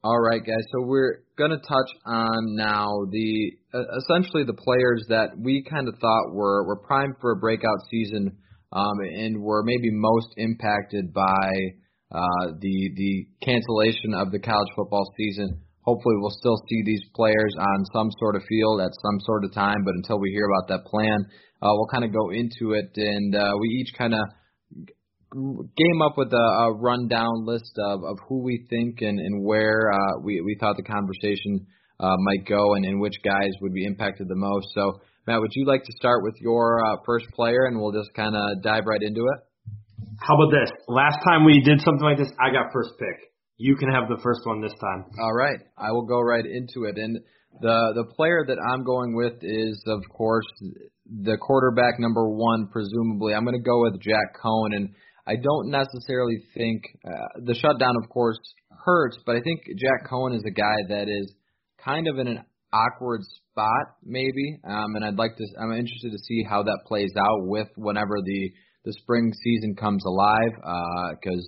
All 0.05 0.21
right, 0.21 0.41
guys. 0.41 0.63
So 0.71 0.87
we're 0.87 1.25
going 1.37 1.51
to 1.51 1.59
touch 1.59 1.91
on 2.07 2.55
now 2.55 2.87
the 3.11 3.51
uh, 3.75 3.83
essentially 3.99 4.45
the 4.45 4.55
players 4.55 5.05
that 5.09 5.31
we 5.37 5.65
kind 5.69 5.89
of 5.89 5.95
thought 6.01 6.33
were 6.33 6.65
were 6.69 6.79
primed 6.87 7.15
for 7.21 7.33
a 7.33 7.37
breakout 7.37 7.79
season, 7.91 8.31
um, 8.73 9.01
and 9.01 9.43
were 9.43 9.65
maybe 9.65 9.91
most 9.91 10.29
impacted 10.37 11.13
by 11.13 11.51
uh, 12.13 12.47
the 12.61 12.91
the 12.95 13.27
cancellation 13.43 14.15
of 14.15 14.31
the 14.31 14.39
college 14.39 14.69
football 14.77 15.13
season. 15.17 15.63
Hopefully, 15.83 16.15
we'll 16.19 16.39
still 16.39 16.63
see 16.69 16.83
these 16.85 17.03
players 17.17 17.53
on 17.59 17.85
some 17.93 18.11
sort 18.21 18.37
of 18.37 18.43
field 18.49 18.81
at 18.81 18.93
some 19.03 19.19
sort 19.27 19.45
of 19.45 19.53
time. 19.53 19.83
But 19.85 19.95
until 19.97 20.21
we 20.21 20.31
hear 20.31 20.47
about 20.47 20.69
that 20.69 20.89
plan, 20.89 21.27
uh, 21.61 21.75
we'll 21.75 21.91
kind 21.91 22.05
of 22.05 22.13
go 22.13 22.31
into 22.31 22.79
it, 22.79 22.93
and 22.95 23.35
uh, 23.35 23.51
we 23.61 23.67
each 23.83 23.99
kind 23.99 24.15
of 24.15 24.21
came 25.33 26.03
up 26.03 26.17
with 26.17 26.33
a, 26.33 26.37
a 26.37 26.73
rundown 26.73 27.45
list 27.45 27.73
of, 27.79 28.05
of 28.05 28.19
who 28.29 28.43
we 28.43 28.67
think 28.71 29.01
and, 29.01 29.19
and 29.19 29.45
where 29.45 29.93
uh, 29.93 30.21
we, 30.23 30.41
we 30.41 30.57
thought 30.59 30.77
the 30.77 30.83
conversation 30.83 31.67
uh, 32.01 32.17
might 32.19 32.47
go 32.47 32.75
and, 32.75 32.85
and 32.85 33.01
which 33.01 33.15
guys 33.25 33.51
would 33.61 33.75
be 33.75 33.85
impacted 33.85 34.29
the 34.29 34.37
most. 34.37 34.69
So, 34.75 35.01
Matt, 35.27 35.41
would 35.41 35.51
you 35.53 35.67
like 35.67 35.85
to 35.85 35.93
start 35.93 36.23
with 36.23 36.35
your 36.41 36.85
uh, 36.85 36.97
first 37.05 37.27
player 37.35 37.67
and 37.67 37.79
we'll 37.79 37.93
just 37.93 38.15
kind 38.15 38.35
of 38.35 38.63
dive 38.63 38.85
right 38.87 39.03
into 39.03 39.21
it? 39.21 39.41
How 40.21 40.35
about 40.35 40.51
this? 40.51 40.71
Last 40.89 41.19
time 41.25 41.45
we 41.45 41.61
did 41.61 41.81
something 41.81 42.05
like 42.05 42.19
this, 42.19 42.31
I 42.41 42.51
got 42.53 42.73
first 42.73 42.91
pick. 42.99 43.31
You 43.57 43.77
can 43.77 43.91
have 43.91 44.09
the 44.09 44.21
first 44.23 44.41
one 44.45 44.61
this 44.61 44.75
time. 44.81 45.05
All 45.21 45.35
right. 45.35 45.59
I 45.77 45.93
will 45.93 46.07
go 46.07 46.21
right 46.21 46.45
into 46.45 46.89
it. 46.89 46.97
And 46.97 47.19
the 47.61 47.93
the 47.95 48.05
player 48.15 48.45
that 48.47 48.59
I'm 48.59 48.85
going 48.85 49.15
with 49.17 49.43
is, 49.43 49.83
of 49.87 50.01
course, 50.11 50.47
the 51.07 51.37
quarterback 51.39 51.99
number 51.99 52.29
one, 52.29 52.69
presumably. 52.71 53.35
I'm 53.35 53.45
going 53.45 53.57
to 53.57 53.63
go 53.63 53.83
with 53.83 54.01
Jack 54.01 54.39
Coan. 54.43 54.75
And 54.75 54.95
I 55.29 55.37
don't 55.37 55.71
necessarily 55.71 56.39
think 56.55 56.83
uh, 57.07 57.45
the 57.45 57.55
shutdown, 57.55 57.95
of 58.03 58.09
course, 58.09 58.39
hurts, 58.71 59.19
but 59.27 59.37
I 59.37 59.41
think 59.41 59.61
Jack 59.77 60.11
Coan 60.11 60.35
is 60.35 60.43
a 60.47 60.51
guy 60.51 60.77
that 60.89 61.09
is 61.09 61.35
kind 61.85 62.09
of 62.09 62.19
in 62.19 62.29
an 62.29 62.45
awkward 62.73 63.21
spot, 63.23 63.97
maybe. 64.03 64.59
Um, 64.65 64.97
and 64.97 65.05
I'd 65.05 65.19
like 65.19 65.37
to, 65.37 65.45
I'm 65.61 65.73
interested 65.73 66.13
to 66.13 66.19
see 66.19 66.45
how 66.49 66.63
that 66.63 66.81
plays 66.87 67.13
out 67.19 67.47
with 67.47 67.69
whenever 67.77 68.17
the 68.25 68.51
the 68.85 68.93
spring 69.03 69.33
season 69.45 69.75
comes 69.75 70.03
alive, 70.07 70.55
because 71.21 71.45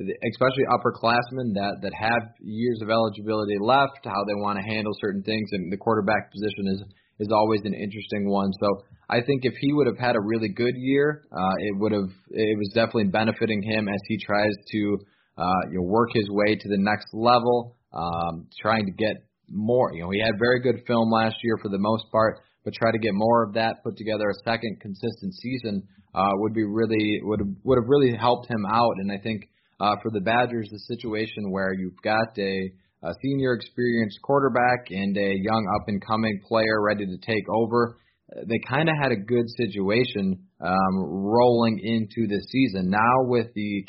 uh, 0.00 0.04
especially 0.32 0.64
upperclassmen 0.72 1.52
that 1.54 1.82
that 1.82 1.92
have 1.92 2.22
years 2.40 2.80
of 2.80 2.88
eligibility 2.88 3.58
left, 3.60 4.04
how 4.04 4.24
they 4.24 4.34
want 4.40 4.58
to 4.58 4.64
handle 4.64 4.92
certain 5.00 5.22
things, 5.22 5.50
and 5.52 5.70
the 5.70 5.76
quarterback 5.76 6.32
position 6.32 6.64
is 6.72 6.82
is 7.18 7.28
always 7.32 7.60
an 7.64 7.74
interesting 7.74 8.28
one. 8.28 8.50
So 8.60 8.84
I 9.10 9.20
think 9.20 9.44
if 9.44 9.54
he 9.60 9.72
would 9.72 9.86
have 9.86 9.98
had 9.98 10.16
a 10.16 10.20
really 10.20 10.48
good 10.48 10.74
year, 10.76 11.24
uh, 11.32 11.54
it 11.58 11.78
would 11.78 11.92
have 11.92 12.10
it 12.30 12.58
was 12.58 12.70
definitely 12.74 13.10
benefiting 13.10 13.62
him 13.62 13.88
as 13.88 14.00
he 14.06 14.18
tries 14.18 14.54
to 14.72 14.98
uh, 15.36 15.62
you 15.70 15.78
know 15.78 15.84
work 15.84 16.10
his 16.12 16.28
way 16.30 16.56
to 16.56 16.68
the 16.68 16.78
next 16.78 17.08
level, 17.12 17.76
um, 17.92 18.48
trying 18.60 18.86
to 18.86 18.92
get 18.92 19.16
more. 19.48 19.92
You 19.94 20.02
know, 20.02 20.10
he 20.10 20.20
had 20.20 20.38
very 20.38 20.60
good 20.60 20.82
film 20.86 21.10
last 21.10 21.36
year 21.42 21.56
for 21.62 21.68
the 21.68 21.78
most 21.78 22.04
part, 22.12 22.40
but 22.64 22.74
try 22.74 22.92
to 22.92 22.98
get 22.98 23.12
more 23.14 23.44
of 23.44 23.54
that, 23.54 23.82
put 23.82 23.96
together 23.96 24.28
a 24.28 24.34
second 24.44 24.78
consistent 24.80 25.34
season 25.34 25.82
uh, 26.14 26.32
would 26.34 26.54
be 26.54 26.64
really 26.64 27.20
would 27.22 27.40
have, 27.40 27.48
would 27.64 27.78
have 27.78 27.88
really 27.88 28.16
helped 28.16 28.50
him 28.50 28.64
out. 28.66 28.94
And 28.98 29.10
I 29.10 29.18
think 29.22 29.48
uh, 29.80 29.94
for 30.02 30.10
the 30.10 30.20
Badgers, 30.20 30.68
the 30.70 30.94
situation 30.94 31.50
where 31.50 31.72
you've 31.72 32.00
got 32.02 32.36
a 32.38 32.72
a 33.02 33.12
senior 33.22 33.54
experienced 33.54 34.18
quarterback 34.22 34.90
and 34.90 35.16
a 35.16 35.34
young 35.34 35.66
up 35.76 35.88
and 35.88 36.04
coming 36.04 36.40
player 36.46 36.82
ready 36.82 37.06
to 37.06 37.18
take 37.18 37.44
over 37.48 37.98
they 38.46 38.60
kind 38.68 38.88
of 38.88 38.96
had 39.00 39.12
a 39.12 39.16
good 39.16 39.46
situation 39.56 40.38
um, 40.60 40.96
rolling 41.00 41.80
into 41.82 42.28
the 42.28 42.40
season. 42.50 42.90
Now 42.90 43.24
with 43.24 43.46
the 43.54 43.86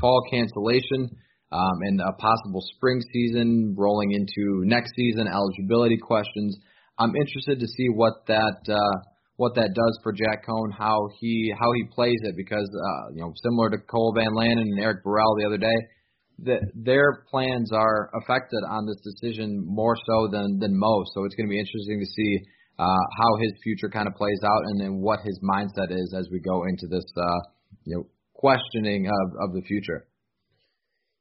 fall 0.00 0.22
cancellation 0.30 1.10
um, 1.52 1.76
and 1.82 2.00
a 2.00 2.12
possible 2.12 2.62
spring 2.74 3.02
season 3.12 3.74
rolling 3.76 4.12
into 4.12 4.64
next 4.64 4.92
season, 4.96 5.28
eligibility 5.28 5.98
questions. 5.98 6.56
I'm 6.98 7.14
interested 7.14 7.60
to 7.60 7.66
see 7.66 7.88
what 7.94 8.26
that 8.28 8.56
uh, 8.68 8.98
what 9.36 9.54
that 9.56 9.74
does 9.74 10.00
for 10.02 10.12
Jack 10.12 10.46
Coan, 10.48 10.72
how 10.72 11.08
he 11.20 11.52
how 11.58 11.70
he 11.74 11.84
plays 11.94 12.18
it, 12.22 12.34
because 12.36 12.68
uh, 12.72 13.12
you 13.12 13.20
know 13.20 13.32
similar 13.44 13.68
to 13.70 13.78
Cole 13.78 14.14
Van 14.16 14.32
Lanen 14.32 14.62
and 14.62 14.80
Eric 14.80 15.04
Burrell 15.04 15.36
the 15.38 15.46
other 15.46 15.58
day, 15.58 15.76
that 16.40 16.60
their 16.74 17.24
plans 17.30 17.72
are 17.72 18.10
affected 18.20 18.60
on 18.68 18.86
this 18.86 19.00
decision 19.00 19.64
more 19.64 19.96
so 20.06 20.28
than 20.30 20.58
than 20.58 20.78
most. 20.78 21.10
So 21.14 21.24
it's 21.24 21.34
going 21.34 21.48
to 21.48 21.50
be 21.50 21.58
interesting 21.58 22.00
to 22.00 22.06
see 22.06 22.38
uh, 22.78 23.04
how 23.18 23.36
his 23.40 23.52
future 23.62 23.88
kind 23.88 24.06
of 24.06 24.14
plays 24.14 24.40
out, 24.44 24.62
and 24.66 24.80
then 24.80 25.00
what 25.00 25.20
his 25.24 25.40
mindset 25.42 25.90
is 25.90 26.14
as 26.16 26.28
we 26.30 26.40
go 26.40 26.64
into 26.64 26.86
this, 26.88 27.04
uh, 27.16 27.40
you 27.84 27.96
know, 27.96 28.06
questioning 28.34 29.06
of 29.06 29.48
of 29.48 29.54
the 29.54 29.62
future. 29.62 30.06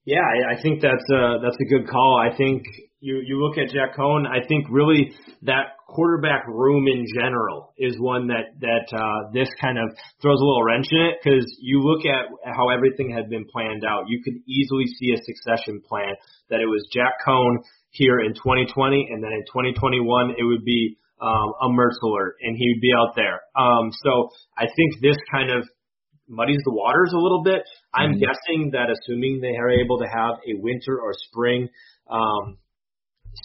Yeah, 0.06 0.21
I, 0.21 0.58
I 0.58 0.62
think 0.62 0.82
that's 0.82 1.10
a 1.12 1.39
that's 1.41 1.58
a 1.60 1.69
good 1.69 1.89
call. 1.89 2.19
I 2.19 2.36
think 2.36 2.63
you 2.99 3.21
you 3.25 3.41
look 3.41 3.58
at 3.58 3.73
Jack 3.73 3.95
Coan. 3.97 4.28
I 4.28 4.45
think 4.45 4.67
really 4.69 5.13
that 5.43 5.74
quarterback 5.95 6.45
room 6.47 6.88
in 6.88 7.05
general 7.15 7.73
is 7.77 7.95
one 7.99 8.27
that 8.27 8.60
that 8.60 8.88
uh, 8.91 9.31
this 9.31 9.47
kind 9.62 9.77
of 9.77 9.95
throws 10.21 10.39
a 10.39 10.43
little 10.43 10.63
wrench 10.63 10.88
in 10.91 11.01
it 11.01 11.15
because 11.23 11.45
you 11.62 11.81
look 11.81 12.05
at 12.05 12.27
how 12.53 12.69
everything 12.69 13.10
had 13.10 13.29
been 13.29 13.45
planned 13.45 13.84
out. 13.88 14.05
You 14.08 14.21
could 14.21 14.36
easily 14.45 14.86
see 14.99 15.13
a 15.13 15.19
succession 15.23 15.81
plan 15.88 16.13
that 16.49 16.60
it 16.60 16.67
was 16.67 16.86
Jack 16.91 17.23
Coan 17.25 17.63
here 17.91 18.19
in 18.19 18.34
2020, 18.34 19.08
and 19.10 19.23
then 19.23 19.31
in 19.31 19.43
2021 19.47 20.36
it 20.38 20.43
would 20.43 20.65
be 20.65 20.97
um, 21.21 21.53
a 21.62 21.67
Mertz 21.69 22.01
alert, 22.03 22.36
and 22.41 22.58
he'd 22.58 22.81
be 22.81 22.91
out 22.91 23.15
there. 23.15 23.41
Um, 23.55 23.91
so 24.03 24.29
I 24.58 24.67
think 24.75 25.01
this 25.01 25.17
kind 25.31 25.49
of 25.49 25.63
muddies 26.27 26.60
the 26.65 26.73
waters 26.73 27.12
a 27.13 27.19
little 27.19 27.43
bit. 27.43 27.63
I'm 27.93 28.12
mm-hmm. 28.12 28.19
guessing 28.19 28.71
that 28.71 28.89
assuming 28.91 29.39
they 29.41 29.55
are 29.55 29.69
able 29.69 29.99
to 29.99 30.05
have 30.05 30.36
a 30.43 30.60
winter 30.60 30.99
or 30.99 31.13
spring 31.13 31.69
um, 32.10 32.58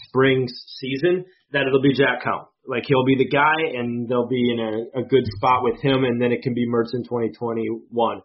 spring 0.08 0.48
season, 0.78 1.24
that 1.52 1.66
it'll 1.66 1.82
be 1.82 1.94
Jack 1.94 2.24
Coan. 2.24 2.46
Like 2.66 2.84
he'll 2.86 3.04
be 3.04 3.16
the 3.16 3.28
guy, 3.28 3.78
and 3.78 4.08
they'll 4.08 4.28
be 4.28 4.50
in 4.52 4.60
a, 4.60 5.00
a 5.00 5.04
good 5.04 5.24
spot 5.36 5.62
with 5.62 5.80
him, 5.80 6.04
and 6.04 6.20
then 6.20 6.32
it 6.32 6.42
can 6.42 6.54
be 6.54 6.68
Mertz 6.68 6.94
in 6.94 7.04
2021. 7.04 8.20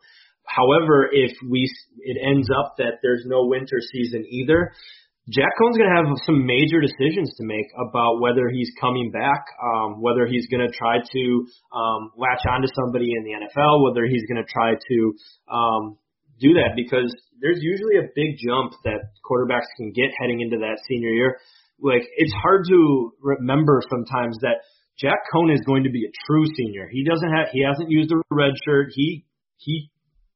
However, 0.45 1.10
if 1.12 1.32
we 1.49 1.69
it 1.99 2.17
ends 2.21 2.49
up 2.51 2.75
that 2.78 2.99
there's 3.01 3.23
no 3.25 3.45
winter 3.47 3.80
season 3.82 4.25
either, 4.30 4.71
Jack 5.30 5.49
Coan's 5.58 5.78
going 5.78 5.89
to 5.89 5.97
have 5.97 6.06
some 6.25 6.45
major 6.45 6.82
decisions 6.82 7.34
to 7.38 7.43
make 7.43 7.65
about 7.73 8.21
whether 8.21 8.47
he's 8.49 8.69
coming 8.80 9.10
back, 9.10 9.45
um, 9.58 9.99
whether 9.99 10.28
he's 10.28 10.45
going 10.47 10.62
to 10.62 10.71
try 10.71 10.97
to 11.01 11.47
um, 11.73 12.12
latch 12.15 12.45
onto 12.45 12.67
somebody 12.75 13.10
in 13.17 13.23
the 13.23 13.34
NFL, 13.34 13.84
whether 13.84 14.06
he's 14.06 14.21
going 14.30 14.38
to 14.38 14.45
try 14.45 14.73
to 14.78 15.13
um, 15.49 15.97
do 16.39 16.54
that 16.54 16.76
because 16.76 17.12
there's 17.41 17.60
usually 17.62 17.98
a 17.98 18.08
big 18.15 18.38
jump 18.39 18.74
that 18.84 19.13
quarterbacks 19.24 19.69
can 19.78 19.91
get 19.91 20.12
heading 20.19 20.41
into 20.41 20.58
that 20.58 20.80
senior 20.88 21.10
year. 21.10 21.38
Like 21.80 22.04
it's 22.17 22.34
hard 22.41 22.65
to 22.69 23.12
remember 23.21 23.82
sometimes 23.89 24.38
that 24.41 24.63
Jack 24.98 25.19
Coan 25.34 25.54
is 25.54 25.62
going 25.65 25.84
to 25.84 25.89
be 25.89 26.06
a 26.06 26.12
true 26.26 26.45
senior. 26.56 26.88
He 26.89 27.04
doesn't 27.04 27.30
have 27.30 27.48
he 27.52 27.63
hasn't 27.63 27.91
used 27.91 28.12
a 28.12 28.21
red 28.32 28.54
shirt. 28.65 28.89
He 28.95 29.26
he 29.58 29.91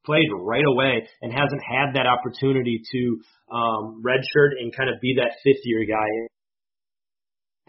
played 0.05 0.27
right 0.33 0.65
away 0.65 1.07
and 1.21 1.31
hasn't 1.31 1.61
had 1.63 1.95
that 1.95 2.07
opportunity 2.07 2.81
to 2.91 3.21
um, 3.51 4.01
redshirt 4.03 4.59
and 4.59 4.75
kind 4.75 4.89
of 4.89 4.99
be 5.01 5.15
that 5.17 5.31
fifth 5.43 5.63
year 5.63 5.85
guy. 5.85 6.09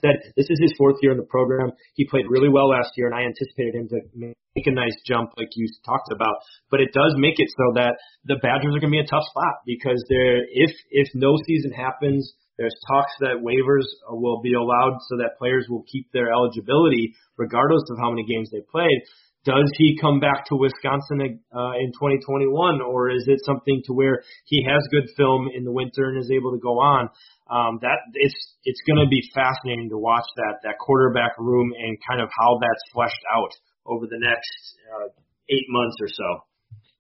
That 0.03 0.21
this 0.37 0.49
is 0.49 0.59
his 0.61 0.75
fourth 0.77 0.97
year 1.03 1.13
in 1.13 1.19
the 1.19 1.29
program. 1.29 1.73
He 1.95 2.07
played 2.07 2.27
really 2.29 2.49
well 2.49 2.69
last 2.71 2.93
year, 2.97 3.07
and 3.07 3.15
I 3.15 3.23
anticipated 3.23 3.75
him 3.75 3.89
to 3.89 3.99
make 4.17 4.67
a 4.67 4.73
nice 4.73 4.97
jump, 5.07 5.31
like 5.37 5.49
you 5.55 5.69
talked 5.85 6.13
about. 6.13 6.37
But 6.71 6.81
it 6.81 6.93
does 6.93 7.15
make 7.17 7.39
it 7.39 7.49
so 7.57 7.75
that 7.75 7.97
the 8.25 8.37
Badgers 8.43 8.75
are 8.75 8.81
going 8.81 8.93
to 8.93 8.99
be 8.99 9.05
a 9.05 9.11
tough 9.11 9.25
spot 9.29 9.67
because 9.67 10.03
there, 10.09 10.45
if 10.45 10.73
if 10.91 11.09
no 11.15 11.37
season 11.47 11.73
happens, 11.73 12.33
there's 12.59 12.77
talks 12.89 13.13
that 13.21 13.41
waivers 13.41 13.89
will 14.09 14.41
be 14.41 14.55
allowed 14.55 14.99
so 15.09 15.17
that 15.17 15.39
players 15.39 15.67
will 15.69 15.85
keep 15.91 16.11
their 16.13 16.33
eligibility 16.33 17.15
regardless 17.37 17.85
of 17.91 17.99
how 17.99 18.11
many 18.11 18.25
games 18.27 18.51
they 18.51 18.61
played 18.71 19.01
does 19.45 19.71
he 19.79 19.97
come 19.99 20.21
back 20.21 20.47
to 20.47 20.57
Wisconsin 20.57 21.41
uh, 21.55 21.73
in 21.81 21.93
2021, 21.93 22.81
or 22.83 23.11
is 23.11 23.25
it 23.27 23.41
something 23.45 23.81
to 23.87 23.95
where 23.95 24.23
he 24.45 24.67
has 24.69 24.83
good 24.91 25.09
film 25.17 25.49
in 25.55 25.65
the 25.65 25.73
winter 25.73 26.11
and 26.11 26.19
is 26.19 26.31
able 26.31 26.53
to 26.53 26.59
go 26.59 26.79
on? 26.79 27.09
Um, 27.51 27.83
that 27.83 27.99
it's 28.15 28.39
it's 28.63 28.81
going 28.87 29.03
to 29.03 29.11
be 29.11 29.21
fascinating 29.35 29.91
to 29.91 29.99
watch 29.99 30.27
that 30.37 30.63
that 30.63 30.79
quarterback 30.79 31.35
room 31.39 31.73
and 31.77 31.99
kind 32.07 32.23
of 32.23 32.31
how 32.31 32.59
that's 32.63 32.85
fleshed 32.95 33.25
out 33.35 33.51
over 33.87 34.07
the 34.07 34.23
next 34.23 34.55
uh, 34.87 35.11
eight 35.51 35.67
months 35.69 35.97
or 36.01 36.09
so. 36.09 36.29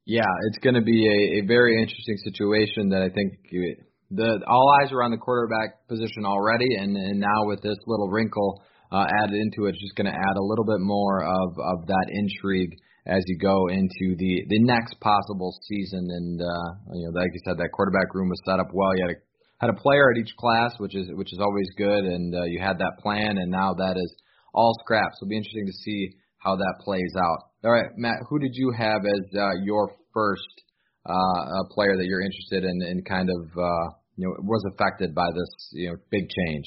Yeah, 0.06 0.26
it's 0.50 0.58
going 0.58 0.74
to 0.74 0.82
be 0.82 1.06
a, 1.06 1.44
a 1.44 1.46
very 1.46 1.80
interesting 1.80 2.16
situation 2.18 2.90
that 2.90 3.02
I 3.02 3.14
think 3.14 3.38
the 4.11 4.42
all 4.46 4.74
eyes 4.82 4.90
are 4.90 5.05
on 5.05 5.12
the 5.12 5.22
quarterback 5.22 5.86
position 5.86 6.26
already, 6.26 6.74
and 6.76 6.96
and 6.96 7.20
now 7.20 7.46
with 7.46 7.62
this 7.62 7.78
little 7.86 8.11
wrinkle 8.11 8.62
uh, 8.90 9.07
added 9.22 9.38
into 9.38 9.66
it. 9.66 9.74
It's 9.74 9.82
just 9.82 9.94
going 9.94 10.11
to 10.11 10.18
add 10.18 10.36
a 10.36 10.42
little 10.42 10.64
bit 10.64 10.80
more 10.80 11.22
of 11.22 11.55
of 11.59 11.86
that 11.86 12.07
intrigue 12.11 12.74
as 13.07 13.22
you 13.26 13.38
go 13.38 13.68
into 13.68 14.18
the 14.18 14.42
the 14.48 14.61
next 14.66 14.98
possible 15.01 15.55
season. 15.68 16.11
And 16.11 16.40
uh, 16.42 16.68
you 16.94 17.07
know, 17.07 17.14
like 17.14 17.30
you 17.32 17.40
said, 17.46 17.59
that 17.59 17.70
quarterback 17.72 18.14
room 18.14 18.28
was 18.28 18.40
set 18.44 18.59
up 18.59 18.74
well. 18.74 18.90
You 18.96 19.07
had 19.07 19.16
a 19.16 19.20
had 19.61 19.70
a 19.70 19.74
player 19.74 20.11
at 20.11 20.18
each 20.18 20.34
class, 20.36 20.72
which 20.78 20.96
is 20.96 21.08
which 21.12 21.32
is 21.32 21.38
always 21.38 21.68
good, 21.76 22.04
and 22.04 22.34
uh, 22.34 22.44
you 22.44 22.61
had 22.61 22.78
that 22.78 22.98
plan, 23.02 23.36
and 23.36 23.50
now 23.50 23.74
that 23.74 23.96
is 23.96 24.14
all 24.54 24.74
scraps. 24.80 25.18
So 25.20 25.24
it'll 25.24 25.30
be 25.30 25.36
interesting 25.36 25.66
to 25.66 25.72
see 25.72 26.16
how 26.38 26.56
that 26.56 26.74
plays 26.80 27.12
out. 27.16 27.50
All 27.64 27.70
right, 27.70 27.90
Matt, 27.96 28.16
who 28.28 28.38
did 28.38 28.52
you 28.54 28.72
have 28.76 29.04
as 29.04 29.24
uh, 29.36 29.61
your 29.62 29.92
first 30.14 30.48
uh, 31.04 31.64
player 31.74 31.96
that 31.96 32.06
you're 32.06 32.22
interested 32.22 32.64
in, 32.64 32.82
in 32.82 33.04
kind 33.04 33.28
of 33.28 33.42
uh, 33.56 33.86
you 34.16 34.26
know 34.26 34.34
was 34.42 34.64
affected 34.72 35.14
by 35.14 35.28
this 35.34 35.50
you 35.72 35.90
know 35.90 35.96
big 36.11 36.24
change? 36.28 36.64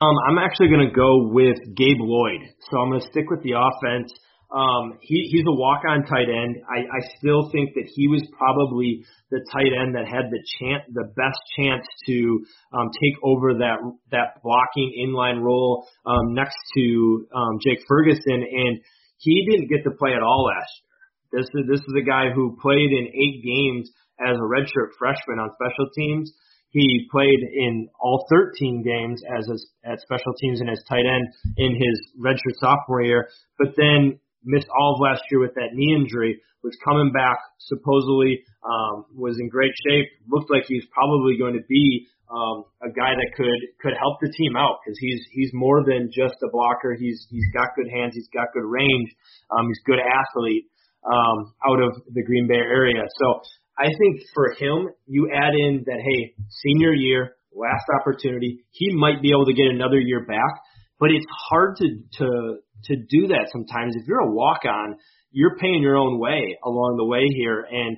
Um, 0.00 0.14
I'm 0.28 0.38
actually 0.38 0.68
going 0.68 0.88
to 0.88 0.94
go 0.94 1.26
with 1.32 1.58
Gabe 1.74 1.98
Lloyd. 1.98 2.54
So 2.70 2.78
I'm 2.78 2.90
going 2.90 3.00
to 3.00 3.08
stick 3.10 3.30
with 3.30 3.42
the 3.42 3.58
offense. 3.58 4.12
Um, 4.50 4.98
he, 5.02 5.28
he's 5.30 5.44
a 5.46 5.52
walk-on 5.52 6.04
tight 6.06 6.28
end. 6.32 6.56
I, 6.64 6.80
I 6.80 7.00
still 7.18 7.50
think 7.52 7.74
that 7.74 7.84
he 7.94 8.08
was 8.08 8.24
probably 8.32 9.04
the 9.30 9.44
tight 9.52 9.76
end 9.76 9.94
that 9.94 10.08
had 10.08 10.32
the 10.32 10.40
chance, 10.58 10.84
the 10.88 11.04
best 11.04 11.38
chance 11.58 11.84
to 12.06 12.46
um, 12.72 12.88
take 12.96 13.12
over 13.22 13.60
that 13.60 13.76
that 14.10 14.40
blocking 14.42 15.04
inline 15.04 15.42
role 15.42 15.86
um, 16.06 16.32
next 16.32 16.56
to 16.76 17.26
um, 17.34 17.58
Jake 17.60 17.84
Ferguson, 17.86 18.40
and 18.40 18.80
he 19.18 19.44
didn't 19.50 19.68
get 19.68 19.84
to 19.84 19.90
play 19.98 20.14
at 20.16 20.22
all 20.22 20.48
last 20.48 20.72
year. 20.80 21.42
This 21.42 21.48
is 21.52 21.68
this 21.68 21.80
is 21.80 21.94
a 22.00 22.08
guy 22.08 22.32
who 22.34 22.56
played 22.62 22.88
in 22.88 23.12
eight 23.12 23.44
games 23.44 23.90
as 24.18 24.36
a 24.36 24.48
redshirt 24.48 24.96
freshman 24.98 25.38
on 25.38 25.50
special 25.60 25.92
teams. 25.94 26.32
He 26.70 27.06
played 27.10 27.40
in 27.52 27.88
all 28.00 28.26
13 28.30 28.82
games 28.82 29.22
as 29.38 29.48
a, 29.48 29.90
at 29.90 30.00
special 30.00 30.32
teams 30.40 30.60
and 30.60 30.68
as 30.68 30.82
tight 30.88 31.04
end 31.04 31.28
in 31.56 31.72
his 31.72 32.12
redshirt 32.20 32.56
sophomore 32.60 33.02
year, 33.02 33.28
but 33.58 33.68
then 33.76 34.20
missed 34.44 34.68
all 34.68 34.94
of 34.94 35.00
last 35.00 35.22
year 35.30 35.40
with 35.40 35.54
that 35.54 35.74
knee 35.74 35.94
injury, 35.94 36.40
was 36.62 36.76
coming 36.84 37.12
back 37.12 37.38
supposedly, 37.58 38.42
um, 38.64 39.06
was 39.14 39.38
in 39.38 39.48
great 39.48 39.72
shape, 39.86 40.06
looked 40.28 40.50
like 40.50 40.64
he 40.66 40.74
was 40.74 40.86
probably 40.92 41.38
going 41.38 41.54
to 41.54 41.64
be 41.68 42.06
um, 42.30 42.64
a 42.82 42.90
guy 42.92 43.16
that 43.16 43.30
could 43.36 43.60
could 43.80 43.96
help 43.96 44.20
the 44.20 44.28
team 44.36 44.56
out 44.56 44.78
because 44.84 44.98
he's 45.00 45.24
he's 45.32 45.50
more 45.54 45.82
than 45.84 46.10
just 46.12 46.36
a 46.44 46.48
blocker. 46.52 46.94
He's 46.98 47.26
he's 47.30 47.46
got 47.54 47.72
good 47.76 47.88
hands, 47.88 48.14
he's 48.14 48.28
got 48.34 48.52
good 48.52 48.68
range, 48.68 49.08
um, 49.50 49.66
he's 49.68 49.80
good 49.86 50.00
athlete 50.00 50.68
um, 51.04 51.54
out 51.64 51.80
of 51.80 52.02
the 52.12 52.22
Green 52.22 52.46
Bay 52.46 52.60
area. 52.60 53.02
So 53.16 53.40
I 53.78 53.86
think 53.86 54.20
for 54.34 54.52
him, 54.58 54.88
you 55.06 55.30
add 55.32 55.54
in 55.54 55.84
that 55.86 56.00
hey, 56.04 56.34
senior 56.50 56.92
year, 56.92 57.36
last 57.54 57.86
opportunity, 58.00 58.64
he 58.70 58.94
might 58.94 59.22
be 59.22 59.30
able 59.30 59.46
to 59.46 59.54
get 59.54 59.66
another 59.66 59.98
year 59.98 60.26
back, 60.26 60.52
but 61.00 61.10
it's 61.10 61.26
hard 61.48 61.76
to 61.76 61.86
to 62.18 62.56
to 62.84 62.96
do 62.96 63.28
that 63.28 63.48
sometimes. 63.52 63.96
If 63.96 64.06
you're 64.06 64.20
a 64.20 64.30
walk 64.32 64.60
on, 64.64 64.96
you're 65.30 65.56
paying 65.56 65.82
your 65.82 65.96
own 65.96 66.18
way 66.18 66.56
along 66.64 66.96
the 66.96 67.04
way 67.04 67.26
here, 67.36 67.66
and 67.70 67.96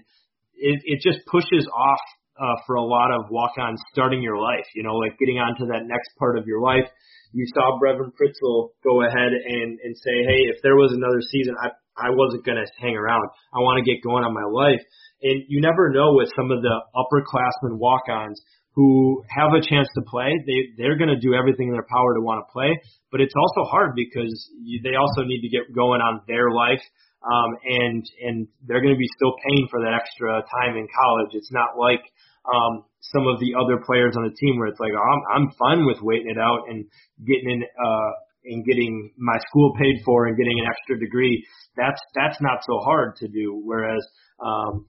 it, 0.55 0.81
it 0.85 1.01
just 1.03 1.24
pushes 1.26 1.66
off 1.74 2.01
uh, 2.41 2.57
for 2.66 2.76
a 2.76 2.85
lot 2.85 3.12
of 3.12 3.31
walk 3.31 3.53
ons 3.59 3.81
starting 3.93 4.22
your 4.22 4.39
life. 4.39 4.66
You 4.74 4.83
know, 4.83 4.95
like 4.95 5.18
getting 5.18 5.39
on 5.39 5.57
to 5.59 5.66
that 5.72 5.87
next 5.87 6.11
part 6.18 6.39
of 6.39 6.47
your 6.47 6.61
life. 6.61 6.89
You 7.33 7.47
saw 7.55 7.78
Brevin 7.78 8.11
Pritzel 8.18 8.70
go 8.83 9.03
ahead 9.03 9.31
and 9.31 9.78
and 9.78 9.95
say, 9.97 10.16
hey, 10.26 10.51
if 10.51 10.57
there 10.62 10.74
was 10.74 10.93
another 10.93 11.20
season, 11.31 11.55
I 11.62 11.70
I 11.97 12.11
wasn't 12.11 12.45
going 12.45 12.59
to 12.59 12.66
hang 12.81 12.97
around. 12.97 13.28
I 13.53 13.59
want 13.61 13.78
to 13.78 13.85
get 13.85 14.03
going 14.03 14.24
on 14.24 14.33
my 14.33 14.49
life. 14.49 14.81
And 15.22 15.45
you 15.49 15.61
never 15.61 15.91
know 15.91 16.16
with 16.16 16.33
some 16.35 16.51
of 16.51 16.62
the 16.62 16.76
upperclassmen 16.97 17.76
walk-ons 17.76 18.41
who 18.75 19.23
have 19.29 19.51
a 19.53 19.61
chance 19.61 19.89
to 19.95 20.03
play. 20.07 20.31
They 20.47 20.75
they're 20.79 20.97
going 20.97 21.11
to 21.11 21.18
do 21.18 21.35
everything 21.35 21.68
in 21.68 21.75
their 21.75 21.87
power 21.91 22.14
to 22.14 22.23
want 22.23 22.47
to 22.47 22.53
play, 22.53 22.71
but 23.11 23.21
it's 23.21 23.35
also 23.35 23.68
hard 23.68 23.95
because 23.95 24.31
you, 24.62 24.81
they 24.83 24.95
also 24.95 25.23
need 25.23 25.43
to 25.43 25.51
get 25.51 25.75
going 25.75 26.01
on 26.01 26.23
their 26.29 26.51
life, 26.51 26.83
um, 27.27 27.51
and 27.64 28.05
and 28.23 28.49
they're 28.66 28.81
going 28.81 28.95
to 28.95 28.99
be 28.99 29.11
still 29.16 29.35
paying 29.49 29.66
for 29.71 29.81
that 29.81 29.95
extra 29.95 30.43
time 30.47 30.77
in 30.77 30.87
college. 30.87 31.35
It's 31.35 31.53
not 31.53 31.75
like 31.77 32.03
um, 32.47 32.85
some 33.01 33.27
of 33.27 33.41
the 33.41 33.59
other 33.59 33.83
players 33.85 34.14
on 34.16 34.23
the 34.23 34.35
team 34.39 34.59
where 34.59 34.68
it's 34.68 34.81
like 34.81 34.95
oh, 34.95 35.03
I'm 35.03 35.23
I'm 35.35 35.47
fine 35.59 35.85
with 35.85 35.99
waiting 36.01 36.31
it 36.31 36.39
out 36.39 36.71
and 36.71 36.87
getting 37.27 37.51
in 37.51 37.62
uh, 37.66 38.12
and 38.45 38.64
getting 38.64 39.12
my 39.18 39.37
school 39.51 39.75
paid 39.79 40.01
for 40.05 40.27
and 40.27 40.37
getting 40.37 40.59
an 40.59 40.66
extra 40.71 40.99
degree. 40.99 41.45
That's 41.77 42.01
that's 42.14 42.41
not 42.41 42.62
so 42.62 42.79
hard 42.79 43.16
to 43.16 43.29
do. 43.29 43.61
Whereas 43.64 44.07
um, 44.39 44.87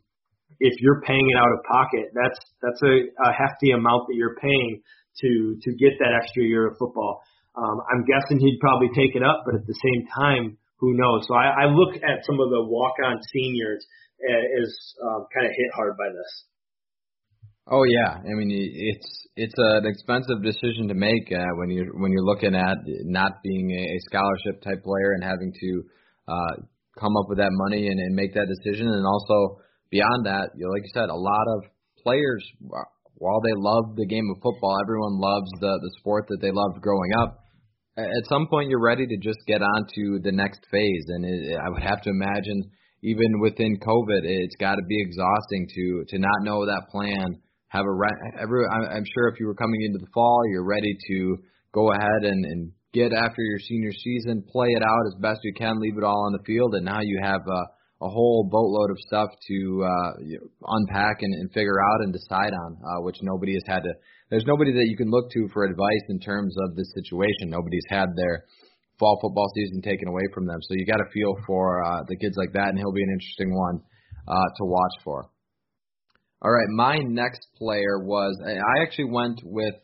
if 0.60 0.74
you're 0.82 1.02
paying 1.02 1.28
it 1.30 1.38
out 1.38 1.52
of 1.52 1.64
pocket, 1.70 2.12
that's 2.14 2.39
that's 2.62 2.82
a, 2.84 2.95
a 3.24 3.30
hefty 3.34 3.72
amount 3.72 4.08
that 4.08 4.16
you're 4.16 4.36
paying 4.36 4.82
to 5.22 5.58
to 5.62 5.70
get 5.76 5.93
that 5.99 6.14
extra 6.18 6.43
year 6.43 6.68
of 6.68 6.78
football. 6.78 7.22
Um, 7.56 7.82
I'm 7.91 8.04
guessing 8.06 8.39
he'd 8.39 8.60
probably 8.62 8.89
take 8.95 9.16
it 9.16 9.24
up, 9.24 9.43
but 9.45 9.56
at 9.56 9.68
the 9.68 9.76
same 9.76 10.08
time, 10.16 10.58
who 10.80 10.95
knows? 10.95 11.28
So 11.28 11.36
I, 11.36 11.64
I 11.64 11.66
look 11.68 11.95
at 11.95 12.24
some 12.26 12.39
of 12.39 12.49
the 12.49 12.64
walk-on 12.64 13.20
seniors 13.34 13.86
as 14.24 14.70
um, 15.04 15.26
kind 15.34 15.45
of 15.45 15.52
hit 15.52 15.70
hard 15.76 15.97
by 15.97 16.08
this. 16.10 16.32
Oh 17.68 17.84
yeah, 17.84 18.18
I 18.18 18.34
mean 18.36 18.49
it's 18.52 19.28
it's 19.36 19.54
an 19.58 19.86
expensive 19.86 20.43
decision 20.43 20.88
to 20.89 20.93
make 20.93 21.32
uh, 21.32 21.54
when 21.58 21.70
you're 21.70 21.93
when 21.93 22.12
you're 22.12 22.26
looking 22.26 22.56
at 22.56 22.78
not 23.06 23.43
being 23.43 23.72
a 23.72 23.97
scholarship 24.10 24.62
type 24.62 24.84
player 24.84 25.14
and 25.14 25.24
having 25.24 25.54
to 25.54 25.84
uh, 26.28 26.54
come 26.99 27.16
up 27.18 27.30
with 27.30 27.38
that 27.38 27.52
money 27.52 27.88
and, 27.88 27.99
and 27.99 28.16
make 28.16 28.34
that 28.34 28.47
decision, 28.47 28.88
and 28.88 29.06
also 29.06 29.62
beyond 29.92 30.26
that, 30.26 30.50
you 30.56 30.66
know, 30.66 30.72
like 30.72 30.84
you 30.84 30.94
said, 30.94 31.10
a 31.10 31.16
lot 31.16 31.46
of 31.56 31.64
players, 32.04 32.44
while 33.16 33.42
they 33.42 33.54
love 33.56 33.96
the 33.96 34.08
game 34.08 34.26
of 34.34 34.42
football, 34.42 34.80
everyone 34.82 35.20
loves 35.20 35.52
the 35.60 35.78
the 35.84 35.92
sport 36.00 36.26
that 36.30 36.42
they 36.42 36.52
loved 36.52 36.82
growing 36.82 37.12
up. 37.20 37.38
At 37.98 38.26
some 38.30 38.48
point, 38.48 38.70
you're 38.70 38.82
ready 38.82 39.06
to 39.06 39.18
just 39.18 39.39
get 39.46 39.62
on 39.62 39.86
to 39.96 40.20
the 40.24 40.32
next 40.32 40.62
phase, 40.72 41.06
and 41.10 41.26
it, 41.26 41.60
I 41.60 41.70
would 41.70 41.84
have 41.84 42.02
to 42.02 42.10
imagine, 42.10 42.72
even 43.04 43.39
within 43.42 43.78
COVID, 43.78 44.24
it's 44.24 44.56
got 44.56 44.76
to 44.76 44.86
be 44.88 44.98
exhausting 45.00 45.68
to 45.76 46.06
to 46.10 46.18
not 46.18 46.42
know 46.42 46.66
that 46.66 46.89
plan. 46.89 47.38
Have 47.68 47.86
a 47.86 48.42
every, 48.42 48.66
I'm 48.68 49.06
sure 49.14 49.30
if 49.30 49.39
you 49.39 49.48
were 49.48 49.56
coming 49.56 49.82
into 49.84 50.00
the 50.00 50.12
fall, 50.14 50.42
you're 50.50 50.66
ready 50.66 50.94
to 51.08 51.38
go 51.74 51.92
ahead 51.92 52.24
and, 52.24 52.44
and 52.44 52.72
get 52.94 53.14
after 53.14 53.42
your 53.42 53.60
senior 53.60 53.94
season, 53.94 54.44
play 54.52 54.68
it 54.68 54.84
out 54.84 55.08
as 55.08 55.22
best 55.22 55.39
you 55.44 55.54
can, 55.54 55.80
leave 55.80 55.98
it 55.98 56.04
all 56.04 56.26
on 56.26 56.34
the 56.34 56.44
field, 56.46 56.76
and 56.76 56.84
now 56.84 57.00
you 57.02 57.20
have 57.24 57.39
a 57.48 57.62
a 58.02 58.10
whole 58.10 58.47
boatload 58.49 58.89
of 58.89 58.97
stuff 59.06 59.30
to 59.47 59.86
uh, 59.86 60.12
unpack 60.68 61.22
and, 61.22 61.34
and 61.36 61.52
figure 61.52 61.80
out 61.80 62.02
and 62.02 62.12
decide 62.12 62.54
on, 62.54 62.78
uh, 62.82 63.02
which 63.02 63.18
nobody 63.22 63.54
has 63.54 63.64
had 63.68 63.84
to. 63.84 63.93
There's 64.30 64.45
nobody 64.45 64.74
that 64.74 64.88
you 64.88 64.97
can 64.97 65.12
look 65.12 65.30
to 65.32 65.47
for 65.54 65.66
advice 65.66 66.06
in 66.10 66.20
terms 66.20 66.56
of 66.66 66.76
this 66.76 66.91
situation. 66.95 67.49
Nobody's 67.49 67.86
had 67.89 68.08
their 68.16 68.45
fall 68.97 69.20
football 69.22 69.52
season 69.56 69.82
taken 69.82 70.08
away 70.08 70.24
from 70.34 70.47
them, 70.47 70.60
so 70.62 70.74
you 70.74 70.86
got 70.86 70.97
to 70.97 71.10
feel 71.14 71.36
for 71.45 71.84
uh, 71.84 72.02
the 72.08 72.18
kids 72.18 72.36
like 72.38 72.54
that, 72.54 72.70
and 72.70 72.78
he'll 72.78 72.93
be 72.93 73.04
an 73.04 73.14
interesting 73.14 73.54
one 73.54 73.82
uh, 74.28 74.49
to 74.58 74.66
watch 74.66 74.93
for. 75.04 75.30
All 76.41 76.52
right, 76.52 76.70
my 76.70 76.97
next 77.04 77.45
player 77.56 77.99
was 77.99 78.36
I 78.43 78.82
actually 78.82 79.12
went 79.12 79.41
with 79.43 79.76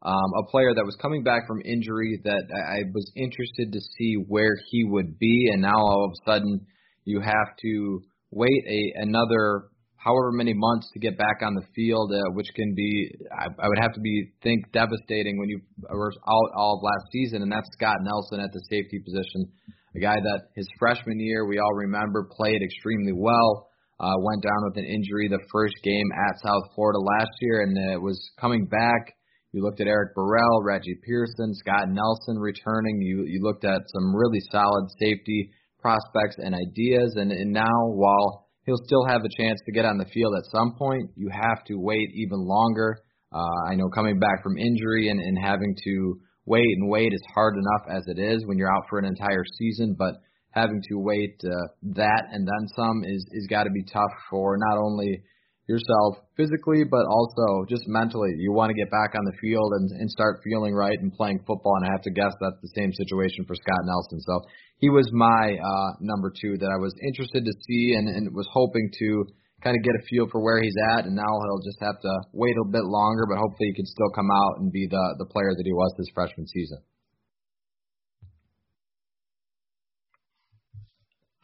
um, 0.00 0.32
a 0.38 0.50
player 0.50 0.72
that 0.74 0.84
was 0.84 0.96
coming 1.02 1.22
back 1.22 1.46
from 1.46 1.60
injury 1.64 2.20
that 2.24 2.44
I 2.48 2.88
was 2.94 3.10
interested 3.14 3.72
to 3.72 3.80
see 3.98 4.14
where 4.26 4.56
he 4.70 4.84
would 4.84 5.18
be, 5.18 5.50
and 5.52 5.60
now 5.60 5.76
all 5.76 6.06
of 6.06 6.12
a 6.12 6.30
sudden 6.30 6.66
you 7.08 7.20
have 7.20 7.56
to 7.62 8.02
wait 8.30 8.62
a 8.68 9.00
another 9.00 9.72
however 9.96 10.30
many 10.30 10.52
months 10.54 10.86
to 10.92 11.00
get 11.00 11.16
back 11.16 11.40
on 11.42 11.54
the 11.54 11.64
field, 11.74 12.12
uh, 12.12 12.20
which 12.34 12.48
can 12.54 12.74
be 12.76 13.10
I, 13.32 13.46
I 13.46 13.68
would 13.68 13.80
have 13.80 13.94
to 13.94 14.00
be 14.00 14.28
think 14.42 14.70
devastating 14.72 15.38
when 15.38 15.48
you 15.48 15.60
were 15.88 16.12
out 16.28 16.50
all 16.54 16.76
of 16.76 16.84
last 16.84 17.10
season, 17.10 17.40
and 17.42 17.50
that's 17.50 17.68
Scott 17.72 17.96
Nelson 18.02 18.40
at 18.40 18.52
the 18.52 18.60
safety 18.68 19.00
position, 19.00 19.48
a 19.96 20.00
guy 20.00 20.16
that 20.20 20.52
his 20.54 20.68
freshman 20.78 21.18
year 21.18 21.48
we 21.48 21.58
all 21.58 21.74
remember 21.74 22.28
played 22.30 22.60
extremely 22.62 23.12
well. 23.12 23.66
Uh, 24.00 24.14
went 24.20 24.44
down 24.44 24.62
with 24.62 24.76
an 24.76 24.84
injury 24.84 25.26
the 25.26 25.42
first 25.50 25.74
game 25.82 26.06
at 26.28 26.38
South 26.38 26.62
Florida 26.76 27.00
last 27.00 27.34
year, 27.40 27.62
and 27.62 27.76
it 27.92 28.00
was 28.00 28.30
coming 28.38 28.66
back. 28.66 29.16
You 29.50 29.64
looked 29.64 29.80
at 29.80 29.88
Eric 29.88 30.14
Burrell, 30.14 30.62
Reggie 30.62 31.00
Pearson, 31.04 31.52
Scott 31.54 31.88
Nelson 31.88 32.38
returning. 32.38 33.00
You 33.00 33.24
you 33.26 33.40
looked 33.42 33.64
at 33.64 33.80
some 33.88 34.14
really 34.14 34.40
solid 34.52 34.86
safety 35.00 35.50
prospects 35.80 36.36
and 36.38 36.54
ideas. 36.54 37.14
And, 37.16 37.32
and 37.32 37.52
now, 37.52 37.86
while 37.86 38.48
he'll 38.66 38.84
still 38.84 39.04
have 39.06 39.22
a 39.24 39.42
chance 39.42 39.60
to 39.66 39.72
get 39.72 39.84
on 39.84 39.98
the 39.98 40.06
field 40.12 40.34
at 40.36 40.44
some 40.50 40.74
point, 40.78 41.10
you 41.16 41.30
have 41.32 41.64
to 41.66 41.74
wait 41.76 42.10
even 42.14 42.38
longer. 42.46 42.98
Uh, 43.32 43.70
I 43.70 43.74
know 43.74 43.88
coming 43.88 44.18
back 44.18 44.42
from 44.42 44.58
injury 44.58 45.08
and, 45.08 45.20
and 45.20 45.38
having 45.38 45.74
to 45.84 46.20
wait 46.46 46.66
and 46.78 46.88
wait 46.88 47.12
is 47.12 47.22
hard 47.34 47.54
enough 47.56 47.96
as 47.96 48.02
it 48.06 48.18
is 48.18 48.44
when 48.46 48.56
you're 48.56 48.72
out 48.72 48.84
for 48.88 48.98
an 48.98 49.04
entire 49.04 49.44
season, 49.58 49.94
but 49.98 50.14
having 50.50 50.82
to 50.88 50.96
wait 50.96 51.38
uh, 51.44 51.68
that 51.82 52.24
and 52.32 52.46
then 52.46 52.68
some 52.74 53.04
is 53.04 53.24
is 53.32 53.46
got 53.48 53.64
to 53.64 53.70
be 53.70 53.84
tough 53.84 54.10
for 54.30 54.56
not 54.56 54.78
only 54.78 55.22
yourself 55.68 56.24
physically, 56.34 56.82
but 56.88 57.04
also 57.04 57.68
just 57.68 57.84
mentally. 57.86 58.32
You 58.40 58.52
want 58.52 58.72
to 58.72 58.74
get 58.74 58.90
back 58.90 59.12
on 59.12 59.24
the 59.28 59.36
field 59.36 59.72
and, 59.76 59.92
and 60.00 60.10
start 60.10 60.40
feeling 60.42 60.72
right 60.74 60.96
and 60.98 61.12
playing 61.12 61.44
football. 61.46 61.76
And 61.76 61.84
I 61.84 61.92
have 61.92 62.02
to 62.08 62.10
guess 62.10 62.32
that's 62.40 62.60
the 62.64 62.72
same 62.74 62.92
situation 62.92 63.44
for 63.44 63.54
Scott 63.54 63.84
Nelson. 63.84 64.20
So 64.24 64.40
he 64.80 64.88
was 64.88 65.12
my 65.12 65.60
uh, 65.60 65.90
number 66.00 66.32
two 66.32 66.56
that 66.56 66.72
I 66.72 66.80
was 66.80 66.96
interested 67.04 67.44
to 67.44 67.52
see 67.68 67.94
and, 67.94 68.08
and 68.08 68.34
was 68.34 68.48
hoping 68.50 68.88
to 68.98 69.28
kind 69.62 69.76
of 69.76 69.84
get 69.84 69.92
a 69.92 70.02
feel 70.08 70.26
for 70.32 70.40
where 70.40 70.62
he's 70.62 70.76
at. 70.96 71.04
And 71.04 71.14
now 71.14 71.28
he'll 71.28 71.62
just 71.62 71.84
have 71.84 72.00
to 72.00 72.12
wait 72.32 72.56
a 72.56 72.64
bit 72.64 72.88
longer, 72.88 73.28
but 73.28 73.36
hopefully 73.36 73.68
he 73.68 73.76
can 73.76 73.86
still 73.86 74.10
come 74.16 74.32
out 74.32 74.64
and 74.64 74.72
be 74.72 74.88
the 74.88 75.04
the 75.20 75.28
player 75.28 75.52
that 75.52 75.68
he 75.68 75.76
was 75.76 75.92
his 76.00 76.08
freshman 76.16 76.48
season. 76.48 76.80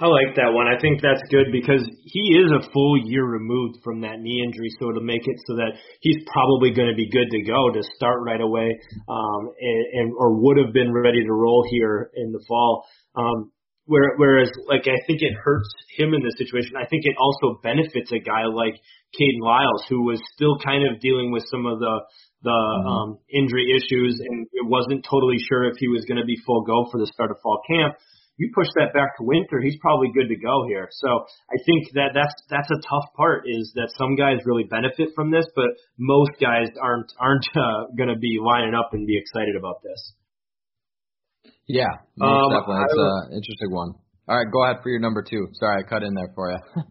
I 0.00 0.06
like 0.10 0.34
that 0.34 0.50
one. 0.50 0.66
I 0.66 0.74
think 0.80 1.00
that's 1.00 1.22
good 1.30 1.54
because 1.54 1.86
he 2.02 2.34
is 2.34 2.50
a 2.50 2.68
full 2.72 2.98
year 3.06 3.24
removed 3.24 3.78
from 3.84 4.00
that 4.00 4.18
knee 4.18 4.42
injury, 4.44 4.68
so 4.80 4.90
to 4.90 5.00
make 5.00 5.22
it 5.22 5.38
so 5.46 5.54
that 5.54 5.78
he's 6.00 6.18
probably 6.32 6.74
going 6.74 6.88
to 6.88 6.98
be 6.98 7.08
good 7.08 7.30
to 7.30 7.42
go 7.42 7.70
to 7.70 7.80
start 7.94 8.18
right 8.26 8.40
away, 8.40 8.74
um, 9.08 9.54
and, 9.54 9.84
and 9.94 10.12
or 10.18 10.34
would 10.42 10.58
have 10.58 10.74
been 10.74 10.92
ready 10.92 11.22
to 11.22 11.32
roll 11.32 11.64
here 11.70 12.10
in 12.16 12.32
the 12.32 12.42
fall. 12.48 12.84
Um, 13.14 13.52
where, 13.86 14.16
whereas, 14.16 14.50
like, 14.66 14.88
I 14.88 14.98
think 15.06 15.20
it 15.20 15.34
hurts 15.36 15.68
him 15.96 16.14
in 16.14 16.24
this 16.24 16.34
situation. 16.38 16.72
I 16.74 16.86
think 16.86 17.04
it 17.04 17.14
also 17.20 17.60
benefits 17.62 18.10
a 18.10 18.18
guy 18.18 18.46
like 18.50 18.80
Kayden 19.14 19.44
Lyles, 19.44 19.84
who 19.88 20.02
was 20.02 20.18
still 20.34 20.58
kind 20.58 20.88
of 20.88 21.00
dealing 21.00 21.30
with 21.30 21.44
some 21.50 21.66
of 21.66 21.78
the 21.78 22.00
the 22.42 22.50
mm-hmm. 22.50 22.86
um, 22.86 23.18
injury 23.32 23.72
issues 23.72 24.20
and 24.20 24.46
it 24.52 24.68
wasn't 24.68 25.02
totally 25.08 25.40
sure 25.48 25.64
if 25.64 25.76
he 25.78 25.88
was 25.88 26.04
going 26.04 26.20
to 26.20 26.26
be 26.26 26.36
full 26.44 26.62
go 26.62 26.84
for 26.92 27.00
the 27.00 27.06
start 27.06 27.30
of 27.30 27.38
fall 27.42 27.60
camp. 27.66 27.96
You 28.36 28.50
push 28.54 28.66
that 28.74 28.92
back 28.92 29.16
to 29.18 29.22
winter, 29.22 29.62
he's 29.62 29.78
probably 29.80 30.10
good 30.10 30.26
to 30.26 30.34
go 30.34 30.66
here. 30.66 30.88
So 30.90 31.08
I 31.46 31.56
think 31.62 31.94
that 31.94 32.10
that's 32.14 32.34
that's 32.50 32.70
a 32.70 32.82
tough 32.82 33.14
part 33.16 33.44
is 33.46 33.70
that 33.76 33.94
some 33.96 34.16
guys 34.16 34.42
really 34.44 34.64
benefit 34.64 35.14
from 35.14 35.30
this, 35.30 35.46
but 35.54 35.70
most 35.98 36.32
guys 36.40 36.66
aren't 36.82 37.12
aren't 37.20 37.46
uh, 37.54 37.94
going 37.96 38.10
to 38.10 38.18
be 38.18 38.38
lining 38.42 38.74
up 38.74 38.90
and 38.92 39.06
be 39.06 39.16
excited 39.16 39.54
about 39.54 39.82
this. 39.82 40.14
Yeah, 41.66 41.94
um, 42.20 42.50
definitely. 42.50 42.82
It's 42.84 42.98
an 42.98 43.38
interesting 43.38 43.70
one. 43.70 43.94
All 44.26 44.36
right, 44.36 44.50
go 44.50 44.64
ahead 44.64 44.82
for 44.82 44.90
your 44.90 45.00
number 45.00 45.22
two. 45.22 45.48
Sorry, 45.52 45.84
I 45.84 45.88
cut 45.88 46.02
in 46.02 46.14
there 46.14 46.32
for 46.34 46.50
you. 46.50 46.58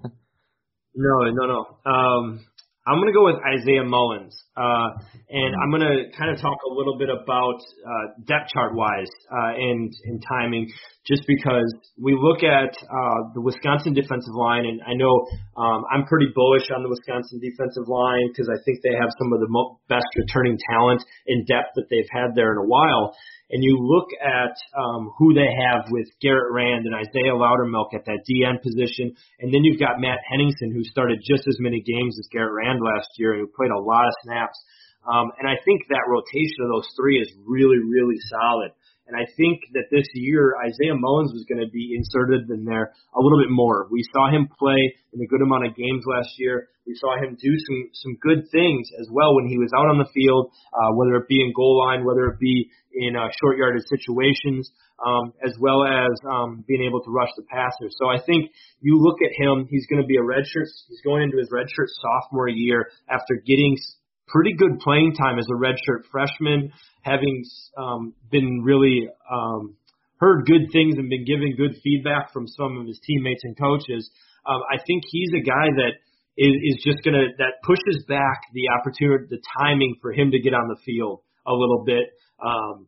no, 0.96 1.30
no, 1.30 1.46
no. 1.46 1.60
Um, 1.90 2.46
I'm 2.86 3.00
going 3.00 3.08
to 3.08 3.14
go 3.14 3.26
with 3.26 3.40
Isaiah 3.42 3.84
Mullens, 3.84 4.36
uh, 4.56 4.90
and 5.30 5.56
I'm 5.58 5.70
going 5.74 5.82
to 5.82 6.16
kind 6.18 6.30
of 6.30 6.40
talk 6.40 6.58
a 6.70 6.74
little 6.74 6.98
bit 6.98 7.10
about 7.10 7.58
uh, 7.58 8.06
depth 8.26 8.54
chart 8.54 8.76
wise 8.76 9.10
uh, 9.32 9.58
and 9.58 9.92
and 10.06 10.24
timing, 10.30 10.70
just 11.08 11.24
because 11.26 11.66
we 11.98 12.14
look 12.14 12.44
at 12.44 12.70
uh, 12.70 13.20
the 13.34 13.42
Wisconsin 13.42 13.94
defensive 13.94 14.36
line, 14.36 14.66
and 14.66 14.82
I 14.86 14.94
know 14.94 15.26
um, 15.58 15.84
I'm 15.90 16.06
pretty 16.06 16.28
bullish 16.36 16.70
on 16.70 16.84
the 16.84 16.90
Wisconsin 16.90 17.42
defensive 17.42 17.90
line 17.90 18.30
because 18.30 18.46
I 18.46 18.62
think 18.66 18.82
they 18.84 18.94
have 18.94 19.10
some 19.18 19.34
of 19.34 19.40
the 19.40 19.50
mo- 19.50 19.80
best 19.90 20.06
returning 20.16 20.58
talent 20.70 21.02
in 21.26 21.46
depth 21.46 21.74
that 21.76 21.90
they've 21.90 22.10
had 22.14 22.36
there 22.36 22.52
in 22.52 22.60
a 22.60 22.68
while 22.68 23.16
and 23.54 23.64
you 23.64 23.78
look 23.78 24.10
at 24.18 24.58
um, 24.74 25.14
who 25.18 25.34
they 25.38 25.46
have 25.46 25.86
with 25.92 26.10
Garrett 26.20 26.52
Rand 26.52 26.90
and 26.90 26.96
Isaiah 26.98 27.38
Loudermilk 27.38 27.94
at 27.94 28.04
that 28.06 28.26
DN 28.26 28.58
position, 28.66 29.14
and 29.40 29.54
then 29.54 29.64
you've 29.64 29.80
got 29.80 30.02
Matt 30.02 30.18
Henningsen 30.28 30.74
who 30.74 30.84
started 30.84 31.22
just 31.22 31.48
as 31.48 31.58
many 31.60 31.80
games 31.80 32.18
as 32.18 32.28
Garrett 32.34 32.58
Rand 32.58 32.82
last 32.82 33.10
year 33.22 33.34
and 33.34 33.42
who 33.42 33.48
played 33.54 33.70
a 33.70 33.80
lot 33.80 34.10
of 34.10 34.14
snaps. 34.26 34.43
Um, 35.04 35.32
and 35.40 35.48
I 35.48 35.60
think 35.64 35.88
that 35.90 36.08
rotation 36.08 36.64
of 36.64 36.72
those 36.72 36.88
three 36.96 37.20
is 37.20 37.32
really, 37.46 37.80
really 37.80 38.20
solid. 38.32 38.72
And 39.08 39.20
I 39.20 39.28
think 39.36 39.60
that 39.76 39.92
this 39.92 40.08
year 40.16 40.56
Isaiah 40.64 40.96
Mullens 40.96 41.36
was 41.36 41.44
going 41.44 41.60
to 41.60 41.70
be 41.70 41.92
inserted 41.92 42.50
in 42.50 42.64
there 42.64 42.96
a 43.12 43.20
little 43.20 43.38
bit 43.38 43.52
more. 43.52 43.88
We 43.92 44.04
saw 44.16 44.32
him 44.32 44.48
play 44.48 44.96
in 45.12 45.20
a 45.20 45.28
good 45.28 45.44
amount 45.44 45.68
of 45.68 45.76
games 45.76 46.08
last 46.08 46.40
year. 46.40 46.70
We 46.88 46.96
saw 46.96 47.16
him 47.20 47.36
do 47.36 47.52
some 47.68 47.90
some 47.94 48.16
good 48.20 48.48
things 48.52 48.88
as 49.00 49.08
well 49.12 49.36
when 49.36 49.48
he 49.48 49.58
was 49.58 49.72
out 49.76 49.92
on 49.92 50.00
the 50.00 50.08
field, 50.16 50.52
uh, 50.72 50.96
whether 50.96 51.16
it 51.16 51.28
be 51.28 51.44
in 51.44 51.52
goal 51.52 51.80
line, 51.84 52.04
whether 52.04 52.28
it 52.32 52.40
be 52.40 52.72
in 52.96 53.16
uh, 53.16 53.28
short 53.40 53.58
yarded 53.58 53.84
situations, 53.88 54.72
um, 55.04 55.34
as 55.44 55.56
well 55.60 55.84
as 55.84 56.12
um, 56.28 56.64
being 56.68 56.84
able 56.84 57.04
to 57.04 57.12
rush 57.12 57.32
the 57.36 57.44
passer. 57.44 57.92
So 57.92 58.08
I 58.08 58.20
think 58.24 58.52
you 58.80 59.00
look 59.00 59.20
at 59.24 59.32
him; 59.36 59.68
he's 59.70 59.88
going 59.88 60.02
to 60.02 60.08
be 60.08 60.16
a 60.16 60.24
redshirt. 60.24 60.68
He's 60.88 61.04
going 61.04 61.24
into 61.24 61.38
his 61.38 61.52
redshirt 61.52 61.92
sophomore 62.00 62.48
year 62.48 62.88
after 63.10 63.36
getting 63.36 63.76
pretty 64.28 64.54
good 64.54 64.80
playing 64.80 65.14
time 65.14 65.40
as 65.40 65.48
a 65.50 65.58
redshirt 65.58 66.06
freshman, 66.12 66.72
having 67.02 67.44
um, 67.78 68.14
been 68.32 68.62
really 68.64 69.08
um, 69.32 69.76
heard 70.18 70.46
good 70.46 70.72
things 70.72 70.96
and 70.98 71.10
been 71.10 71.26
given 71.26 71.56
good 71.58 71.76
feedback 71.84 72.32
from 72.32 72.48
some 72.48 72.78
of 72.78 72.88
his 72.88 73.00
teammates 73.06 73.44
and 73.44 73.58
coaches. 73.58 74.10
Um, 74.48 74.62
I 74.72 74.78
think 74.86 75.04
he's 75.10 75.32
a 75.36 75.44
guy 75.44 75.68
that 75.76 75.94
is, 76.38 76.54
is 76.64 76.84
just 76.84 77.04
to 77.04 77.12
that 77.12 77.54
pushes 77.64 78.04
back 78.08 78.42
the 78.54 78.70
opportunity, 78.72 79.26
the 79.30 79.42
timing 79.60 79.96
for 80.02 80.12
him 80.12 80.32
to 80.32 80.40
get 80.40 80.54
on 80.54 80.68
the 80.68 80.80
field 80.86 81.22
a 81.46 81.54
little 81.54 81.84
bit, 81.86 82.10
um, 82.44 82.88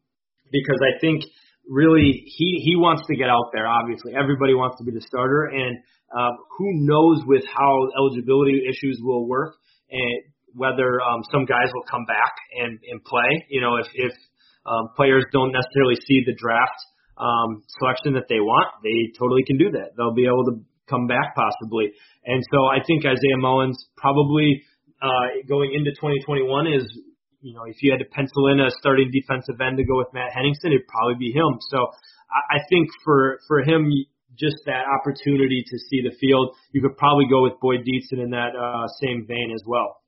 because 0.51 0.79
I 0.81 0.99
think 0.99 1.23
really 1.69 2.23
he 2.25 2.61
he 2.63 2.75
wants 2.75 3.03
to 3.07 3.15
get 3.15 3.29
out 3.29 3.51
there. 3.53 3.67
Obviously, 3.67 4.13
everybody 4.15 4.53
wants 4.53 4.77
to 4.79 4.83
be 4.83 4.91
the 4.91 5.01
starter, 5.01 5.45
and 5.45 5.77
um, 6.15 6.37
who 6.57 6.71
knows 6.85 7.21
with 7.25 7.43
how 7.45 7.87
eligibility 7.99 8.63
issues 8.67 8.99
will 9.03 9.27
work. 9.27 9.55
And 9.91 10.23
whether 10.55 11.01
um, 11.03 11.21
some 11.31 11.45
guys 11.45 11.69
will 11.73 11.85
come 11.89 12.05
back 12.05 12.33
and, 12.57 12.79
and 12.89 13.03
play. 13.03 13.45
You 13.49 13.61
know, 13.61 13.75
if, 13.77 13.87
if 13.93 14.13
um, 14.65 14.89
players 14.95 15.25
don't 15.31 15.51
necessarily 15.51 15.95
see 16.07 16.23
the 16.25 16.33
draft 16.33 16.79
um, 17.17 17.63
selection 17.79 18.13
that 18.15 18.27
they 18.27 18.39
want, 18.39 18.67
they 18.83 19.11
totally 19.19 19.43
can 19.43 19.57
do 19.57 19.71
that. 19.71 19.95
They'll 19.95 20.15
be 20.15 20.25
able 20.25 20.45
to 20.51 20.63
come 20.89 21.07
back 21.07 21.35
possibly. 21.35 21.91
And 22.25 22.43
so 22.51 22.65
I 22.65 22.79
think 22.85 23.05
Isaiah 23.05 23.39
Mullens 23.39 23.77
probably 23.97 24.63
uh, 25.01 25.43
going 25.47 25.73
into 25.73 25.91
2021 25.91 26.73
is, 26.73 26.85
you 27.41 27.53
know, 27.53 27.63
if 27.67 27.77
you 27.81 27.91
had 27.91 27.99
to 27.99 28.09
pencil 28.09 28.47
in 28.47 28.59
a 28.59 28.71
starting 28.79 29.11
defensive 29.11 29.59
end 29.61 29.77
to 29.77 29.85
go 29.85 29.97
with 29.97 30.07
Matt 30.13 30.33
Henningsen, 30.33 30.73
it'd 30.73 30.87
probably 30.87 31.15
be 31.19 31.31
him. 31.31 31.59
So 31.69 31.77
I, 32.31 32.57
I 32.57 32.59
think 32.69 32.89
for 33.03 33.39
for 33.47 33.61
him, 33.61 33.91
just 34.37 34.57
that 34.65 34.83
opportunity 34.99 35.63
to 35.63 35.75
see 35.89 36.01
the 36.01 36.15
field, 36.19 36.55
you 36.71 36.81
could 36.81 36.97
probably 36.97 37.25
go 37.29 37.43
with 37.43 37.53
Boyd 37.61 37.85
Dietzen 37.85 38.23
in 38.23 38.31
that 38.31 38.51
uh, 38.55 38.87
same 39.01 39.25
vein 39.27 39.51
as 39.53 39.63
well. 39.65 40.01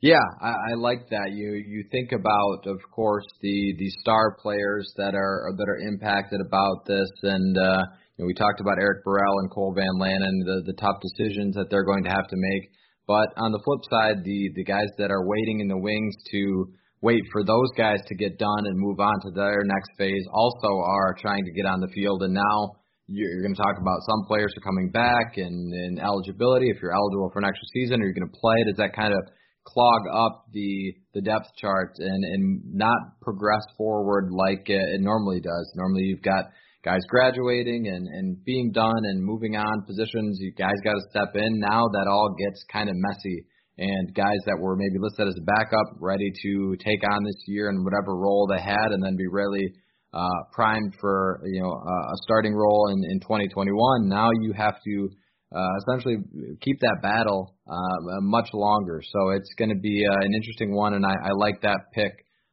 Yeah, 0.00 0.24
I, 0.40 0.72
I 0.72 0.74
like 0.76 1.10
that. 1.10 1.32
You 1.32 1.52
you 1.52 1.84
think 1.92 2.12
about, 2.12 2.64
of 2.66 2.80
course, 2.90 3.26
the 3.42 3.74
the 3.78 3.90
star 4.00 4.36
players 4.40 4.90
that 4.96 5.14
are 5.14 5.52
that 5.56 5.68
are 5.68 5.76
impacted 5.88 6.40
about 6.40 6.86
this, 6.86 7.10
and 7.22 7.56
uh, 7.58 7.84
you 8.16 8.24
know, 8.24 8.26
we 8.26 8.32
talked 8.32 8.60
about 8.60 8.78
Eric 8.80 9.04
Burrell 9.04 9.40
and 9.40 9.50
Cole 9.50 9.74
Van 9.76 10.00
Lanen, 10.00 10.40
the 10.48 10.62
the 10.64 10.76
tough 10.80 10.96
decisions 11.04 11.54
that 11.56 11.68
they're 11.68 11.84
going 11.84 12.04
to 12.04 12.10
have 12.10 12.26
to 12.28 12.36
make. 12.36 12.70
But 13.06 13.28
on 13.36 13.52
the 13.52 13.60
flip 13.60 13.80
side, 13.90 14.24
the 14.24 14.50
the 14.56 14.64
guys 14.64 14.88
that 14.96 15.10
are 15.10 15.28
waiting 15.28 15.60
in 15.60 15.68
the 15.68 15.76
wings 15.76 16.14
to 16.32 16.72
wait 17.02 17.20
for 17.30 17.44
those 17.44 17.68
guys 17.76 18.00
to 18.08 18.14
get 18.14 18.38
done 18.38 18.64
and 18.64 18.78
move 18.80 19.00
on 19.00 19.20
to 19.24 19.30
their 19.32 19.64
next 19.64 19.90
phase 19.98 20.24
also 20.32 20.80
are 20.80 21.14
trying 21.20 21.44
to 21.44 21.52
get 21.52 21.66
on 21.66 21.80
the 21.80 21.88
field. 21.92 22.22
And 22.22 22.32
now 22.32 22.76
you're 23.06 23.42
going 23.42 23.54
to 23.54 23.62
talk 23.62 23.76
about 23.80 24.00
some 24.08 24.24
players 24.28 24.52
are 24.56 24.64
coming 24.64 24.90
back 24.90 25.36
and, 25.36 25.72
and 25.72 25.98
eligibility. 25.98 26.68
If 26.70 26.80
you're 26.80 26.94
eligible 26.94 27.30
for 27.32 27.40
an 27.40 27.48
extra 27.48 27.66
season, 27.72 28.00
are 28.00 28.06
you 28.06 28.14
going 28.14 28.28
to 28.28 28.38
play? 28.38 28.56
Does 28.64 28.76
that 28.76 28.94
kind 28.94 29.12
of 29.12 29.20
clog 29.64 30.02
up 30.12 30.46
the 30.52 30.94
the 31.14 31.20
depth 31.20 31.54
chart 31.56 31.92
and 31.98 32.24
and 32.24 32.62
not 32.74 33.20
progress 33.20 33.62
forward 33.76 34.30
like 34.32 34.68
it 34.68 35.00
normally 35.00 35.40
does. 35.40 35.72
Normally 35.74 36.02
you've 36.04 36.22
got 36.22 36.46
guys 36.84 37.00
graduating 37.08 37.88
and 37.88 38.06
and 38.08 38.44
being 38.44 38.72
done 38.72 39.02
and 39.04 39.22
moving 39.22 39.56
on 39.56 39.84
positions. 39.86 40.38
You 40.40 40.52
guys 40.52 40.76
got 40.84 40.94
to 40.94 41.02
step 41.10 41.34
in. 41.34 41.60
Now 41.60 41.88
that 41.88 42.08
all 42.10 42.34
gets 42.38 42.64
kind 42.72 42.88
of 42.88 42.96
messy. 42.96 43.44
And 43.78 44.14
guys 44.14 44.36
that 44.44 44.58
were 44.60 44.76
maybe 44.76 44.98
listed 45.00 45.26
as 45.26 45.36
a 45.40 45.44
backup, 45.44 45.96
ready 46.00 46.30
to 46.42 46.76
take 46.84 47.00
on 47.10 47.24
this 47.24 47.42
year 47.46 47.70
in 47.70 47.82
whatever 47.82 48.14
role 48.14 48.46
they 48.46 48.60
had, 48.60 48.92
and 48.92 49.02
then 49.02 49.16
be 49.16 49.26
really 49.26 49.72
uh, 50.12 50.42
primed 50.52 50.94
for 51.00 51.40
you 51.46 51.62
know 51.62 51.72
a 51.72 52.16
starting 52.24 52.54
role 52.54 52.88
in, 52.92 52.98
in 53.10 53.20
2021. 53.20 54.08
Now 54.08 54.28
you 54.42 54.52
have 54.52 54.82
to 54.84 55.08
uh, 55.54 55.68
essentially 55.82 56.16
keep 56.60 56.78
that 56.80 56.98
battle 57.02 57.56
uh, 57.66 58.20
much 58.20 58.48
longer. 58.52 59.02
So 59.12 59.30
it's 59.30 59.52
going 59.58 59.70
to 59.70 59.80
be 59.80 60.04
uh, 60.06 60.24
an 60.24 60.32
interesting 60.34 60.74
one, 60.74 60.94
and 60.94 61.04
I, 61.04 61.14
I 61.24 61.32
like 61.32 61.62
that 61.62 61.92
pick 61.92 62.12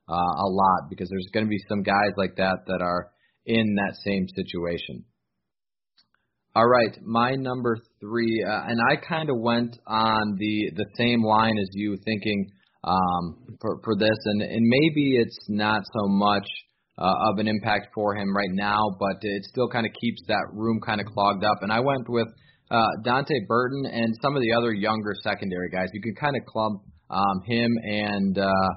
uh, 0.09 0.13
a 0.13 0.47
lot 0.49 0.89
because 0.89 1.09
there's 1.09 1.29
going 1.33 1.45
to 1.45 1.49
be 1.49 1.61
some 1.69 1.83
guys 1.83 2.13
like 2.17 2.35
that 2.37 2.57
that 2.67 2.81
are 2.81 3.11
in 3.45 3.75
that 3.75 3.95
same 4.03 4.27
situation. 4.35 5.05
All 6.55 6.65
right, 6.65 6.97
my 7.03 7.35
number 7.35 7.77
three, 7.99 8.43
uh, 8.43 8.63
and 8.65 8.79
I 8.89 8.95
kind 8.95 9.29
of 9.29 9.37
went 9.39 9.77
on 9.85 10.37
the 10.39 10.71
the 10.75 10.85
same 10.97 11.23
line 11.23 11.55
as 11.59 11.69
you, 11.73 11.97
thinking 12.03 12.49
um, 12.83 13.45
for 13.61 13.79
for 13.83 13.95
this, 13.95 14.17
and 14.25 14.41
and 14.41 14.65
maybe 14.65 15.17
it's 15.17 15.37
not 15.49 15.83
so 15.85 16.07
much 16.07 16.47
uh, 16.97 17.13
of 17.29 17.37
an 17.37 17.47
impact 17.47 17.89
for 17.93 18.15
him 18.15 18.35
right 18.35 18.49
now, 18.51 18.81
but 18.99 19.17
it 19.21 19.43
still 19.45 19.69
kind 19.69 19.85
of 19.85 19.91
keeps 20.01 20.21
that 20.27 20.47
room 20.51 20.79
kind 20.83 20.99
of 20.99 21.05
clogged 21.05 21.43
up. 21.43 21.57
And 21.61 21.71
I 21.71 21.79
went 21.79 22.09
with 22.09 22.27
uh, 22.70 22.88
Donte 23.05 23.47
Burton 23.47 23.86
and 23.86 24.15
some 24.22 24.36
of 24.36 24.41
the 24.41 24.53
other 24.53 24.74
younger 24.74 25.13
secondary 25.24 25.70
guys. 25.70 25.88
You 25.93 26.01
can 26.01 26.15
kind 26.15 26.36
of 26.36 26.45
clump 26.45 26.82
um, 27.09 27.41
him 27.45 27.72
and 27.84 28.38
uh, 28.38 28.70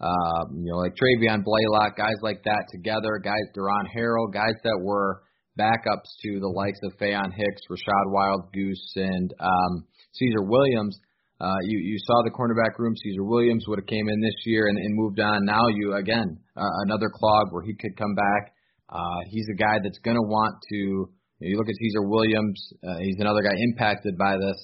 uh, 0.00 0.42
you 0.54 0.70
know 0.70 0.78
like 0.78 0.94
Travian 0.94 1.44
Blaylock, 1.44 1.96
guys 1.96 2.16
like 2.22 2.42
that 2.44 2.64
together. 2.72 3.20
Guys, 3.22 3.46
Deron 3.56 3.86
Harrell, 3.94 4.32
guys 4.32 4.54
that 4.64 4.78
were 4.82 5.22
backups 5.58 6.10
to 6.22 6.40
the 6.40 6.48
likes 6.48 6.78
of 6.84 6.92
Faion 6.98 7.32
Hicks, 7.32 7.62
Rachad 7.70 8.12
Wildgoose, 8.12 8.96
and 8.96 9.32
um, 9.40 9.86
Caesar 10.12 10.42
Williams. 10.42 10.98
Uh, 11.38 11.60
you 11.64 11.78
you 11.78 11.98
saw 12.06 12.22
the 12.24 12.30
cornerback 12.30 12.78
room. 12.78 12.94
Caesar 12.96 13.24
Williams 13.24 13.64
would 13.68 13.78
have 13.78 13.86
came 13.86 14.08
in 14.08 14.20
this 14.20 14.34
year 14.46 14.68
and, 14.68 14.78
and 14.78 14.94
moved 14.96 15.20
on. 15.20 15.44
Now 15.44 15.68
you 15.68 15.94
again 15.94 16.38
uh, 16.56 16.82
another 16.86 17.10
clog 17.12 17.48
where 17.52 17.62
he 17.62 17.74
could 17.74 17.96
come 17.96 18.14
back. 18.14 18.54
Uh, 18.88 19.20
he's 19.30 19.46
a 19.52 19.56
guy 19.56 19.78
that's 19.82 19.98
going 19.98 20.16
to 20.16 20.22
want 20.22 20.54
to 20.70 21.10
you 21.40 21.56
look 21.56 21.68
at 21.68 21.74
Caesar 21.76 22.02
Williams; 22.08 22.72
uh, 22.86 22.98
he's 22.98 23.16
another 23.18 23.42
guy 23.42 23.54
impacted 23.70 24.16
by 24.16 24.36
this. 24.36 24.56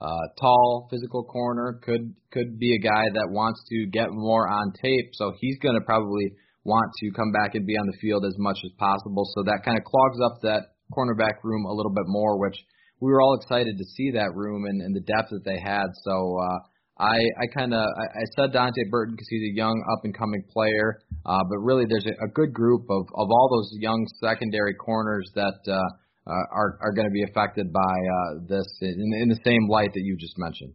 Uh, 0.00 0.26
tall, 0.40 0.88
physical 0.90 1.24
corner 1.24 1.78
could 1.82 2.14
could 2.32 2.58
be 2.58 2.74
a 2.74 2.80
guy 2.80 3.04
that 3.12 3.28
wants 3.30 3.60
to 3.68 3.86
get 3.92 4.08
more 4.10 4.48
on 4.48 4.72
tape, 4.80 5.10
so 5.12 5.32
he's 5.40 5.58
going 5.58 5.74
to 5.74 5.84
probably 5.84 6.32
want 6.64 6.90
to 7.00 7.10
come 7.12 7.32
back 7.32 7.54
and 7.54 7.66
be 7.66 7.76
on 7.76 7.86
the 7.86 7.98
field 8.00 8.24
as 8.24 8.34
much 8.38 8.58
as 8.64 8.70
possible. 8.78 9.24
So 9.34 9.42
that 9.44 9.60
kind 9.64 9.76
of 9.76 9.84
clogs 9.84 10.18
up 10.24 10.40
that 10.42 10.76
cornerback 10.92 11.42
room 11.42 11.64
a 11.64 11.72
little 11.72 11.92
bit 11.92 12.04
more, 12.06 12.38
which 12.38 12.56
we 13.00 13.10
were 13.10 13.20
all 13.20 13.34
excited 13.34 13.76
to 13.78 13.84
see 13.84 14.12
that 14.12 14.34
room 14.34 14.64
and, 14.64 14.80
and 14.80 14.94
the 14.94 15.00
depth 15.00 15.30
that 15.30 15.44
they 15.44 15.58
had. 15.58 15.86
So 16.04 16.38
uh, 16.38 16.58
I 16.98 17.16
I 17.16 17.46
kind 17.52 17.74
of 17.74 17.80
I, 17.80 18.20
I 18.20 18.24
said 18.36 18.52
Donte 18.52 18.88
Burton 18.90 19.14
because 19.16 19.28
he's 19.28 19.52
a 19.52 19.56
young 19.56 19.76
up 19.92 20.04
and 20.04 20.16
coming 20.16 20.44
player, 20.52 21.00
uh, 21.26 21.42
but 21.48 21.58
really 21.58 21.84
there's 21.88 22.06
a, 22.06 22.24
a 22.24 22.28
good 22.32 22.52
group 22.52 22.88
of 22.88 23.04
of 23.14 23.28
all 23.28 23.48
those 23.50 23.74
young 23.80 24.06
secondary 24.22 24.74
corners 24.74 25.30
that. 25.34 25.58
Uh, 25.66 25.90
uh, 26.30 26.46
are 26.54 26.78
are 26.80 26.92
going 26.92 27.08
to 27.08 27.12
be 27.12 27.24
affected 27.24 27.72
by 27.72 27.80
uh, 27.80 28.46
this 28.46 28.66
in, 28.80 29.10
in 29.22 29.28
the 29.28 29.40
same 29.44 29.68
light 29.68 29.92
that 29.94 30.02
you 30.02 30.16
just 30.16 30.38
mentioned. 30.38 30.74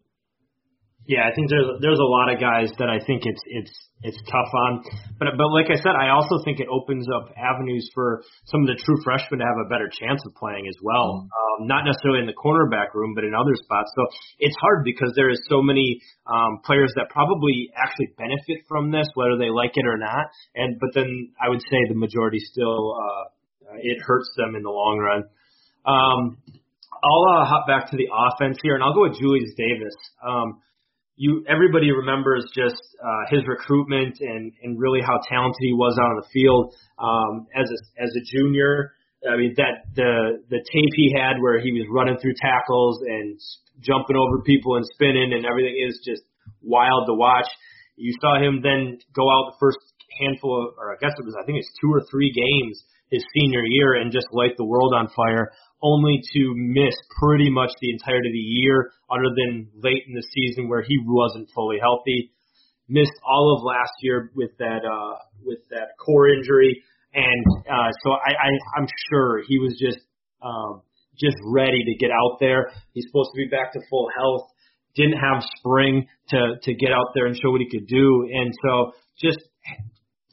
Yeah, 1.08 1.22
I 1.22 1.32
think 1.38 1.54
there's 1.54 1.70
there's 1.86 2.02
a 2.02 2.10
lot 2.10 2.34
of 2.34 2.42
guys 2.42 2.74
that 2.82 2.90
I 2.90 2.98
think 2.98 3.30
it's 3.30 3.44
it's 3.46 3.74
it's 4.02 4.18
tough 4.26 4.52
on, 4.68 4.82
but 5.22 5.38
but 5.38 5.54
like 5.54 5.70
I 5.70 5.78
said, 5.78 5.94
I 5.94 6.10
also 6.10 6.42
think 6.44 6.60
it 6.60 6.66
opens 6.66 7.06
up 7.14 7.30
avenues 7.38 7.86
for 7.94 8.26
some 8.50 8.66
of 8.66 8.68
the 8.68 8.78
true 8.82 8.98
freshmen 9.06 9.38
to 9.38 9.46
have 9.46 9.62
a 9.62 9.70
better 9.70 9.86
chance 9.86 10.26
of 10.26 10.34
playing 10.34 10.66
as 10.66 10.76
well. 10.82 11.22
Mm-hmm. 11.22 11.30
Um, 11.30 11.58
not 11.70 11.86
necessarily 11.86 12.26
in 12.26 12.30
the 12.30 12.34
cornerback 12.34 12.98
room, 12.98 13.14
but 13.14 13.24
in 13.24 13.38
other 13.38 13.54
spots. 13.54 13.94
So 13.94 14.02
it's 14.42 14.58
hard 14.58 14.82
because 14.84 15.14
there 15.14 15.30
is 15.30 15.38
so 15.46 15.62
many 15.62 16.02
um, 16.26 16.66
players 16.66 16.90
that 16.98 17.14
probably 17.14 17.70
actually 17.78 18.10
benefit 18.18 18.66
from 18.66 18.90
this, 18.90 19.06
whether 19.14 19.38
they 19.38 19.54
like 19.54 19.78
it 19.78 19.86
or 19.86 20.02
not. 20.02 20.26
And 20.58 20.82
but 20.82 20.90
then 20.98 21.06
I 21.38 21.54
would 21.54 21.62
say 21.62 21.86
the 21.86 22.02
majority 22.02 22.42
still 22.42 22.98
uh, 22.98 23.30
it 23.78 24.02
hurts 24.02 24.30
them 24.38 24.56
in 24.56 24.64
the 24.64 24.74
long 24.74 24.98
run. 24.98 25.24
Um, 25.86 26.38
I'll 27.06 27.26
uh, 27.38 27.46
hop 27.46 27.68
back 27.68 27.92
to 27.92 27.98
the 27.98 28.10
offense 28.10 28.58
here, 28.64 28.74
and 28.74 28.84
I'll 28.84 28.94
go 28.94 29.04
with 29.04 29.20
Julius 29.20 29.54
Davis. 29.56 29.94
Um, 30.26 30.62
you 31.16 31.46
everybody 31.48 31.92
remembers 31.92 32.44
just 32.54 32.82
uh, 33.00 33.24
his 33.30 33.42
recruitment 33.48 34.18
and 34.20 34.52
and 34.64 34.80
really 34.80 35.00
how 35.00 35.20
talented 35.30 35.60
he 35.60 35.74
was 35.74 35.98
out 36.02 36.12
on 36.12 36.18
the 36.18 36.28
field 36.34 36.74
um, 37.00 37.48
as 37.56 37.70
a 37.70 38.04
as 38.04 38.12
a 38.18 38.24
junior. 38.36 38.94
I 39.24 39.38
mean 39.38 39.54
that 39.58 39.88
the 39.96 40.44
the 40.50 40.60
tape 40.60 40.94
he 40.96 41.14
had 41.16 41.40
where 41.40 41.60
he 41.62 41.72
was 41.72 41.88
running 41.90 42.18
through 42.18 42.34
tackles 42.42 43.02
and 43.06 43.40
jumping 43.80 44.18
over 44.18 44.42
people 44.42 44.76
and 44.76 44.86
spinning 44.94 45.32
and 45.34 45.46
everything 45.46 45.78
is 45.78 46.02
just 46.04 46.24
wild 46.62 47.08
to 47.08 47.14
watch. 47.14 47.48
You 47.96 48.14
saw 48.20 48.42
him 48.42 48.60
then 48.62 49.00
go 49.16 49.24
out 49.32 49.56
the 49.56 49.58
first 49.60 49.80
handful 50.20 50.68
of, 50.68 50.76
or 50.78 50.92
I 50.92 50.98
guess 51.00 51.16
it 51.18 51.24
was 51.24 51.36
I 51.40 51.46
think 51.46 51.60
it's 51.60 51.72
two 51.80 51.94
or 51.94 52.04
three 52.12 52.34
games 52.34 52.84
his 53.10 53.24
senior 53.38 53.64
year 53.64 53.94
and 53.96 54.12
just 54.12 54.28
light 54.32 54.58
the 54.58 54.66
world 54.66 54.94
on 54.94 55.08
fire 55.16 55.52
only 55.82 56.22
to 56.34 56.54
miss 56.56 56.96
pretty 57.20 57.50
much 57.50 57.72
the 57.82 57.92
entirety 57.92 58.30
of 58.30 58.34
the 58.34 58.40
year, 58.40 58.92
other 59.10 59.30
than 59.36 59.70
late 59.76 60.04
in 60.08 60.14
the 60.14 60.26
season 60.34 60.68
where 60.68 60.82
he 60.82 60.98
wasn't 61.06 61.50
fully 61.54 61.78
healthy. 61.80 62.32
Missed 62.88 63.18
all 63.26 63.56
of 63.58 63.64
last 63.64 63.94
year 64.02 64.32
with 64.36 64.52
that 64.60 64.86
uh, 64.86 65.18
with 65.44 65.60
that 65.72 65.98
core 65.98 66.30
injury, 66.30 66.84
and 67.14 67.46
uh, 67.66 67.90
so 68.04 68.12
I, 68.12 68.30
I 68.30 68.50
I'm 68.78 68.88
sure 69.10 69.42
he 69.48 69.58
was 69.58 69.76
just 69.80 70.06
um, 70.44 70.84
just 71.20 71.36
ready 71.48 71.84
to 71.84 71.96
get 71.98 72.12
out 72.12 72.38
there. 72.40 72.72
He's 72.94 73.06
supposed 73.08 73.32
to 73.34 73.38
be 73.38 73.48
back 73.48 73.74
to 73.74 73.80
full 73.90 74.08
health. 74.16 74.52
Didn't 74.96 75.18
have 75.18 75.44
spring 75.58 76.08
to 76.30 76.56
to 76.62 76.74
get 76.76 76.92
out 76.92 77.10
there 77.16 77.26
and 77.26 77.36
show 77.36 77.50
what 77.50 77.62
he 77.62 77.70
could 77.70 77.88
do, 77.88 78.30
and 78.32 78.54
so 78.62 78.92
just 79.20 79.40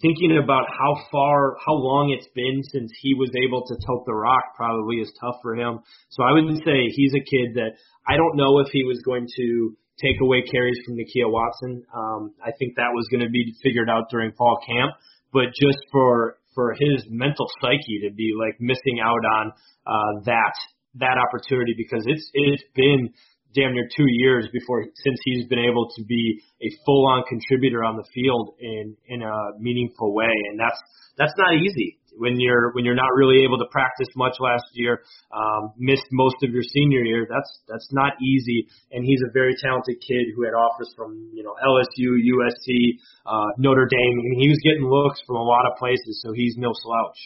thinking 0.03 0.36
about 0.42 0.66
how 0.68 0.98
far, 1.11 1.57
how 1.64 1.72
long 1.72 2.11
it's 2.11 2.28
been 2.34 2.61
since 2.74 2.90
he 3.00 3.14
was 3.14 3.30
able 3.38 3.64
to 3.64 3.74
tote 3.86 4.05
the 4.05 4.12
rock 4.12 4.42
probably 4.57 4.96
is 4.96 5.12
tough 5.20 5.36
for 5.40 5.55
him. 5.55 5.78
So 6.11 6.24
I 6.24 6.32
would 6.32 6.59
say 6.66 6.90
he's 6.90 7.14
a 7.14 7.24
kid 7.24 7.55
that 7.55 7.78
I 8.07 8.16
don't 8.18 8.36
know 8.36 8.59
if 8.59 8.68
he 8.72 8.82
was 8.84 9.00
going 9.07 9.26
to 9.38 9.76
take 10.03 10.20
away 10.20 10.42
carries 10.42 10.78
from 10.84 10.96
Nakia 10.98 11.30
Watson. 11.30 11.84
Um, 11.94 12.34
I 12.44 12.50
think 12.59 12.74
that 12.76 12.90
was 12.92 13.07
going 13.11 13.22
to 13.22 13.30
be 13.30 13.55
figured 13.62 13.88
out 13.88 14.11
during 14.11 14.32
fall 14.32 14.59
camp, 14.66 14.92
but 15.32 15.55
just 15.55 15.78
for 15.90 16.36
for 16.55 16.74
his 16.78 17.07
mental 17.09 17.46
psyche 17.62 18.05
to 18.05 18.12
be 18.14 18.34
like 18.36 18.61
missing 18.61 19.00
out 19.00 19.24
on 19.24 19.53
uh, 19.86 20.20
that 20.26 20.53
that 20.96 21.16
opportunity 21.16 21.74
because 21.76 22.05
it's 22.07 22.28
it's 22.34 22.64
been 22.74 23.11
damn 23.55 23.74
near 23.74 23.88
two 23.94 24.07
years 24.09 24.48
before 24.53 24.84
since 24.94 25.18
he's 25.24 25.46
been 25.46 25.59
able 25.59 25.88
to 25.96 26.05
be 26.05 26.40
a 26.62 26.68
full 26.84 27.07
on 27.07 27.22
contributor 27.28 27.84
on 27.84 27.96
the 27.96 28.05
field 28.14 28.55
in 28.61 28.96
in 29.07 29.22
a 29.22 29.34
meaningful 29.59 30.14
way. 30.14 30.32
And 30.50 30.59
that's 30.59 30.78
that's 31.16 31.34
not 31.36 31.55
easy 31.55 31.98
when 32.16 32.38
you're 32.38 32.72
when 32.72 32.84
you're 32.84 32.98
not 32.98 33.12
really 33.14 33.44
able 33.44 33.59
to 33.59 33.66
practice 33.70 34.09
much 34.16 34.36
last 34.40 34.64
year 34.74 35.00
um 35.32 35.72
missed 35.78 36.09
most 36.12 36.36
of 36.42 36.50
your 36.50 36.62
senior 36.62 37.05
year. 37.05 37.26
That's 37.28 37.50
that's 37.68 37.88
not 37.92 38.14
easy. 38.22 38.66
And 38.90 39.05
he's 39.05 39.20
a 39.26 39.32
very 39.32 39.55
talented 39.61 39.96
kid 40.00 40.32
who 40.34 40.44
had 40.44 40.55
offers 40.55 40.92
from 40.96 41.30
you 41.32 41.42
know 41.42 41.55
LSU 41.61 42.16
USC 42.16 42.98
uh 43.26 43.53
Notre 43.59 43.86
Dame. 43.86 44.18
And 44.18 44.40
he 44.40 44.48
was 44.48 44.61
getting 44.64 44.88
looks 44.88 45.20
from 45.26 45.36
a 45.36 45.44
lot 45.44 45.70
of 45.70 45.78
places 45.78 46.20
so 46.22 46.32
he's 46.32 46.57
no 46.57 46.72
slouch 46.74 47.18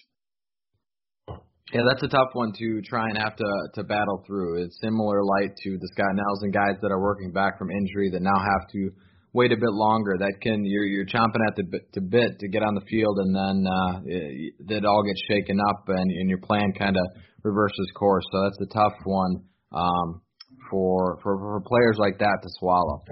yeah, 1.73 1.83
that's 1.89 2.03
a 2.03 2.09
tough 2.09 2.31
one 2.35 2.53
to 2.59 2.81
try 2.83 3.09
and 3.09 3.19
have 3.19 3.35
to 3.37 3.51
to 3.75 3.83
battle 3.83 4.23
through. 4.27 4.63
It's 4.63 4.79
similar 4.81 5.25
light 5.25 5.51
to 5.65 5.71
the 5.79 5.89
Scott 5.93 6.15
Nelson 6.15 6.51
guys 6.53 6.79
that 6.81 6.93
are 6.93 7.01
working 7.01 7.33
back 7.33 7.59
from 7.59 7.71
injury 7.71 8.09
that 8.13 8.23
now 8.23 8.39
have 8.39 8.69
to 8.73 8.91
wait 9.33 9.51
a 9.51 9.57
bit 9.57 9.73
longer. 9.73 10.15
That 10.19 10.35
can 10.41 10.65
you're 10.65 10.85
you're 10.85 11.07
chomping 11.07 11.43
at 11.47 11.57
the 11.57 11.65
bit 11.65 11.93
to 11.95 12.01
bit 12.01 12.39
to 12.39 12.49
get 12.49 12.63
on 12.63 12.75
the 12.75 12.87
field, 12.89 13.19
and 13.19 13.35
then 13.35 13.67
uh, 13.67 14.01
it, 14.07 14.55
it 14.69 14.85
all 14.85 15.03
gets 15.03 15.21
shaken 15.29 15.59
up, 15.69 15.89
and, 15.89 16.11
and 16.11 16.29
your 16.31 16.39
plan 16.39 16.73
kind 16.79 16.97
of 16.97 17.05
reverses 17.43 17.91
course. 17.99 18.25
So 18.31 18.43
that's 18.45 18.61
a 18.61 18.73
tough 18.73 18.95
one 19.05 19.43
um, 19.73 20.23
for, 20.71 21.19
for 21.23 21.37
for 21.39 21.61
players 21.67 21.97
like 21.99 22.19
that 22.19 22.39
to 22.43 22.49
swallow. 22.59 23.03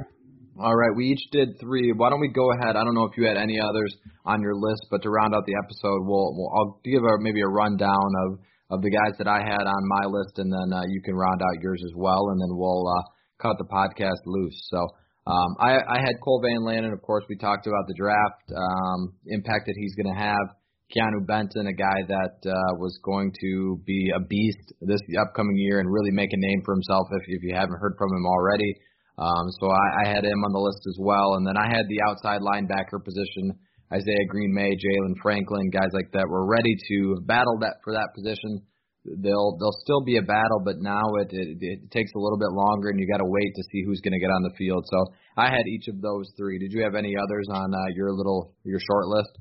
All 0.57 0.76
right, 0.76 0.94
we 0.94 1.07
each 1.07 1.30
did 1.32 1.59
three. 1.59 1.92
Why 1.96 2.11
don't 2.11 2.20
we 2.20 2.30
go 2.30 2.52
ahead? 2.52 2.76
I 2.76 2.84
don't 2.84 2.94
know 2.94 3.11
if 3.11 3.18
you 3.18 3.26
had 3.26 3.36
any 3.36 3.59
others 3.59 3.92
on 4.24 4.40
your 4.40 4.55
list, 4.55 4.86
but 4.88 5.02
to 5.02 5.11
round 5.11 5.34
out 5.34 5.42
the 5.46 5.59
episode, 5.59 6.07
we'll, 6.07 6.30
we'll 6.36 6.52
I'll 6.55 6.80
give 6.84 7.02
a, 7.02 7.18
maybe 7.18 7.40
a 7.40 7.48
rundown 7.48 8.11
of 8.26 8.38
of 8.70 8.80
the 8.80 8.90
guys 8.90 9.18
that 9.18 9.28
I 9.28 9.42
had 9.42 9.66
on 9.66 9.82
my 10.00 10.07
list, 10.07 10.38
and 10.38 10.50
then 10.52 10.72
uh, 10.72 10.82
you 10.88 11.02
can 11.02 11.14
round 11.14 11.42
out 11.42 11.61
yours 11.61 11.82
as 11.84 11.92
well, 11.96 12.30
and 12.30 12.40
then 12.40 12.57
we'll 12.57 12.86
uh, 12.86 13.02
cut 13.42 13.59
the 13.59 13.66
podcast 13.66 14.22
loose. 14.26 14.57
So 14.70 14.78
um, 15.26 15.57
I, 15.59 15.74
I 15.76 15.98
had 16.00 16.22
Cole 16.22 16.40
Van 16.40 16.62
Lanen. 16.62 16.92
Of 16.92 17.02
course, 17.02 17.24
we 17.28 17.36
talked 17.36 17.66
about 17.66 17.86
the 17.88 17.94
draft 17.94 18.46
um, 18.55 19.14
impact 19.26 19.66
that 19.66 19.74
he's 19.76 19.94
going 19.94 20.14
to 20.14 20.20
have. 20.20 20.55
Keeanu 20.94 21.26
Benton, 21.26 21.66
a 21.66 21.72
guy 21.72 22.07
that 22.09 22.36
uh, 22.46 22.76
was 22.78 22.98
going 23.02 23.32
to 23.40 23.80
be 23.84 24.12
a 24.14 24.20
beast 24.20 24.72
this 24.82 25.00
upcoming 25.20 25.57
year 25.57 25.80
and 25.80 25.90
really 25.90 26.12
make 26.12 26.32
a 26.32 26.36
name 26.36 26.62
for 26.64 26.74
himself 26.74 27.09
if, 27.11 27.22
if 27.26 27.42
you 27.42 27.55
haven't 27.55 27.80
heard 27.80 27.96
from 27.98 28.14
him 28.14 28.26
already. 28.26 28.70
Um, 29.16 29.46
so 29.60 29.70
I, 29.70 30.04
I 30.04 30.08
had 30.08 30.24
him 30.24 30.42
on 30.42 30.52
the 30.52 30.58
list 30.58 30.82
as 30.88 30.98
well. 30.98 31.34
And 31.34 31.46
then 31.46 31.56
I 31.56 31.70
had 31.70 31.86
the 31.88 32.02
outside 32.08 32.42
linebacker 32.42 32.98
position, 33.02 33.54
Isaiah 33.92 34.26
Green 34.28 34.52
May, 34.52 34.74
Jaylan 34.74 35.14
Franklin, 35.22 35.70
guys 35.70 35.92
like 35.92 36.10
that 36.12 36.26
were 36.28 36.46
ready 36.46 36.74
to 36.90 37.20
battle 37.22 37.58
that 37.60 37.78
for 37.84 37.92
that 37.94 38.10
position. 38.14 38.62
They'll 39.04 39.58
they'll 39.60 39.78
still 39.84 40.02
be 40.02 40.16
a 40.16 40.24
battle, 40.24 40.64
but 40.64 40.80
now 40.80 41.04
it 41.20 41.28
it, 41.30 41.58
it 41.60 41.90
takes 41.90 42.10
a 42.16 42.18
little 42.18 42.38
bit 42.38 42.48
longer, 42.56 42.88
and 42.88 42.98
you 42.98 43.06
got 43.06 43.20
to 43.20 43.28
wait 43.28 43.52
to 43.54 43.62
see 43.70 43.84
who's 43.84 44.00
going 44.00 44.16
to 44.16 44.18
get 44.18 44.32
on 44.32 44.42
the 44.42 44.56
field. 44.56 44.86
So 44.88 45.12
I 45.36 45.50
had 45.52 45.68
each 45.68 45.88
of 45.88 46.00
those 46.00 46.32
three. 46.38 46.58
Did 46.58 46.72
you 46.72 46.82
have 46.82 46.94
any 46.94 47.12
others 47.12 47.46
on 47.52 47.74
uh, 47.74 47.78
your 47.94 48.16
little 48.16 48.54
your 48.64 48.80
short 48.80 49.06
list? 49.08 49.36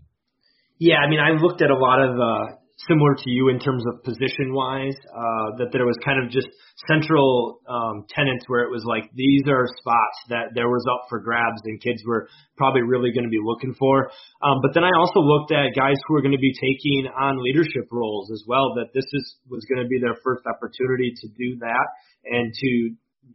Yeah, 0.80 0.98
I 1.00 1.10
mean, 1.10 1.22
I 1.22 1.40
looked 1.40 1.62
at 1.62 1.72
a 1.72 1.80
lot 1.80 2.04
of 2.04 2.12
uh, 2.20 2.46
similar 2.76 3.16
to 3.16 3.30
you 3.30 3.50
in 3.50 3.60
terms 3.60 3.84
of 3.88 4.04
position 4.04 4.52
wise, 4.52 4.98
uh, 5.14 5.62
that 5.62 5.70
there 5.72 5.86
was 5.86 5.96
kind 6.04 6.24
of 6.24 6.32
just 6.32 6.48
central 6.90 7.62
um, 7.70 8.06
tenants 8.10 8.46
where 8.48 8.66
it 8.66 8.72
was 8.72 8.84
like 8.84 9.10
these 9.14 9.44
are 9.48 9.66
spots 9.78 10.18
that 10.30 10.52
there 10.56 10.68
was 10.68 10.84
up 10.90 11.06
for 11.08 11.20
grabs 11.20 11.62
and 11.66 11.80
kids 11.82 12.02
were 12.06 12.28
probably 12.58 12.82
really 12.82 13.14
going 13.14 13.24
to 13.24 13.32
be 13.32 13.42
looking 13.42 13.74
for. 13.78 14.10
Um, 14.42 14.60
but 14.62 14.74
then 14.74 14.84
I 14.84 14.92
also 14.98 15.22
looked 15.22 15.54
at 15.54 15.78
guys 15.78 15.96
who 16.08 16.16
are 16.16 16.22
going 16.22 16.36
to 16.36 16.42
be 16.42 16.54
taking 16.54 17.08
on 17.14 17.44
leadership 17.44 17.88
roles 17.92 18.32
as 18.32 18.44
well. 18.48 18.74
That 18.76 18.90
this 18.94 19.06
is 19.14 19.38
was 19.50 19.64
going 19.70 19.82
to 19.82 19.88
be 19.88 20.02
their 20.02 20.18
first 20.24 20.44
opportunity 20.50 21.14
to 21.22 21.28
do 21.30 21.62
that 21.62 21.88
and 22.26 22.52
to 22.52 22.72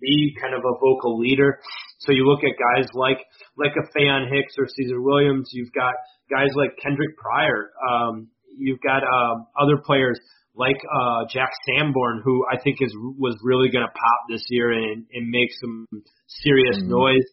be 0.01 0.37
kind 0.41 0.55
of 0.55 0.61
a 0.61 0.75
vocal 0.83 1.19
leader. 1.19 1.61
So 2.01 2.13
you 2.13 2.27
look 2.27 2.45
at 2.45 2.59
guys 2.59 2.89
like 2.95 3.19
like 3.57 3.73
a 3.79 3.87
Faion 3.97 4.29
Hicks 4.31 4.55
or 4.59 4.67
Caesar 4.67 5.01
Williams. 5.01 5.51
You've 5.53 5.73
got 5.73 5.95
guys 6.31 6.51
like 6.55 6.77
Kendric 6.83 7.17
Pryor. 7.17 7.71
Um, 7.79 8.29
you've 8.59 8.81
got 8.81 9.03
um, 9.03 9.47
other 9.59 9.79
players 9.85 10.19
like 10.55 10.77
uh, 10.77 11.25
Jack 11.33 11.51
Sanborn, 11.67 12.21
who 12.25 12.45
I 12.51 12.61
think 12.63 12.79
is 12.81 12.95
was 12.95 13.39
really 13.43 13.71
going 13.71 13.87
to 13.87 13.93
pop 13.93 14.21
this 14.29 14.45
year 14.49 14.73
and, 14.73 15.07
and 15.13 15.31
make 15.31 15.51
some 15.61 15.87
serious 16.27 16.79
mm-hmm. 16.79 16.91
noise. 16.91 17.27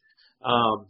Um, 0.43 0.87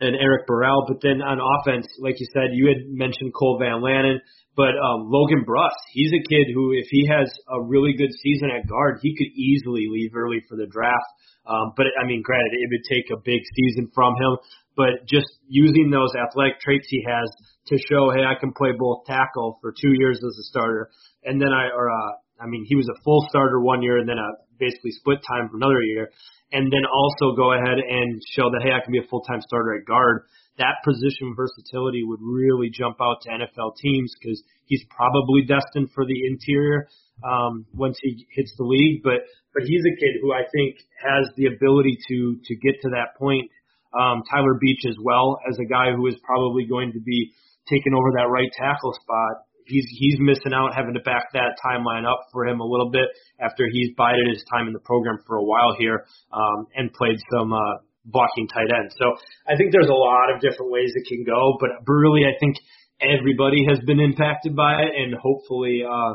and 0.00 0.16
Eric 0.20 0.46
Burrell, 0.46 0.86
but 0.88 0.98
then 1.02 1.22
on 1.22 1.38
offense, 1.38 1.86
like 2.00 2.18
you 2.18 2.26
said, 2.32 2.50
you 2.52 2.66
had 2.66 2.88
mentioned 2.88 3.32
Cole 3.32 3.58
Van 3.60 3.80
Lanen, 3.80 4.18
but 4.56 4.78
um, 4.78 5.10
Logan 5.10 5.44
Bruss, 5.46 5.74
he's 5.92 6.12
a 6.12 6.22
kid 6.22 6.46
who, 6.54 6.72
if 6.72 6.86
he 6.90 7.06
has 7.10 7.30
a 7.48 7.60
really 7.60 7.94
good 7.96 8.12
season 8.22 8.50
at 8.50 8.68
guard, 8.68 8.98
he 9.02 9.16
could 9.16 9.32
easily 9.34 9.86
leave 9.90 10.14
early 10.14 10.42
for 10.48 10.56
the 10.56 10.66
draft. 10.66 11.10
Um, 11.46 11.72
but 11.76 11.86
I 12.00 12.06
mean, 12.06 12.22
granted, 12.22 12.52
it 12.54 12.70
would 12.70 12.86
take 12.88 13.10
a 13.10 13.20
big 13.20 13.42
season 13.54 13.90
from 13.94 14.14
him, 14.14 14.38
but 14.76 15.06
just 15.06 15.28
using 15.46 15.90
those 15.90 16.10
athletic 16.16 16.60
traits 16.60 16.86
he 16.88 17.04
has 17.06 17.28
to 17.68 17.76
show, 17.90 18.10
hey, 18.10 18.24
I 18.24 18.38
can 18.38 18.52
play 18.52 18.70
both 18.78 19.04
tackle 19.06 19.58
for 19.60 19.72
two 19.72 19.92
years 19.92 20.16
as 20.18 20.38
a 20.38 20.44
starter, 20.44 20.90
and 21.24 21.40
then 21.40 21.52
I 21.52 21.68
or 21.68 21.90
uh, 21.90 22.12
I 22.40 22.46
mean, 22.46 22.64
he 22.66 22.76
was 22.76 22.88
a 22.88 23.00
full 23.02 23.26
starter 23.28 23.60
one 23.60 23.82
year 23.82 23.98
and 23.98 24.08
then 24.08 24.18
a 24.18 24.30
basically 24.58 24.90
split 24.92 25.18
time 25.26 25.48
for 25.50 25.56
another 25.56 25.82
year, 25.82 26.10
and 26.52 26.72
then 26.72 26.84
also 26.86 27.36
go 27.36 27.52
ahead 27.52 27.78
and 27.78 28.22
show 28.30 28.50
that 28.50 28.62
hey, 28.62 28.72
I 28.72 28.80
can 28.82 28.92
be 28.92 28.98
a 28.98 29.08
full 29.08 29.22
time 29.22 29.40
starter 29.40 29.76
at 29.76 29.86
guard. 29.86 30.24
That 30.58 30.76
position 30.84 31.34
versatility 31.36 32.04
would 32.04 32.20
really 32.22 32.70
jump 32.70 32.98
out 33.00 33.22
to 33.22 33.30
NFL 33.30 33.76
teams 33.76 34.14
because 34.18 34.42
he's 34.66 34.84
probably 34.88 35.42
destined 35.42 35.90
for 35.94 36.06
the 36.06 36.26
interior 36.26 36.88
um, 37.22 37.66
once 37.74 37.98
he 38.00 38.26
hits 38.30 38.54
the 38.56 38.64
league. 38.64 39.02
But 39.02 39.26
but 39.52 39.62
he's 39.64 39.82
a 39.82 39.94
kid 39.98 40.18
who 40.20 40.32
I 40.32 40.42
think 40.52 40.76
has 41.02 41.28
the 41.36 41.46
ability 41.46 41.98
to 42.08 42.38
to 42.44 42.54
get 42.56 42.80
to 42.82 42.90
that 42.90 43.18
point. 43.18 43.50
Um, 43.94 44.22
Tyler 44.30 44.58
Beach 44.60 44.82
as 44.88 44.96
well 45.00 45.38
as 45.48 45.58
a 45.58 45.64
guy 45.64 45.92
who 45.94 46.06
is 46.06 46.16
probably 46.24 46.66
going 46.66 46.92
to 46.92 47.00
be 47.00 47.32
taking 47.70 47.94
over 47.94 48.10
that 48.18 48.28
right 48.28 48.50
tackle 48.58 48.92
spot. 49.00 49.46
he's 49.66 49.86
he's 49.98 50.18
missing 50.18 50.52
out, 50.52 50.74
having 50.74 50.94
to 50.94 51.00
back 51.00 51.32
that 51.32 51.56
timeline 51.64 52.04
up 52.04 52.26
for 52.32 52.46
him 52.46 52.60
a 52.60 52.66
little 52.66 52.90
bit 52.90 53.08
after 53.40 53.64
he's 53.70 53.90
bided 53.96 54.26
his 54.28 54.44
time 54.50 54.66
in 54.66 54.72
the 54.72 54.80
program 54.80 55.18
for 55.26 55.36
a 55.36 55.44
while 55.44 55.74
here 55.78 56.04
um, 56.32 56.66
and 56.74 56.92
played 56.92 57.18
some 57.32 57.52
uh, 57.52 57.78
blocking 58.04 58.48
tight 58.48 58.68
end. 58.68 58.92
So 58.98 59.16
I 59.48 59.56
think 59.56 59.72
there's 59.72 59.88
a 59.88 59.96
lot 59.96 60.32
of 60.34 60.40
different 60.40 60.72
ways 60.72 60.92
it 60.94 61.08
can 61.08 61.24
go, 61.24 61.56
but 61.60 61.70
really 61.86 62.22
I 62.24 62.36
think 62.38 62.56
everybody 63.00 63.64
has 63.68 63.80
been 63.86 64.00
impacted 64.00 64.54
by 64.54 64.82
it, 64.82 64.92
and 64.96 65.14
hopefully 65.20 65.82
uh, 65.82 66.14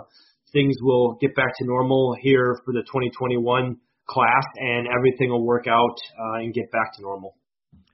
things 0.54 0.76
will 0.82 1.18
get 1.22 1.36
back 1.36 1.52
to 1.58 1.66
normal 1.66 2.16
here 2.22 2.60
for 2.66 2.74
the 2.74 2.84
2021 2.88 3.78
class, 4.08 4.46
and 4.58 4.88
everything 4.88 5.30
will 5.30 5.46
work 5.46 5.68
out 5.68 5.98
uh, 6.18 6.42
and 6.42 6.54
get 6.54 6.72
back 6.72 6.94
to 6.96 7.02
normal. 7.02 7.36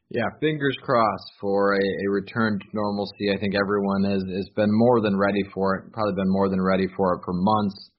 Yeah, 0.09 0.29
fingers 0.39 0.77
crossed 0.81 1.31
for 1.41 1.73
a, 1.73 1.81
a 1.81 2.11
return 2.11 2.59
to 2.59 2.65
normalcy. 2.73 3.33
I 3.35 3.39
think 3.39 3.55
everyone 3.55 4.03
has, 4.05 4.23
has 4.37 4.49
been 4.55 4.69
more 4.71 5.01
than 5.01 5.17
ready 5.17 5.43
for 5.53 5.75
it, 5.75 5.91
probably 5.91 6.13
been 6.13 6.31
more 6.31 6.47
than 6.47 6.61
ready 6.61 6.87
for 6.95 7.15
it 7.15 7.21
for 7.25 7.33
months. 7.33 7.89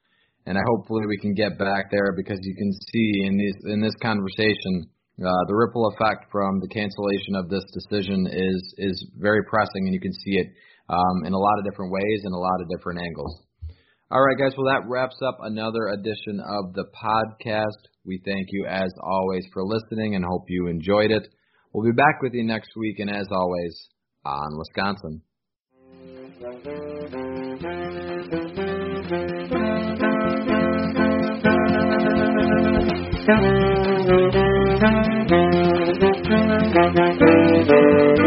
And 0.47 0.57
I 0.57 0.61
hopefully 0.71 1.03
we 1.09 1.19
can 1.19 1.35
get 1.35 1.59
back 1.59 1.91
there 1.91 2.15
because 2.17 2.39
you 2.41 2.55
can 2.55 2.73
see 2.73 3.27
in 3.27 3.37
these 3.37 3.57
in 3.75 3.83
this 3.83 3.95
conversation 4.01 4.87
uh, 5.19 5.45
the 5.49 5.55
ripple 5.55 5.89
effect 5.89 6.31
from 6.31 6.61
the 6.61 6.69
cancellation 6.69 7.35
of 7.37 7.49
this 7.49 7.65
decision 7.73 8.27
is 8.27 8.75
is 8.79 9.07
very 9.17 9.43
pressing, 9.45 9.87
and 9.87 9.95
you 9.95 10.01
can 10.01 10.13
see 10.13 10.37
it 10.37 10.49
um, 10.89 11.25
in 11.25 11.33
a 11.33 11.39
lot 11.39 11.59
of 11.59 11.65
different 11.65 11.93
ways 11.93 12.21
and 12.25 12.35
a 12.35 12.39
lot 12.39 12.61
of 12.61 12.69
different 12.69 13.01
angles. 13.01 13.43
All 14.11 14.23
right, 14.23 14.37
guys. 14.39 14.53
Well, 14.57 14.67
that 14.67 14.89
wraps 14.89 15.17
up 15.27 15.39
another 15.41 15.89
edition 15.89 16.41
of 16.41 16.75
the 16.75 16.85
podcast. 16.95 17.89
We 18.05 18.21
thank 18.25 18.49
you 18.53 18.67
as 18.69 18.93
always 19.03 19.45
for 19.53 19.65
listening 19.65 20.15
and 20.15 20.25
hope 20.25 20.45
you 20.49 20.69
enjoyed 20.69 21.11
it. 21.11 21.27
We'll 21.73 21.85
be 21.85 21.97
back 21.97 22.23
with 22.23 22.35
you 22.35 22.45
next 22.45 22.77
week, 22.77 22.99
and 22.99 23.11
as 23.11 23.27
always, 23.31 23.89
on 24.25 24.59
Wisconsin. 24.59 25.23
Thank 33.27 33.71
you. 33.71 33.76
Thank 36.95 37.21
you. 37.21 38.26